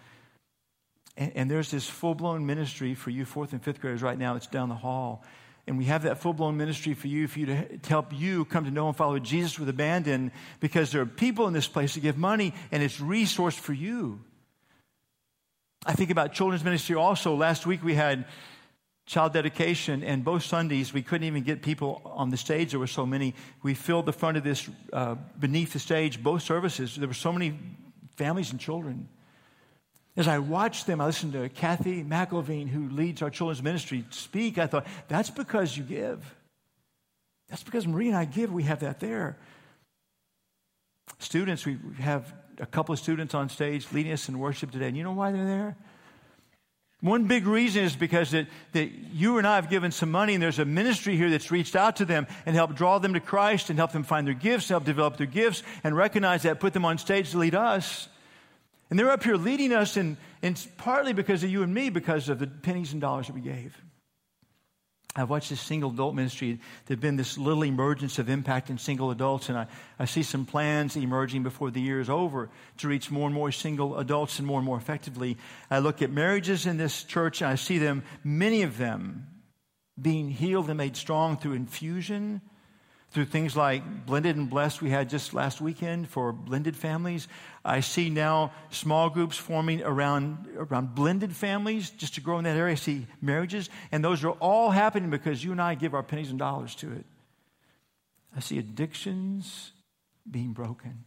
And, 1.15 1.31
and 1.35 1.51
there's 1.51 1.71
this 1.71 1.87
full 1.87 2.15
blown 2.15 2.45
ministry 2.45 2.93
for 2.93 3.09
you, 3.09 3.25
fourth 3.25 3.53
and 3.53 3.63
fifth 3.63 3.81
graders, 3.81 4.01
right 4.01 4.17
now 4.17 4.33
that's 4.33 4.47
down 4.47 4.69
the 4.69 4.75
hall. 4.75 5.23
And 5.65 5.77
we 5.77 5.85
have 5.85 6.03
that 6.03 6.19
full 6.19 6.33
blown 6.33 6.55
ministry 6.55 6.93
for 6.93 7.07
you, 7.07 7.27
for 7.27 7.39
you 7.39 7.45
to, 7.47 7.77
to, 7.77 7.89
help 7.89 8.13
you 8.13 8.45
come 8.45 8.63
to 8.65 8.71
know 8.71 8.87
and 8.87 8.95
follow 8.95 9.19
Jesus 9.19 9.59
with 9.59 9.67
abandon 9.67 10.31
because 10.61 10.91
there 10.91 11.01
are 11.01 11.05
people 11.05 11.47
in 11.47 11.53
this 11.53 11.67
place 11.67 11.95
that 11.95 11.99
give 11.99 12.17
money 12.17 12.53
and 12.71 12.81
it's 12.81 13.01
resource 13.01 13.55
for 13.55 13.73
you. 13.73 14.21
I 15.85 15.93
think 15.93 16.09
about 16.09 16.33
children's 16.33 16.63
ministry 16.63 16.95
also. 16.95 17.35
Last 17.35 17.65
week 17.65 17.83
we 17.83 17.95
had 17.95 18.25
child 19.07 19.33
dedication, 19.33 20.03
and 20.03 20.23
both 20.23 20.43
Sundays 20.43 20.93
we 20.93 21.01
couldn't 21.01 21.25
even 21.25 21.41
get 21.41 21.61
people 21.63 22.01
on 22.05 22.29
the 22.29 22.37
stage. 22.37 22.71
There 22.71 22.79
were 22.79 22.87
so 22.87 23.05
many. 23.05 23.33
We 23.63 23.73
filled 23.73 24.05
the 24.05 24.13
front 24.13 24.37
of 24.37 24.43
this 24.43 24.69
uh, 24.93 25.15
beneath 25.39 25.73
the 25.73 25.79
stage, 25.79 26.21
both 26.21 26.43
services. 26.43 26.95
There 26.95 27.07
were 27.07 27.13
so 27.13 27.31
many 27.31 27.57
families 28.17 28.51
and 28.51 28.59
children. 28.59 29.07
As 30.17 30.27
I 30.27 30.39
watched 30.39 30.87
them, 30.87 30.99
I 30.99 31.05
listened 31.05 31.33
to 31.33 31.47
Kathy 31.47 32.03
McElveen, 32.03 32.67
who 32.67 32.89
leads 32.89 33.21
our 33.21 33.29
children's 33.29 33.63
ministry, 33.63 34.03
speak. 34.09 34.57
I 34.57 34.67
thought, 34.67 34.85
that's 35.07 35.29
because 35.29 35.77
you 35.77 35.83
give. 35.83 36.35
That's 37.49 37.63
because 37.63 37.87
Marie 37.87 38.07
and 38.07 38.17
I 38.17 38.25
give. 38.25 38.51
We 38.51 38.63
have 38.63 38.81
that 38.81 38.99
there. 38.99 39.37
Students, 41.19 41.65
we 41.65 41.77
have 41.99 42.33
a 42.59 42.65
couple 42.65 42.93
of 42.93 42.99
students 42.99 43.33
on 43.35 43.47
stage 43.49 43.87
leading 43.93 44.11
us 44.11 44.27
in 44.27 44.37
worship 44.39 44.71
today. 44.71 44.87
And 44.87 44.97
you 44.97 45.03
know 45.03 45.13
why 45.13 45.31
they're 45.31 45.45
there? 45.45 45.77
One 47.01 47.25
big 47.25 47.45
reason 47.45 47.83
is 47.83 47.95
because 47.95 48.31
that, 48.31 48.47
that 48.71 48.89
you 49.13 49.37
and 49.37 49.45
I 49.45 49.55
have 49.55 49.69
given 49.69 49.91
some 49.91 50.09
money, 50.09 50.33
and 50.33 50.41
there's 50.41 50.57
a 50.57 50.65
ministry 50.65 51.15
here 51.15 51.29
that's 51.29 51.51
reached 51.51 51.75
out 51.75 51.97
to 51.97 52.05
them 52.05 52.25
and 52.45 52.55
helped 52.55 52.75
draw 52.75 52.97
them 52.97 53.13
to 53.13 53.19
Christ 53.19 53.69
and 53.69 53.77
help 53.77 53.91
them 53.91 54.03
find 54.03 54.25
their 54.25 54.33
gifts, 54.33 54.69
help 54.69 54.83
develop 54.83 55.17
their 55.17 55.27
gifts, 55.27 55.61
and 55.83 55.95
recognize 55.95 56.43
that, 56.43 56.59
put 56.59 56.73
them 56.73 56.85
on 56.85 56.97
stage 56.97 57.31
to 57.31 57.37
lead 57.37 57.53
us. 57.53 58.07
And 58.89 58.97
they're 58.97 59.11
up 59.11 59.23
here 59.23 59.35
leading 59.35 59.73
us, 59.73 59.95
and, 59.95 60.17
and 60.41 60.67
partly 60.77 61.13
because 61.13 61.43
of 61.43 61.51
you 61.51 61.61
and 61.61 61.71
me, 61.71 61.89
because 61.89 62.29
of 62.29 62.39
the 62.39 62.47
pennies 62.47 62.93
and 62.93 63.01
dollars 63.01 63.27
that 63.27 63.33
we 63.33 63.41
gave. 63.41 63.79
I've 65.17 65.29
watched 65.29 65.49
this 65.49 65.59
single 65.59 65.89
adult 65.89 66.13
ministry. 66.13 66.59
There's 66.85 66.99
been 66.99 67.15
this 67.15 67.37
little 67.37 67.63
emergence 67.63 68.19
of 68.19 68.29
impact 68.29 68.69
in 68.69 68.77
single 68.77 69.09
adults, 69.09 69.49
and 69.49 69.57
I, 69.57 69.67
I 69.97 70.05
see 70.05 70.21
some 70.21 70.45
plans 70.45 70.95
emerging 70.95 71.41
before 71.41 71.71
the 71.71 71.81
year 71.81 71.99
is 71.99 72.09
over 72.09 72.49
to 72.77 72.87
reach 72.87 73.09
more 73.09 73.25
and 73.25 73.33
more 73.33 73.51
single 73.51 73.97
adults 73.97 74.37
and 74.37 74.47
more 74.47 74.59
and 74.59 74.65
more 74.65 74.77
effectively. 74.77 75.37
I 75.71 75.79
look 75.79 76.01
at 76.03 76.11
marriages 76.11 76.67
in 76.67 76.77
this 76.77 77.03
church, 77.03 77.41
and 77.41 77.49
I 77.49 77.55
see 77.55 77.79
them, 77.79 78.03
many 78.23 78.61
of 78.61 78.77
them, 78.77 79.27
being 79.99 80.29
healed 80.29 80.69
and 80.69 80.77
made 80.77 80.95
strong 80.95 81.37
through 81.37 81.53
infusion 81.53 82.41
through 83.11 83.25
things 83.25 83.55
like 83.55 84.05
Blended 84.05 84.35
and 84.35 84.49
Blessed 84.49 84.81
we 84.81 84.89
had 84.89 85.09
just 85.09 85.33
last 85.33 85.61
weekend 85.61 86.09
for 86.09 86.31
blended 86.31 86.75
families. 86.75 87.27
I 87.63 87.79
see 87.79 88.09
now 88.09 88.51
small 88.69 89.09
groups 89.09 89.37
forming 89.37 89.81
around, 89.81 90.47
around 90.55 90.93
blended 90.93 91.35
families 91.35 91.89
just 91.89 92.15
to 92.15 92.21
grow 92.21 92.37
in 92.37 92.43
that 92.43 92.57
area. 92.57 92.73
I 92.73 92.75
see 92.75 93.07
marriages, 93.21 93.69
and 93.91 94.03
those 94.03 94.23
are 94.23 94.31
all 94.31 94.71
happening 94.71 95.09
because 95.09 95.43
you 95.43 95.51
and 95.51 95.61
I 95.61 95.75
give 95.75 95.93
our 95.93 96.03
pennies 96.03 96.29
and 96.29 96.39
dollars 96.39 96.75
to 96.75 96.91
it. 96.91 97.05
I 98.35 98.39
see 98.39 98.59
addictions 98.59 99.71
being 100.29 100.53
broken. 100.53 101.05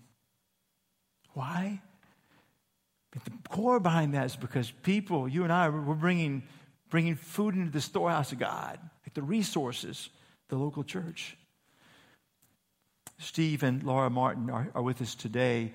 Why? 1.34 1.80
But 3.12 3.24
the 3.24 3.32
core 3.48 3.80
behind 3.80 4.14
that 4.14 4.26
is 4.26 4.36
because 4.36 4.70
people, 4.70 5.28
you 5.28 5.44
and 5.44 5.52
I, 5.52 5.68
we're 5.68 5.94
bringing, 5.94 6.44
bringing 6.88 7.14
food 7.16 7.54
into 7.54 7.70
the 7.70 7.80
storehouse 7.80 8.32
of 8.32 8.38
God, 8.38 8.78
like 9.04 9.14
the 9.14 9.22
resources, 9.22 10.08
the 10.48 10.56
local 10.56 10.82
church. 10.82 11.36
Steve 13.20 13.62
and 13.62 13.82
Laura 13.82 14.08
Martin 14.08 14.48
are, 14.48 14.70
are 14.74 14.82
with 14.82 15.02
us 15.02 15.14
today, 15.14 15.72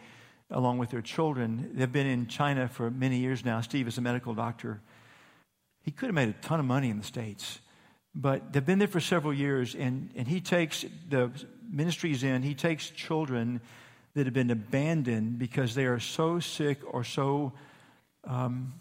along 0.49 0.79
with 0.79 0.89
their 0.89 1.01
children. 1.01 1.69
They've 1.73 1.91
been 1.91 2.07
in 2.07 2.25
China 2.27 2.67
for 2.67 2.89
many 2.89 3.17
years 3.17 3.45
now. 3.45 3.61
Steve 3.61 3.87
is 3.87 3.97
a 3.99 4.01
medical 4.01 4.33
doctor. 4.33 4.81
He 5.83 5.91
could 5.91 6.07
have 6.07 6.15
made 6.15 6.29
a 6.29 6.33
ton 6.33 6.59
of 6.59 6.65
money 6.65 6.89
in 6.89 6.97
the 6.97 7.03
States, 7.03 7.59
but 8.15 8.51
they've 8.51 8.65
been 8.65 8.79
there 8.79 8.87
for 8.87 8.99
several 8.99 9.31
years, 9.33 9.75
and, 9.75 10.09
and 10.15 10.27
he 10.27 10.41
takes 10.41 10.85
the 11.07 11.31
ministries 11.69 12.23
in, 12.23 12.41
he 12.41 12.55
takes 12.55 12.89
children 12.89 13.61
that 14.15 14.25
have 14.25 14.33
been 14.33 14.49
abandoned 14.49 15.37
because 15.37 15.75
they 15.75 15.85
are 15.85 15.99
so 15.99 16.39
sick 16.39 16.79
or 16.91 17.03
so 17.03 17.53
um, 18.23 18.73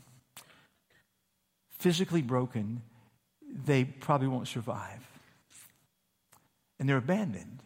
physically 1.70 2.22
broken, 2.22 2.80
they 3.66 3.84
probably 3.84 4.28
won't 4.28 4.48
survive. 4.48 5.06
And 6.78 6.88
they're 6.88 6.96
abandoned. 6.96 7.63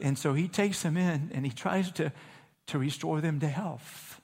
And 0.00 0.18
so 0.18 0.34
he 0.34 0.48
takes 0.48 0.82
them 0.82 0.96
in 0.96 1.30
and 1.34 1.44
he 1.44 1.52
tries 1.52 1.90
to, 1.92 2.12
to 2.68 2.78
restore 2.78 3.20
them 3.20 3.40
to 3.40 3.48
health. 3.48 4.20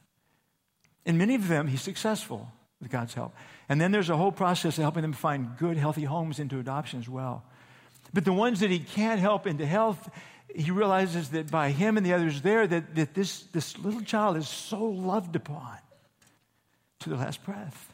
And 1.06 1.18
many 1.18 1.34
of 1.34 1.48
them, 1.48 1.66
he's 1.66 1.82
successful 1.82 2.50
with 2.80 2.90
God's 2.90 3.14
help. 3.14 3.34
And 3.68 3.80
then 3.80 3.92
there's 3.92 4.10
a 4.10 4.16
whole 4.16 4.32
process 4.32 4.78
of 4.78 4.82
helping 4.82 5.02
them 5.02 5.12
find 5.12 5.56
good, 5.58 5.76
healthy 5.76 6.04
homes 6.04 6.38
into 6.38 6.58
adoption 6.58 7.00
as 7.00 7.08
well. 7.08 7.44
But 8.12 8.24
the 8.24 8.32
ones 8.32 8.60
that 8.60 8.70
he 8.70 8.78
can't 8.78 9.20
help 9.20 9.46
into 9.46 9.66
health, 9.66 10.08
he 10.54 10.70
realizes 10.70 11.30
that 11.30 11.50
by 11.50 11.70
him 11.70 11.96
and 11.96 12.06
the 12.06 12.12
others 12.12 12.42
there, 12.42 12.66
that, 12.66 12.94
that 12.94 13.14
this, 13.14 13.42
this 13.52 13.76
little 13.78 14.02
child 14.02 14.36
is 14.36 14.48
so 14.48 14.82
loved 14.84 15.34
upon 15.34 15.78
to 17.00 17.10
the 17.10 17.16
last 17.16 17.44
breath. 17.44 17.92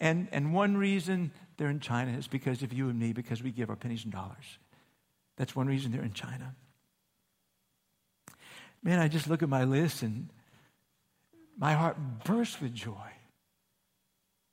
And, 0.00 0.28
and 0.32 0.54
one 0.54 0.76
reason 0.76 1.32
they're 1.56 1.70
in 1.70 1.80
China 1.80 2.16
is 2.16 2.26
because 2.26 2.62
of 2.62 2.72
you 2.72 2.88
and 2.88 2.98
me, 2.98 3.12
because 3.12 3.42
we 3.42 3.50
give 3.50 3.70
our 3.70 3.76
pennies 3.76 4.04
and 4.04 4.12
dollars. 4.12 4.58
That's 5.40 5.56
one 5.56 5.68
reason 5.68 5.90
they're 5.90 6.02
in 6.02 6.12
China. 6.12 6.54
Man, 8.82 8.98
I 8.98 9.08
just 9.08 9.26
look 9.26 9.42
at 9.42 9.48
my 9.48 9.64
list 9.64 10.02
and 10.02 10.28
my 11.56 11.72
heart 11.72 11.96
bursts 12.26 12.60
with 12.60 12.74
joy. 12.74 13.08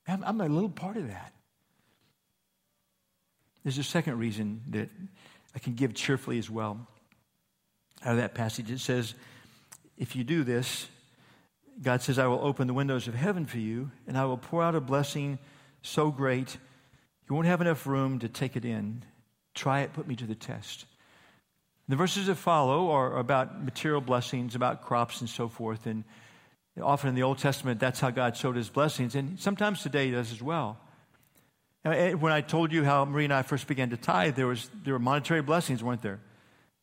I'm, 0.06 0.24
I'm 0.24 0.40
a 0.40 0.48
little 0.48 0.70
part 0.70 0.96
of 0.96 1.08
that. 1.08 1.34
There's 3.62 3.76
a 3.76 3.82
second 3.82 4.18
reason 4.18 4.62
that 4.70 4.88
I 5.54 5.58
can 5.58 5.74
give 5.74 5.92
cheerfully 5.92 6.38
as 6.38 6.48
well. 6.48 6.86
Out 8.02 8.12
of 8.12 8.16
that 8.16 8.32
passage, 8.32 8.70
it 8.70 8.80
says, 8.80 9.12
If 9.98 10.16
you 10.16 10.24
do 10.24 10.42
this, 10.42 10.88
God 11.82 12.00
says, 12.00 12.18
I 12.18 12.28
will 12.28 12.40
open 12.40 12.66
the 12.66 12.72
windows 12.72 13.08
of 13.08 13.14
heaven 13.14 13.44
for 13.44 13.58
you, 13.58 13.90
and 14.06 14.16
I 14.16 14.24
will 14.24 14.38
pour 14.38 14.62
out 14.62 14.74
a 14.74 14.80
blessing 14.80 15.38
so 15.82 16.10
great 16.10 16.56
you 17.28 17.34
won't 17.34 17.46
have 17.46 17.60
enough 17.60 17.86
room 17.86 18.20
to 18.20 18.28
take 18.30 18.56
it 18.56 18.64
in. 18.64 19.02
Try 19.58 19.80
it, 19.80 19.92
put 19.92 20.06
me 20.06 20.14
to 20.14 20.24
the 20.24 20.36
test. 20.36 20.86
The 21.88 21.96
verses 21.96 22.28
that 22.28 22.36
follow 22.36 22.92
are 22.92 23.18
about 23.18 23.64
material 23.64 24.00
blessings, 24.00 24.54
about 24.54 24.82
crops 24.82 25.20
and 25.20 25.28
so 25.28 25.48
forth. 25.48 25.86
And 25.86 26.04
often 26.80 27.08
in 27.08 27.16
the 27.16 27.24
Old 27.24 27.38
Testament, 27.38 27.80
that's 27.80 27.98
how 27.98 28.10
God 28.10 28.36
showed 28.36 28.54
his 28.54 28.68
blessings. 28.68 29.16
And 29.16 29.40
sometimes 29.40 29.82
today 29.82 30.06
he 30.06 30.12
does 30.12 30.30
as 30.30 30.40
well. 30.40 30.78
Eh, 31.84 32.12
when 32.12 32.32
I 32.32 32.40
told 32.40 32.72
you 32.72 32.84
how 32.84 33.04
Marie 33.04 33.24
and 33.24 33.32
I 33.32 33.42
first 33.42 33.66
began 33.66 33.90
to 33.90 33.96
tithe, 33.96 34.36
there, 34.36 34.46
was, 34.46 34.70
there 34.84 34.94
were 34.94 35.00
monetary 35.00 35.42
blessings, 35.42 35.82
weren't 35.82 36.02
there? 36.02 36.20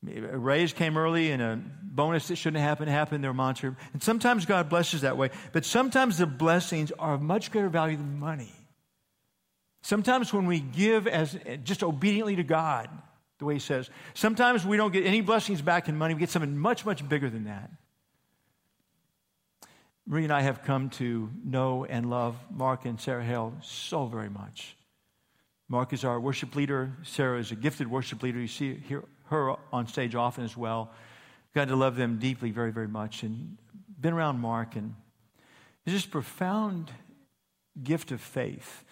A 0.06 0.38
raise 0.38 0.74
came 0.74 0.98
early 0.98 1.32
and 1.32 1.42
a 1.42 1.62
bonus 1.82 2.28
that 2.28 2.36
shouldn't 2.36 2.60
have 2.60 2.68
happened 2.68 2.92
happened. 2.92 3.24
There 3.24 3.32
were 3.32 3.36
monetary. 3.36 3.74
And 3.94 4.04
sometimes 4.04 4.46
God 4.46 4.68
blesses 4.68 5.02
that 5.02 5.16
way. 5.16 5.30
But 5.54 5.64
sometimes 5.64 6.18
the 6.18 6.28
blessings 6.28 6.92
are 7.00 7.14
of 7.14 7.22
much 7.22 7.52
greater 7.52 7.70
value 7.70 7.96
than 7.96 8.20
money. 8.20 8.52
Sometimes 9.86 10.34
when 10.34 10.48
we 10.48 10.62
give 10.62 11.06
as 11.06 11.38
just 11.64 11.84
obediently 11.84 12.36
to 12.38 12.44
God, 12.44 12.90
the 13.38 13.46
way 13.46 13.54
he 13.54 13.60
says, 13.60 13.88
sometimes 14.16 14.66
we 14.66 14.78
don't 14.78 14.92
get 14.92 15.06
any 15.06 15.22
blessings 15.22 15.62
back 15.62 15.88
in 15.88 15.96
money. 15.96 16.16
We 16.16 16.22
get 16.22 16.32
something 16.32 16.58
much, 16.58 16.88
much 16.88 17.08
bigger 17.08 17.30
than 17.30 17.44
that. 17.44 17.70
Marie 20.08 20.24
and 20.24 20.34
I 20.34 20.42
have 20.42 20.64
come 20.64 20.90
to 20.92 21.30
know 21.44 21.86
and 21.86 22.10
love 22.10 22.36
Mark 22.50 22.86
and 22.86 23.00
Sarah 23.00 23.24
Hale 23.24 23.54
so 23.62 24.08
very 24.08 24.28
much. 24.28 24.76
Mark 25.70 25.94
is 25.94 26.04
our 26.04 26.20
worship 26.20 26.56
leader. 26.56 26.92
Sarah 27.04 27.38
is 27.38 27.52
a 27.52 27.56
gifted 27.56 27.88
worship 27.88 28.24
leader. 28.24 28.40
You 28.40 28.48
see 28.48 28.82
her 29.26 29.56
on 29.72 29.86
stage 29.86 30.16
often 30.16 30.46
as 30.46 30.58
well. 30.58 30.94
Got 31.54 31.68
to 31.68 31.76
love 31.76 31.96
them 31.96 32.18
deeply, 32.18 32.50
very, 32.50 32.72
very 32.72 32.88
much. 32.88 33.22
And 33.22 33.56
been 34.02 34.14
around 34.14 34.40
Mark, 34.40 34.76
and 34.76 34.96
there's 35.84 35.96
this 35.96 36.08
profound 36.08 36.90
gift 37.84 38.12
of 38.12 38.20
faith 38.20 38.84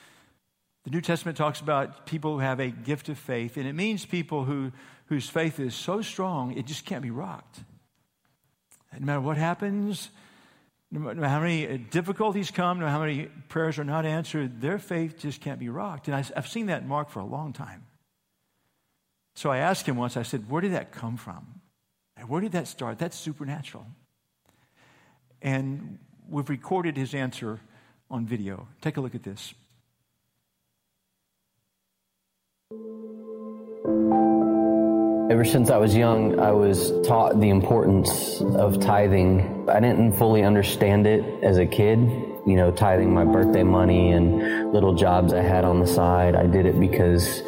the 0.84 0.90
New 0.90 1.02
Testament 1.02 1.38
talks 1.38 1.62
about 1.62 2.06
people 2.06 2.34
who 2.34 2.40
have 2.40 2.60
a 2.60 2.70
gift 2.70 3.10
of 3.10 3.18
faith, 3.18 3.58
and 3.58 3.68
it 3.68 3.74
means 3.74 4.06
people 4.06 4.44
who, 4.44 4.72
whose 5.06 5.30
faith 5.30 5.60
is 5.60 5.74
so 5.76 6.02
strong 6.02 6.54
it 6.58 6.66
just 6.66 6.86
can't 6.86 7.02
be 7.02 7.12
rocked. 7.12 7.60
No 9.00 9.06
matter 9.06 9.22
what 9.22 9.38
happens, 9.38 10.10
no 10.92 11.00
matter 11.00 11.28
how 11.28 11.40
many 11.40 11.68
uh, 11.68 11.78
difficulties 11.90 12.52
come, 12.52 12.80
no 12.80 12.86
matter 12.86 12.92
how 12.92 13.00
many 13.00 13.26
prayers 13.50 13.80
are 13.80 13.84
not 13.84 14.06
answered, 14.06 14.62
their 14.62 14.78
faith 14.78 15.18
just 15.18 15.42
can't 15.42 15.60
be 15.60 15.70
rocked. 15.70 16.08
And 16.08 16.16
I've 16.36 16.48
seen 16.48 16.68
that 16.68 16.84
in 16.84 16.88
Mark 16.88 17.10
for 17.10 17.20
a 17.20 17.26
long 17.26 17.54
time. 17.54 17.86
So 19.36 19.50
I 19.50 19.58
asked 19.58 19.88
him 19.88 19.96
once, 19.96 20.16
I 20.16 20.22
said, 20.22 20.50
Where 20.50 20.62
did 20.62 20.74
that 20.74 20.92
come 20.92 21.18
from? 21.18 21.62
Where 22.28 22.42
did 22.42 22.52
that 22.52 22.68
start? 22.68 23.00
That's 23.00 23.18
supernatural. 23.18 23.88
And 25.42 25.98
we've 26.30 26.50
recorded 26.50 26.96
his 26.96 27.14
answer 27.14 27.60
on 28.10 28.26
video. 28.26 28.68
Take 28.82 28.98
a 28.98 29.02
look 29.02 29.16
at 29.16 29.24
this. 29.24 29.54
Ever 35.30 35.46
since 35.46 35.70
I 35.70 35.78
was 35.78 35.96
young, 35.96 36.38
I 36.38 36.52
was 36.52 36.92
taught 37.08 37.40
the 37.40 37.50
importance 37.50 38.42
of 38.42 38.82
tithing. 38.82 39.70
I 39.70 39.80
didn't 39.80 40.14
fully 40.14 40.44
understand 40.44 41.08
it 41.08 41.42
as 41.42 41.58
a 41.58 41.66
kid, 41.66 42.00
you 42.46 42.56
know, 42.58 42.72
tithing 42.72 43.14
my 43.14 43.24
birthday 43.24 43.64
money 43.64 44.12
and 44.12 44.74
little 44.74 44.94
jobs 44.94 45.34
I 45.34 45.42
had 45.42 45.64
on 45.64 45.80
the 45.80 45.88
side. 45.88 46.36
I 46.36 46.46
did 46.46 46.66
it 46.66 46.78
because 46.78 47.42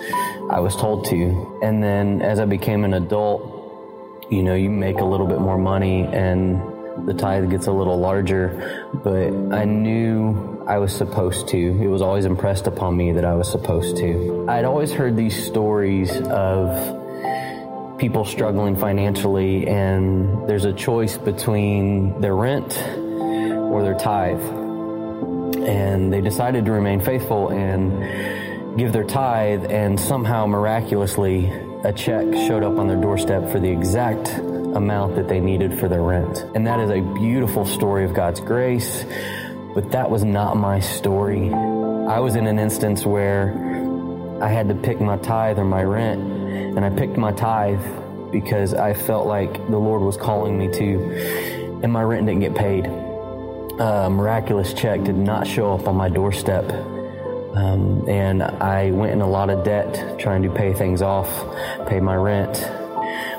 I 0.50 0.62
was 0.62 0.76
told 0.78 1.06
to. 1.08 1.60
And 1.62 1.84
then 1.84 2.22
as 2.22 2.40
I 2.40 2.46
became 2.46 2.86
an 2.86 2.94
adult, 2.94 4.26
you 4.32 4.42
know, 4.42 4.56
you 4.56 4.70
make 4.70 5.00
a 5.00 5.06
little 5.06 5.28
bit 5.28 5.42
more 5.42 5.58
money 5.58 6.04
and 6.04 6.62
the 7.06 7.14
tithe 7.14 7.50
gets 7.50 7.68
a 7.68 7.74
little 7.74 8.00
larger, 8.00 8.90
but 9.04 9.34
I 9.54 9.66
knew 9.66 10.64
I 10.66 10.78
was 10.78 10.96
supposed 10.96 11.50
to. 11.50 11.58
It 11.58 11.88
was 11.88 12.02
always 12.02 12.24
impressed 12.24 12.68
upon 12.68 12.96
me 12.96 13.12
that 13.12 13.26
I 13.26 13.36
was 13.36 13.52
supposed 13.52 13.98
to. 13.98 14.46
I'd 14.48 14.64
always 14.64 14.94
heard 14.94 15.18
these 15.18 15.46
stories 15.46 16.10
of 16.22 16.95
people 17.98 18.26
struggling 18.26 18.76
financially, 18.76 19.68
and 19.68 20.48
there's 20.48 20.66
a 20.66 20.74
choice 20.74 21.18
between 21.18 22.20
their 22.22 22.36
rent 22.36 22.78
or 22.78 23.84
their 23.84 23.98
tithe. 23.98 24.42
And 25.64 26.12
they 26.12 26.22
decided 26.22 26.66
to 26.66 26.72
remain 26.72 27.02
faithful 27.02 27.50
and 27.50 28.78
give 28.78 28.94
their 28.94 29.04
tithe, 29.04 29.66
and 29.72 30.00
somehow 30.00 30.46
miraculously, 30.46 31.50
a 31.84 31.94
check 31.94 32.26
showed 32.48 32.64
up 32.64 32.78
on 32.78 32.88
their 32.88 33.00
doorstep 33.00 33.52
for 33.52 33.60
the 33.60 33.72
exact 33.72 34.30
amount 34.38 35.16
that 35.16 35.28
they 35.28 35.40
needed 35.40 35.80
for 35.80 35.88
their 35.88 36.02
rent. 36.02 36.46
And 36.54 36.68
that 36.68 36.80
is 36.80 36.90
a 36.90 37.02
beautiful 37.02 37.66
story 37.66 38.04
of 38.04 38.14
God's 38.14 38.42
grace 38.42 39.06
but 39.76 39.92
that 39.92 40.10
was 40.10 40.24
not 40.24 40.56
my 40.56 40.80
story. 40.80 41.54
I 41.54 42.20
was 42.20 42.38
in 42.38 42.48
an 42.48 42.58
instance 42.58 43.06
where 43.06 43.52
I 44.42 44.48
had 44.48 44.70
to 44.70 44.74
pick 44.76 45.02
my 45.02 45.18
tithe 45.18 45.60
or 45.60 45.66
my 45.66 45.84
rent, 45.84 46.22
and 46.76 46.86
I 46.86 46.90
picked 46.90 47.18
my 47.18 47.32
tithe 47.32 47.82
because 48.32 48.74
I 48.74 48.94
felt 48.94 49.28
like 49.28 49.54
the 49.70 49.78
Lord 49.78 50.02
was 50.02 50.18
calling 50.18 50.58
me 50.58 50.68
to, 50.74 51.80
and 51.84 51.92
my 51.92 52.04
rent 52.04 52.28
didn't 52.28 52.42
get 52.42 52.56
paid. 52.56 52.86
A 53.80 54.10
miraculous 54.10 54.74
check 54.74 55.04
did 55.04 55.16
not 55.18 55.48
show 55.48 55.74
up 55.74 55.88
on 55.88 55.96
my 55.96 56.10
doorstep 56.10 56.72
Um, 57.56 58.08
and 58.10 58.44
I 58.44 58.92
went 58.92 59.14
in 59.14 59.22
a 59.22 59.30
lot 59.30 59.50
of 59.50 59.64
debt 59.64 60.20
trying 60.20 60.44
to 60.44 60.50
pay 60.50 60.74
things 60.74 61.02
off, 61.02 61.30
pay 61.88 62.02
my 62.02 62.16
rent. 62.16 62.54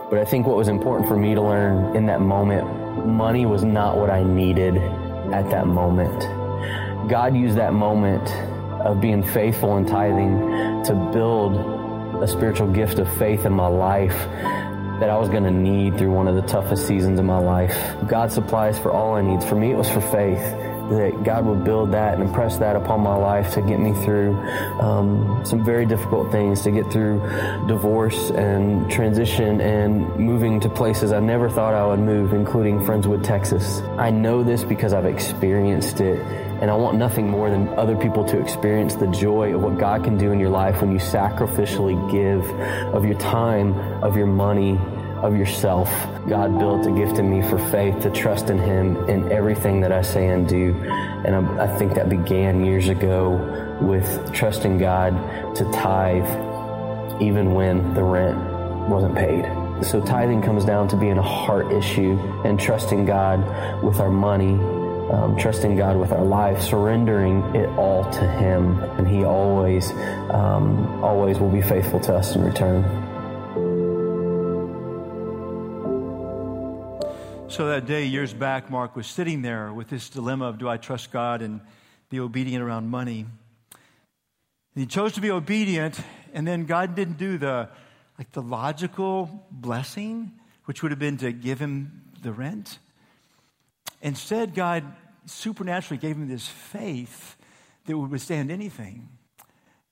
But 0.08 0.18
I 0.18 0.24
think 0.24 0.46
what 0.46 0.56
was 0.56 0.68
important 0.68 1.06
for 1.06 1.16
me 1.16 1.34
to 1.34 1.42
learn 1.42 1.94
in 1.94 2.06
that 2.06 2.22
moment, 2.22 3.06
money 3.06 3.44
was 3.44 3.62
not 3.62 3.98
what 3.98 4.08
I 4.08 4.22
needed 4.22 4.78
at 4.78 5.50
that 5.50 5.66
moment. 5.66 6.18
God 7.10 7.36
used 7.36 7.56
that 7.56 7.74
moment 7.74 8.26
of 8.80 9.00
being 9.00 9.22
faithful 9.22 9.76
and 9.76 9.86
tithing 9.86 10.84
to 10.84 11.10
build 11.12 11.75
a 12.22 12.28
spiritual 12.28 12.70
gift 12.70 12.98
of 12.98 13.12
faith 13.18 13.44
in 13.44 13.52
my 13.52 13.66
life 13.66 14.16
that 15.00 15.10
I 15.10 15.18
was 15.18 15.28
going 15.28 15.44
to 15.44 15.50
need 15.50 15.98
through 15.98 16.10
one 16.10 16.26
of 16.26 16.34
the 16.34 16.42
toughest 16.42 16.86
seasons 16.86 17.18
of 17.18 17.24
my 17.24 17.38
life. 17.38 17.76
God 18.08 18.32
supplies 18.32 18.78
for 18.78 18.90
all 18.90 19.14
I 19.14 19.22
need. 19.22 19.42
For 19.44 19.54
me, 19.54 19.72
it 19.72 19.76
was 19.76 19.90
for 19.90 20.00
faith 20.00 20.40
that 20.88 21.24
God 21.24 21.44
would 21.44 21.64
build 21.64 21.92
that 21.92 22.14
and 22.14 22.22
impress 22.22 22.58
that 22.58 22.76
upon 22.76 23.00
my 23.00 23.14
life 23.14 23.52
to 23.54 23.62
get 23.62 23.80
me 23.80 23.92
through 24.04 24.36
um, 24.80 25.42
some 25.44 25.64
very 25.64 25.84
difficult 25.84 26.30
things, 26.30 26.62
to 26.62 26.70
get 26.70 26.90
through 26.92 27.18
divorce 27.66 28.30
and 28.30 28.90
transition 28.90 29.60
and 29.60 30.16
moving 30.16 30.60
to 30.60 30.68
places 30.68 31.12
I 31.12 31.20
never 31.20 31.50
thought 31.50 31.74
I 31.74 31.84
would 31.86 32.00
move, 32.00 32.32
including 32.32 32.80
Friendswood, 32.80 33.24
Texas. 33.24 33.80
I 33.98 34.10
know 34.10 34.44
this 34.44 34.62
because 34.62 34.92
I've 34.92 35.06
experienced 35.06 36.00
it 36.00 36.45
and 36.60 36.70
I 36.70 36.74
want 36.74 36.96
nothing 36.96 37.28
more 37.28 37.50
than 37.50 37.68
other 37.70 37.96
people 37.96 38.24
to 38.24 38.40
experience 38.40 38.94
the 38.94 39.06
joy 39.08 39.54
of 39.54 39.62
what 39.62 39.78
God 39.78 40.04
can 40.04 40.16
do 40.16 40.32
in 40.32 40.40
your 40.40 40.48
life 40.48 40.80
when 40.80 40.90
you 40.90 40.98
sacrificially 40.98 42.10
give 42.10 42.48
of 42.94 43.04
your 43.04 43.18
time, 43.18 43.74
of 44.02 44.16
your 44.16 44.26
money, 44.26 44.78
of 45.22 45.36
yourself. 45.36 45.90
God 46.28 46.58
built 46.58 46.86
a 46.86 46.90
gift 46.90 47.18
in 47.18 47.30
me 47.30 47.46
for 47.46 47.58
faith 47.70 48.00
to 48.02 48.10
trust 48.10 48.48
in 48.48 48.58
Him 48.58 48.96
in 49.08 49.30
everything 49.30 49.80
that 49.82 49.92
I 49.92 50.02
say 50.02 50.28
and 50.28 50.48
do. 50.48 50.74
And 51.26 51.34
I, 51.34 51.64
I 51.64 51.78
think 51.78 51.94
that 51.94 52.08
began 52.08 52.64
years 52.64 52.88
ago 52.88 53.78
with 53.80 54.32
trusting 54.32 54.78
God 54.78 55.54
to 55.56 55.70
tithe 55.72 56.24
even 57.20 57.54
when 57.54 57.94
the 57.94 58.02
rent 58.02 58.38
wasn't 58.88 59.14
paid. 59.14 59.44
So 59.84 60.00
tithing 60.00 60.40
comes 60.40 60.64
down 60.64 60.88
to 60.88 60.96
being 60.96 61.18
a 61.18 61.22
heart 61.22 61.70
issue 61.70 62.18
and 62.44 62.58
trusting 62.58 63.04
God 63.04 63.82
with 63.82 64.00
our 64.00 64.10
money 64.10 64.54
um, 65.10 65.36
trusting 65.36 65.76
God 65.76 65.96
with 65.96 66.12
our 66.12 66.24
life, 66.24 66.60
surrendering 66.60 67.42
it 67.54 67.68
all 67.78 68.10
to 68.10 68.30
Him, 68.32 68.80
and 68.80 69.06
He 69.06 69.24
always, 69.24 69.90
um, 70.30 71.02
always 71.02 71.38
will 71.38 71.50
be 71.50 71.62
faithful 71.62 72.00
to 72.00 72.14
us 72.14 72.34
in 72.34 72.44
return. 72.44 72.82
So 77.48 77.68
that 77.68 77.86
day, 77.86 78.04
years 78.04 78.34
back, 78.34 78.70
Mark 78.70 78.96
was 78.96 79.06
sitting 79.06 79.40
there 79.40 79.72
with 79.72 79.88
this 79.88 80.08
dilemma 80.08 80.46
of 80.46 80.58
do 80.58 80.68
I 80.68 80.76
trust 80.76 81.12
God 81.12 81.40
and 81.40 81.60
be 82.10 82.20
obedient 82.20 82.62
around 82.62 82.88
money? 82.90 83.20
And 83.70 83.80
he 84.74 84.86
chose 84.86 85.12
to 85.14 85.20
be 85.20 85.30
obedient, 85.30 85.98
and 86.34 86.46
then 86.46 86.66
God 86.66 86.94
didn't 86.94 87.16
do 87.16 87.38
the 87.38 87.70
like 88.18 88.32
the 88.32 88.42
logical 88.42 89.46
blessing, 89.50 90.32
which 90.64 90.82
would 90.82 90.90
have 90.90 90.98
been 90.98 91.18
to 91.18 91.32
give 91.32 91.58
him 91.58 92.02
the 92.22 92.32
rent. 92.32 92.78
Instead, 94.02 94.54
God 94.54 94.84
supernaturally 95.26 95.98
gave 95.98 96.16
him 96.16 96.28
this 96.28 96.46
faith 96.46 97.36
that 97.86 97.96
would 97.96 98.10
withstand 98.10 98.50
anything. 98.50 99.08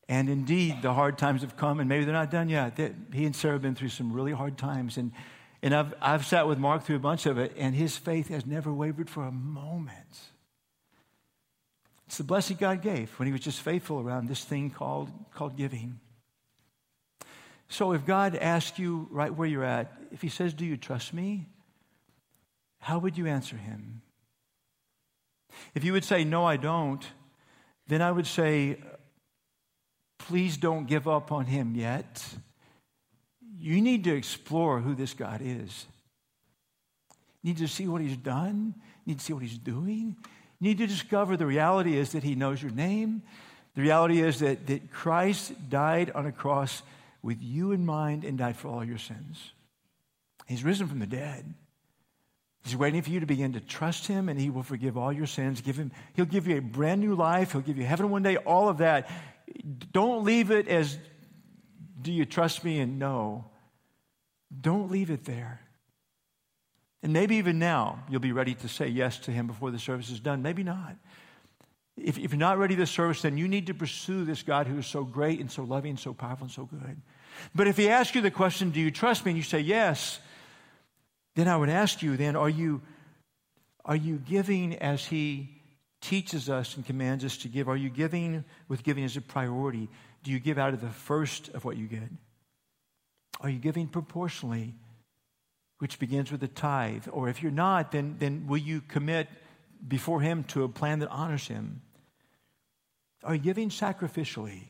And 0.08 0.28
indeed, 0.28 0.82
the 0.82 0.92
hard 0.92 1.16
times 1.16 1.40
have 1.40 1.56
come, 1.56 1.80
and 1.80 1.88
maybe 1.88 2.04
they're 2.04 2.14
not 2.14 2.30
done 2.30 2.48
yet. 2.48 2.78
He 3.12 3.24
and 3.24 3.34
Sarah 3.34 3.54
have 3.54 3.62
been 3.62 3.74
through 3.74 3.88
some 3.88 4.12
really 4.12 4.32
hard 4.32 4.58
times. 4.58 4.98
And, 4.98 5.12
and 5.62 5.74
I've, 5.74 5.94
I've 6.00 6.26
sat 6.26 6.46
with 6.46 6.58
Mark 6.58 6.84
through 6.84 6.96
a 6.96 7.00
bunch 7.00 7.26
of 7.26 7.38
it, 7.38 7.54
and 7.56 7.74
his 7.74 7.96
faith 7.96 8.28
has 8.28 8.44
never 8.44 8.72
wavered 8.72 9.08
for 9.08 9.24
a 9.24 9.32
moment. 9.32 10.18
It's 12.06 12.18
the 12.18 12.24
blessing 12.24 12.58
God 12.60 12.82
gave 12.82 13.10
when 13.18 13.26
he 13.26 13.32
was 13.32 13.40
just 13.40 13.60
faithful 13.60 13.98
around 13.98 14.28
this 14.28 14.44
thing 14.44 14.70
called, 14.70 15.10
called 15.32 15.56
giving. 15.56 16.00
So 17.68 17.92
if 17.92 18.04
God 18.04 18.36
asks 18.36 18.78
you 18.78 19.08
right 19.10 19.34
where 19.34 19.48
you're 19.48 19.64
at, 19.64 19.92
if 20.12 20.20
he 20.20 20.28
says, 20.28 20.52
Do 20.52 20.66
you 20.66 20.76
trust 20.76 21.14
me? 21.14 21.46
How 22.84 22.98
would 22.98 23.16
you 23.16 23.26
answer 23.26 23.56
him? 23.56 24.02
If 25.74 25.84
you 25.84 25.94
would 25.94 26.04
say, 26.04 26.22
No, 26.22 26.44
I 26.44 26.58
don't, 26.58 27.02
then 27.88 28.02
I 28.02 28.12
would 28.12 28.26
say, 28.26 28.76
Please 30.18 30.58
don't 30.58 30.86
give 30.86 31.08
up 31.08 31.32
on 31.32 31.46
him 31.46 31.74
yet. 31.74 32.22
You 33.58 33.80
need 33.80 34.04
to 34.04 34.14
explore 34.14 34.80
who 34.80 34.94
this 34.94 35.14
God 35.14 35.40
is. 35.42 35.86
You 37.42 37.52
need 37.52 37.56
to 37.56 37.68
see 37.68 37.88
what 37.88 38.02
he's 38.02 38.18
done, 38.18 38.74
you 39.06 39.12
need 39.12 39.18
to 39.18 39.24
see 39.24 39.32
what 39.32 39.42
he's 39.42 39.56
doing. 39.56 40.14
You 40.60 40.68
need 40.68 40.76
to 40.76 40.86
discover 40.86 41.38
the 41.38 41.46
reality 41.46 41.96
is 41.96 42.12
that 42.12 42.22
he 42.22 42.34
knows 42.34 42.62
your 42.62 42.72
name. 42.72 43.22
The 43.76 43.80
reality 43.80 44.20
is 44.20 44.40
that, 44.40 44.66
that 44.66 44.92
Christ 44.92 45.54
died 45.70 46.10
on 46.10 46.26
a 46.26 46.32
cross 46.32 46.82
with 47.22 47.38
you 47.40 47.72
in 47.72 47.86
mind 47.86 48.24
and 48.24 48.36
died 48.36 48.56
for 48.56 48.68
all 48.68 48.84
your 48.84 48.98
sins. 48.98 49.52
He's 50.46 50.62
risen 50.62 50.86
from 50.86 50.98
the 50.98 51.06
dead. 51.06 51.54
He's 52.64 52.76
waiting 52.76 53.02
for 53.02 53.10
you 53.10 53.20
to 53.20 53.26
begin 53.26 53.52
to 53.52 53.60
trust 53.60 54.06
him 54.06 54.30
and 54.30 54.40
he 54.40 54.48
will 54.48 54.62
forgive 54.62 54.96
all 54.96 55.12
your 55.12 55.26
sins. 55.26 55.60
Give 55.60 55.76
him, 55.76 55.92
he'll 56.14 56.24
give 56.24 56.48
you 56.48 56.56
a 56.56 56.62
brand 56.62 57.02
new 57.02 57.14
life. 57.14 57.52
He'll 57.52 57.60
give 57.60 57.76
you 57.76 57.84
heaven 57.84 58.08
one 58.08 58.22
day, 58.22 58.36
all 58.38 58.70
of 58.70 58.78
that. 58.78 59.10
Don't 59.92 60.24
leave 60.24 60.50
it 60.50 60.66
as, 60.66 60.98
do 62.00 62.10
you 62.10 62.24
trust 62.24 62.64
me? 62.64 62.80
And 62.80 62.98
no. 62.98 63.44
Don't 64.58 64.90
leave 64.90 65.10
it 65.10 65.24
there. 65.24 65.60
And 67.02 67.12
maybe 67.12 67.36
even 67.36 67.58
now 67.58 68.02
you'll 68.08 68.20
be 68.20 68.32
ready 68.32 68.54
to 68.54 68.68
say 68.68 68.88
yes 68.88 69.18
to 69.20 69.30
him 69.30 69.46
before 69.46 69.70
the 69.70 69.78
service 69.78 70.08
is 70.08 70.20
done. 70.20 70.40
Maybe 70.40 70.62
not. 70.62 70.96
If, 71.98 72.18
if 72.18 72.32
you're 72.32 72.38
not 72.38 72.58
ready 72.58 72.76
to 72.76 72.86
service, 72.86 73.22
then 73.22 73.36
you 73.36 73.46
need 73.46 73.66
to 73.66 73.74
pursue 73.74 74.24
this 74.24 74.42
God 74.42 74.66
who 74.66 74.78
is 74.78 74.86
so 74.86 75.04
great 75.04 75.38
and 75.38 75.50
so 75.50 75.64
loving, 75.64 75.90
and 75.90 76.00
so 76.00 76.14
powerful, 76.14 76.46
and 76.46 76.50
so 76.50 76.64
good. 76.64 76.96
But 77.54 77.68
if 77.68 77.76
he 77.76 77.88
asks 77.88 78.14
you 78.14 78.22
the 78.22 78.30
question, 78.30 78.70
do 78.70 78.80
you 78.80 78.90
trust 78.90 79.24
me? 79.24 79.32
And 79.32 79.36
you 79.36 79.44
say 79.44 79.60
yes, 79.60 80.18
then 81.36 81.48
I 81.48 81.56
would 81.56 81.68
ask 81.68 82.02
you 82.02 82.16
then, 82.16 82.36
are 82.36 82.48
you, 82.48 82.80
are 83.84 83.96
you 83.96 84.16
giving 84.18 84.76
as 84.76 85.04
he 85.04 85.62
teaches 86.00 86.50
us 86.50 86.76
and 86.76 86.86
commands 86.86 87.24
us 87.24 87.36
to 87.38 87.48
give? 87.48 87.68
Are 87.68 87.76
you 87.76 87.90
giving 87.90 88.44
with 88.68 88.82
giving 88.82 89.04
as 89.04 89.16
a 89.16 89.20
priority? 89.20 89.88
Do 90.22 90.30
you 90.30 90.38
give 90.38 90.58
out 90.58 90.74
of 90.74 90.80
the 90.80 90.88
first 90.88 91.48
of 91.50 91.64
what 91.64 91.76
you 91.76 91.86
get? 91.86 92.10
Are 93.40 93.50
you 93.50 93.58
giving 93.58 93.88
proportionally, 93.88 94.74
which 95.78 95.98
begins 95.98 96.30
with 96.30 96.42
a 96.42 96.48
tithe? 96.48 97.08
Or 97.10 97.28
if 97.28 97.42
you're 97.42 97.52
not, 97.52 97.90
then, 97.90 98.16
then 98.18 98.46
will 98.46 98.58
you 98.58 98.80
commit 98.80 99.28
before 99.86 100.20
him 100.20 100.44
to 100.44 100.64
a 100.64 100.68
plan 100.68 101.00
that 101.00 101.10
honors 101.10 101.48
him? 101.48 101.82
Are 103.24 103.34
you 103.34 103.40
giving 103.40 103.70
sacrificially? 103.70 104.68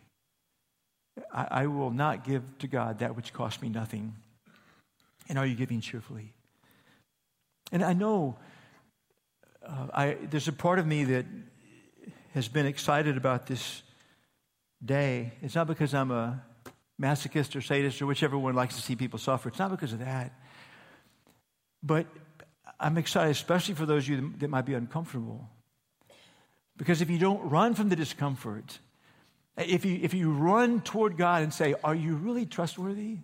I, 1.33 1.47
I 1.51 1.67
will 1.67 1.91
not 1.91 2.25
give 2.25 2.43
to 2.61 2.67
God 2.67 3.01
that 3.01 3.17
which 3.17 3.33
costs 3.33 3.61
me 3.61 3.69
nothing. 3.69 4.15
And 5.29 5.39
are 5.39 5.47
you 5.47 5.55
giving 5.55 5.81
cheerfully? 5.81 6.33
And 7.73 7.85
I 7.85 7.93
know 7.93 8.37
uh, 9.67 9.87
I, 9.93 10.17
there's 10.31 10.49
a 10.49 10.53
part 10.53 10.79
of 10.79 10.87
me 10.87 11.05
that 11.05 11.27
has 12.35 12.49
been 12.49 12.67
excited 12.67 13.17
about 13.17 13.47
this 13.47 13.83
day. 14.85 15.33
It's 15.43 15.55
not 15.55 15.67
because 15.67 15.95
I'm 15.95 16.11
a 16.11 16.43
masochist 17.01 17.57
or 17.57 17.61
sadist 17.61 18.01
or 18.03 18.07
whichever 18.07 18.37
one 18.37 18.55
likes 18.55 18.77
to 18.77 18.83
see 18.83 18.97
people 18.97 19.19
suffer. 19.19 19.49
It's 19.49 19.59
not 19.59 19.71
because 19.71 19.93
of 19.93 20.01
that. 20.01 20.33
But 21.83 22.07
I'm 22.79 22.99
excited, 22.99 23.31
especially 23.31 23.75
for 23.75 23.87
those 23.87 24.05
of 24.05 24.09
you 24.11 24.35
that 24.39 24.49
might 24.49 24.67
be 24.67 24.75
uncomfortable. 24.75 25.49
Because 26.77 27.01
if 27.01 27.11
you 27.11 27.19
don't 27.19 27.51
run 27.51 27.75
from 27.75 27.89
the 27.89 27.97
discomfort, 27.97 28.79
if 29.57 29.85
you, 29.85 30.01
if 30.03 30.13
you 30.13 30.33
run 30.33 30.81
toward 30.81 31.17
God 31.17 31.43
and 31.43 31.55
say, 31.55 31.75
Are 31.85 31.95
you 31.95 32.17
really 32.17 32.47
trustworthy? 32.47 33.19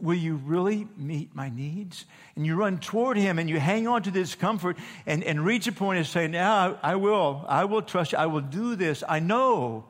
Will 0.00 0.14
you 0.14 0.36
really 0.36 0.88
meet 0.96 1.34
my 1.34 1.48
needs? 1.48 2.04
And 2.34 2.44
you 2.44 2.56
run 2.56 2.78
toward 2.78 3.16
him 3.16 3.38
and 3.38 3.48
you 3.48 3.60
hang 3.60 3.86
on 3.86 4.02
to 4.02 4.10
this 4.10 4.34
comfort 4.34 4.76
and, 5.06 5.22
and 5.22 5.44
reach 5.44 5.66
a 5.66 5.72
point 5.72 6.00
of 6.00 6.08
saying, 6.08 6.32
Now 6.32 6.78
I 6.82 6.96
will. 6.96 7.44
I 7.48 7.64
will 7.64 7.82
trust 7.82 8.12
you. 8.12 8.18
I 8.18 8.26
will 8.26 8.40
do 8.40 8.74
this. 8.76 9.04
I 9.08 9.20
know 9.20 9.86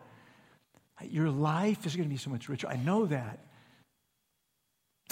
your 1.03 1.31
life 1.31 1.87
is 1.87 1.97
going 1.97 2.09
to 2.09 2.13
be 2.13 2.19
so 2.19 2.31
much 2.31 2.49
richer. 2.49 2.69
I 2.69 2.77
know 2.77 3.07
that. 3.07 3.41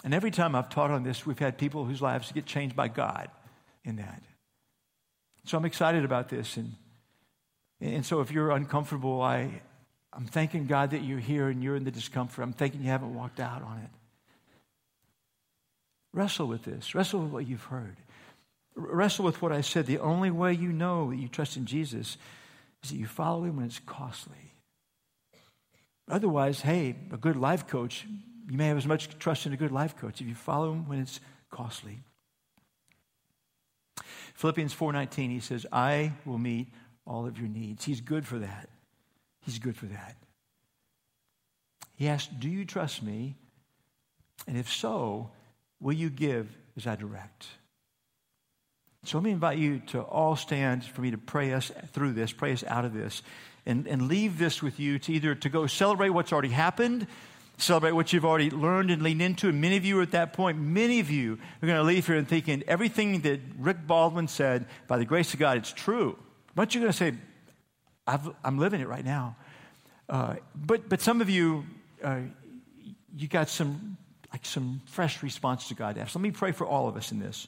And 0.05 0.13
every 0.13 0.31
time 0.31 0.55
I've 0.55 0.69
taught 0.69 0.91
on 0.91 1.05
this, 1.05 1.25
we've 1.25 1.39
had 1.39 1.59
people 1.59 1.85
whose 1.85 2.03
lives 2.03 2.33
get 2.33 2.47
changed 2.47 2.75
by 2.75 2.89
God 2.89 3.29
in 3.85 3.97
that. 3.97 4.23
So 5.45 5.57
I'm 5.57 5.65
excited 5.65 6.05
about 6.05 6.29
this. 6.29 6.57
And, 6.57 6.75
and 7.81 8.05
so 8.05 8.21
if 8.21 8.31
you're 8.31 8.51
uncomfortable, 8.51 9.23
I, 9.23 9.63
I'm 10.13 10.27
thanking 10.27 10.67
God 10.67 10.91
that 10.91 11.03
you're 11.03 11.19
here 11.19 11.49
and 11.49 11.63
you're 11.63 11.77
in 11.77 11.85
the 11.85 11.91
discomfort. 11.91 12.43
I'm 12.43 12.53
thanking 12.53 12.83
you 12.83 12.89
haven't 12.89 13.15
walked 13.15 13.41
out 13.41 13.63
on 13.63 13.79
it. 13.79 13.91
Wrestle 16.13 16.47
with 16.47 16.65
this. 16.65 16.95
Wrestle 16.95 17.21
with 17.21 17.33
what 17.33 17.47
you've 17.47 17.65
heard. 17.65 17.97
Wrestle 18.75 19.25
with 19.25 19.43
what 19.43 19.53
I 19.53 19.61
said. 19.61 19.87
The 19.87 19.99
only 19.99 20.31
way 20.31 20.53
you 20.53 20.73
know 20.73 21.11
that 21.11 21.17
you 21.17 21.29
trust 21.29 21.57
in 21.57 21.67
Jesus 21.67 22.17
is 22.83 22.91
that 22.91 22.97
you 22.97 23.07
follow 23.07 23.45
him 23.45 23.57
when 23.57 23.67
it's 23.67 23.79
costly. 23.81 24.53
Otherwise, 26.09 26.61
hey, 26.61 26.97
a 27.13 27.17
good 27.17 27.37
life 27.37 27.67
coach, 27.67 28.07
you 28.51 28.59
may 28.59 28.67
have 28.67 28.77
as 28.77 28.87
much 28.87 29.19
trust 29.19 29.47
in 29.47 29.53
a 29.53 29.57
good 29.57 29.73
life 29.73 29.97
coach 29.97 30.21
if 30.21 30.27
you 30.27 30.35
follow 30.35 30.73
him 30.73 30.89
when 30.89 31.01
it's 31.01 31.21
costly. 31.51 32.01
Philippians 34.35 34.75
4:19 34.75 35.31
he 35.31 35.41
says, 35.41 35.67
"I 35.71 36.15
will 36.25 36.39
meet 36.39 36.73
all 37.07 37.27
of 37.27 37.39
your 37.39 37.49
needs." 37.49 37.85
He's 37.85 38.01
good 38.01 38.27
for 38.27 38.39
that. 38.39 38.69
He's 39.43 39.59
good 39.59 39.77
for 39.77 39.87
that. 39.87 40.17
He 41.95 42.09
asked, 42.09 42.41
Do 42.41 42.49
you 42.49 42.65
trust 42.65 43.03
me? 43.03 43.37
And 44.47 44.57
if 44.57 44.73
so, 44.73 45.31
will 45.83 45.93
you 45.93 46.09
give 46.09 46.49
as 46.77 46.87
I 46.87 46.97
direct? 46.97 47.47
So 49.05 49.19
let 49.19 49.25
me 49.25 49.33
invite 49.33 49.59
you 49.59 49.81
to 49.89 50.01
all 50.01 50.37
stand 50.37 50.85
for 50.85 51.01
me 51.01 51.11
to 51.11 51.19
pray 51.19 51.53
us 51.53 51.73
through 51.89 52.13
this, 52.13 52.33
pray 52.33 52.53
us 52.53 52.63
out 52.65 52.85
of 52.85 52.95
this, 52.95 53.23
and, 53.67 53.89
and 53.89 54.07
leave 54.07 54.39
this 54.39 54.63
with 54.63 54.79
you 54.79 55.01
to 55.01 55.13
either 55.13 55.35
to 55.35 55.49
go 55.49 55.67
celebrate 55.67 56.11
what's 56.11 56.33
already 56.33 56.51
happened, 56.51 57.09
celebrate 57.59 57.93
what 57.93 58.13
you've 58.13 58.25
already 58.25 58.51
learned 58.51 58.93
and 58.93 59.03
leaned 59.03 59.21
into. 59.21 59.49
And 59.49 59.61
many 59.61 59.77
of 59.77 59.85
you 59.85 59.99
are 59.99 60.03
at 60.03 60.13
that 60.13 60.33
point. 60.33 60.59
Many 60.59 61.01
of 61.01 61.11
you 61.11 61.39
are 61.63 61.67
going 61.67 61.79
to 61.79 61.83
leave 61.83 62.07
here 62.07 62.17
and 62.17 62.29
thinking 62.29 62.63
everything 62.69 63.23
that 63.23 63.41
Rick 63.59 63.87
Baldwin 63.87 64.29
said, 64.29 64.67
by 64.87 64.99
the 64.99 65.05
grace 65.05 65.35
of 65.35 65.41
God, 65.41 65.57
it's 65.57 65.73
true. 65.73 66.17
But 66.55 66.75
you're 66.75 66.83
going 66.83 66.93
to 66.93 66.97
say, 66.97 67.15
i 68.07 68.19
am 68.45 68.59
living 68.59 68.81
it 68.81 68.89
right 68.89 69.05
now. 69.05 69.37
Uh, 70.09 70.37
but, 70.55 70.89
but 70.89 71.01
some 71.01 71.21
of 71.21 71.29
you, 71.29 71.65
uh, 72.05 72.21
you 73.17 73.27
got 73.27 73.49
some, 73.49 73.97
like 74.33 74.47
some 74.47 74.81
fresh 74.87 75.23
response 75.23 75.69
to 75.69 75.75
God. 75.75 75.97
Let 75.97 76.17
me 76.17 76.31
pray 76.31 76.53
for 76.53 76.67
all 76.67 76.89
of 76.89 76.97
us 76.97 77.13
in 77.13 77.21
this. 77.21 77.47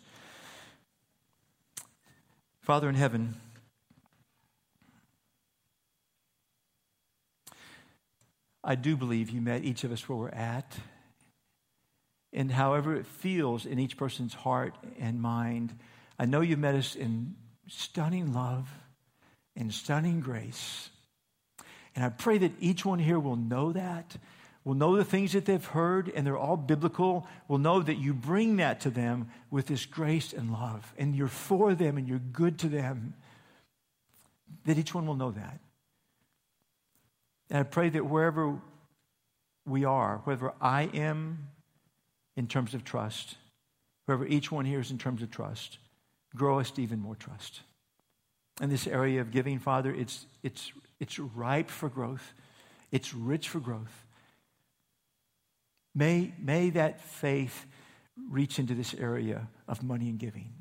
Father 2.60 2.88
in 2.88 2.94
heaven, 2.94 3.36
I 8.62 8.74
do 8.74 8.96
believe 8.96 9.30
you 9.30 9.40
met 9.40 9.64
each 9.64 9.84
of 9.84 9.92
us 9.92 10.08
where 10.08 10.16
we're 10.16 10.28
at. 10.28 10.76
And 12.32 12.50
however 12.50 12.96
it 12.96 13.06
feels 13.06 13.64
in 13.64 13.78
each 13.78 13.96
person's 13.96 14.34
heart 14.34 14.74
and 14.98 15.20
mind, 15.20 15.78
I 16.18 16.26
know 16.26 16.40
you 16.40 16.56
met 16.56 16.74
us 16.74 16.96
in 16.96 17.36
stunning 17.68 18.32
love 18.32 18.68
and 19.56 19.72
stunning 19.72 20.20
grace. 20.20 20.90
And 21.94 22.04
I 22.04 22.08
pray 22.08 22.38
that 22.38 22.52
each 22.58 22.84
one 22.84 22.98
here 22.98 23.20
will 23.20 23.36
know 23.36 23.72
that, 23.72 24.16
will 24.64 24.74
know 24.74 24.96
the 24.96 25.04
things 25.04 25.32
that 25.32 25.44
they've 25.44 25.64
heard, 25.64 26.10
and 26.14 26.26
they're 26.26 26.38
all 26.38 26.56
biblical, 26.56 27.26
will 27.48 27.58
know 27.58 27.82
that 27.82 27.96
you 27.96 28.14
bring 28.14 28.56
that 28.56 28.80
to 28.80 28.90
them 28.90 29.28
with 29.50 29.66
this 29.66 29.84
grace 29.84 30.32
and 30.32 30.52
love, 30.52 30.92
and 30.96 31.14
you're 31.14 31.28
for 31.28 31.74
them 31.74 31.98
and 31.98 32.08
you're 32.08 32.18
good 32.18 32.58
to 32.58 32.68
them. 32.68 33.14
That 34.64 34.78
each 34.78 34.94
one 34.94 35.06
will 35.06 35.16
know 35.16 35.32
that. 35.32 35.60
And 37.50 37.58
I 37.58 37.62
pray 37.62 37.90
that 37.90 38.06
wherever 38.06 38.58
we 39.66 39.84
are, 39.84 40.22
whether 40.24 40.52
I 40.60 40.84
am 40.94 41.48
in 42.36 42.46
terms 42.46 42.72
of 42.72 42.84
trust, 42.84 43.36
wherever 44.06 44.26
each 44.26 44.50
one 44.50 44.64
here 44.64 44.80
is 44.80 44.90
in 44.90 44.98
terms 44.98 45.22
of 45.22 45.30
trust, 45.30 45.78
grow 46.34 46.58
us 46.58 46.70
to 46.72 46.82
even 46.82 47.00
more 47.00 47.14
trust. 47.14 47.60
In 48.60 48.70
this 48.70 48.86
area 48.86 49.20
of 49.20 49.30
giving, 49.30 49.58
Father, 49.58 49.94
it's, 49.94 50.26
it's, 50.42 50.72
it's 51.00 51.18
ripe 51.18 51.68
for 51.68 51.90
growth, 51.90 52.32
it's 52.90 53.12
rich 53.12 53.48
for 53.48 53.60
growth. 53.60 54.03
May, 55.94 56.32
may 56.38 56.70
that 56.70 57.00
faith 57.00 57.66
reach 58.30 58.58
into 58.58 58.74
this 58.74 58.94
area 58.94 59.48
of 59.68 59.82
money 59.82 60.08
and 60.08 60.18
giving. 60.18 60.52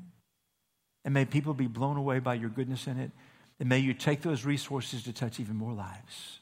And 1.04 1.12
may 1.12 1.24
people 1.24 1.54
be 1.54 1.66
blown 1.66 1.96
away 1.96 2.18
by 2.18 2.34
your 2.34 2.48
goodness 2.48 2.86
in 2.86 2.98
it. 2.98 3.10
And 3.60 3.68
may 3.68 3.78
you 3.78 3.94
take 3.94 4.22
those 4.22 4.44
resources 4.44 5.04
to 5.04 5.12
touch 5.12 5.38
even 5.38 5.56
more 5.56 5.72
lives. 5.72 6.40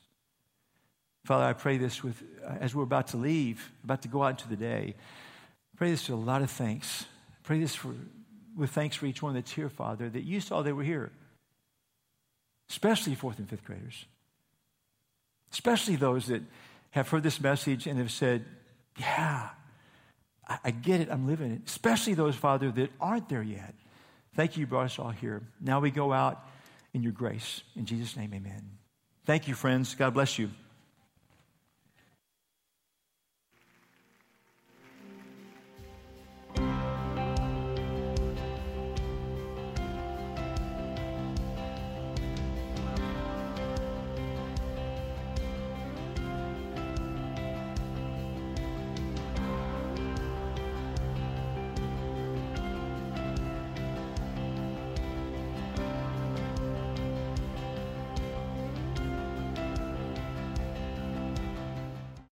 Father, 1.24 1.45
I 1.45 1.53
pray 1.53 1.78
this 1.78 2.03
with, 2.03 2.22
uh, 2.45 2.55
as 2.61 2.74
we're 2.74 2.82
about 2.82 3.09
to 3.09 3.16
leave, 3.16 3.70
about 3.84 4.03
to 4.03 4.09
go 4.09 4.22
out 4.22 4.30
into 4.30 4.49
the 4.49 4.57
day, 4.57 4.95
I 4.97 5.76
pray 5.76 5.90
this 5.90 6.09
with 6.09 6.18
a 6.18 6.22
lot 6.22 6.43
of 6.43 6.51
thanks. 6.51 7.05
I 7.30 7.36
pray 7.43 7.61
this 7.61 7.74
for, 7.74 7.95
with 8.57 8.70
thanks 8.70 8.97
for 8.97 9.07
each 9.07 9.22
one 9.22 9.34
that's 9.34 9.53
here, 9.53 9.68
Father, 9.68 10.09
that 10.09 10.24
you 10.24 10.40
saw 10.40 10.62
they 10.62 10.72
were 10.72 10.82
here, 10.82 11.12
especially 12.70 13.14
fourth 13.14 13.38
and 13.38 13.49
fifth 13.49 13.64
graders, 13.64 14.05
especially 15.53 15.97
those 15.97 16.26
that 16.26 16.43
have 16.90 17.09
heard 17.09 17.22
this 17.22 17.40
message 17.40 17.86
and 17.86 17.99
have 17.99 18.11
said, 18.11 18.45
Yeah, 18.99 19.49
I, 20.49 20.59
I 20.64 20.70
get 20.70 21.01
it, 21.01 21.09
I'm 21.11 21.26
living 21.26 21.53
it, 21.53 21.62
especially 21.66 22.14
those, 22.14 22.36
Father, 22.36 22.70
that 22.72 22.90
aren't 23.01 23.28
there 23.28 23.43
yet. 23.43 23.74
Thank 24.34 24.57
you, 24.57 24.62
you 24.62 24.66
brought 24.66 24.86
us 24.86 24.99
all 24.99 25.11
here. 25.11 25.43
Now 25.61 25.80
we 25.80 25.90
go 25.90 26.12
out 26.12 26.47
in 26.95 27.03
your 27.03 27.12
grace. 27.12 27.62
In 27.76 27.86
Jesus' 27.86 28.16
name, 28.16 28.32
amen. 28.34 28.62
Thank 29.24 29.49
you, 29.49 29.55
friends. 29.55 29.95
God 29.95 30.14
bless 30.14 30.38
you. 30.38 30.51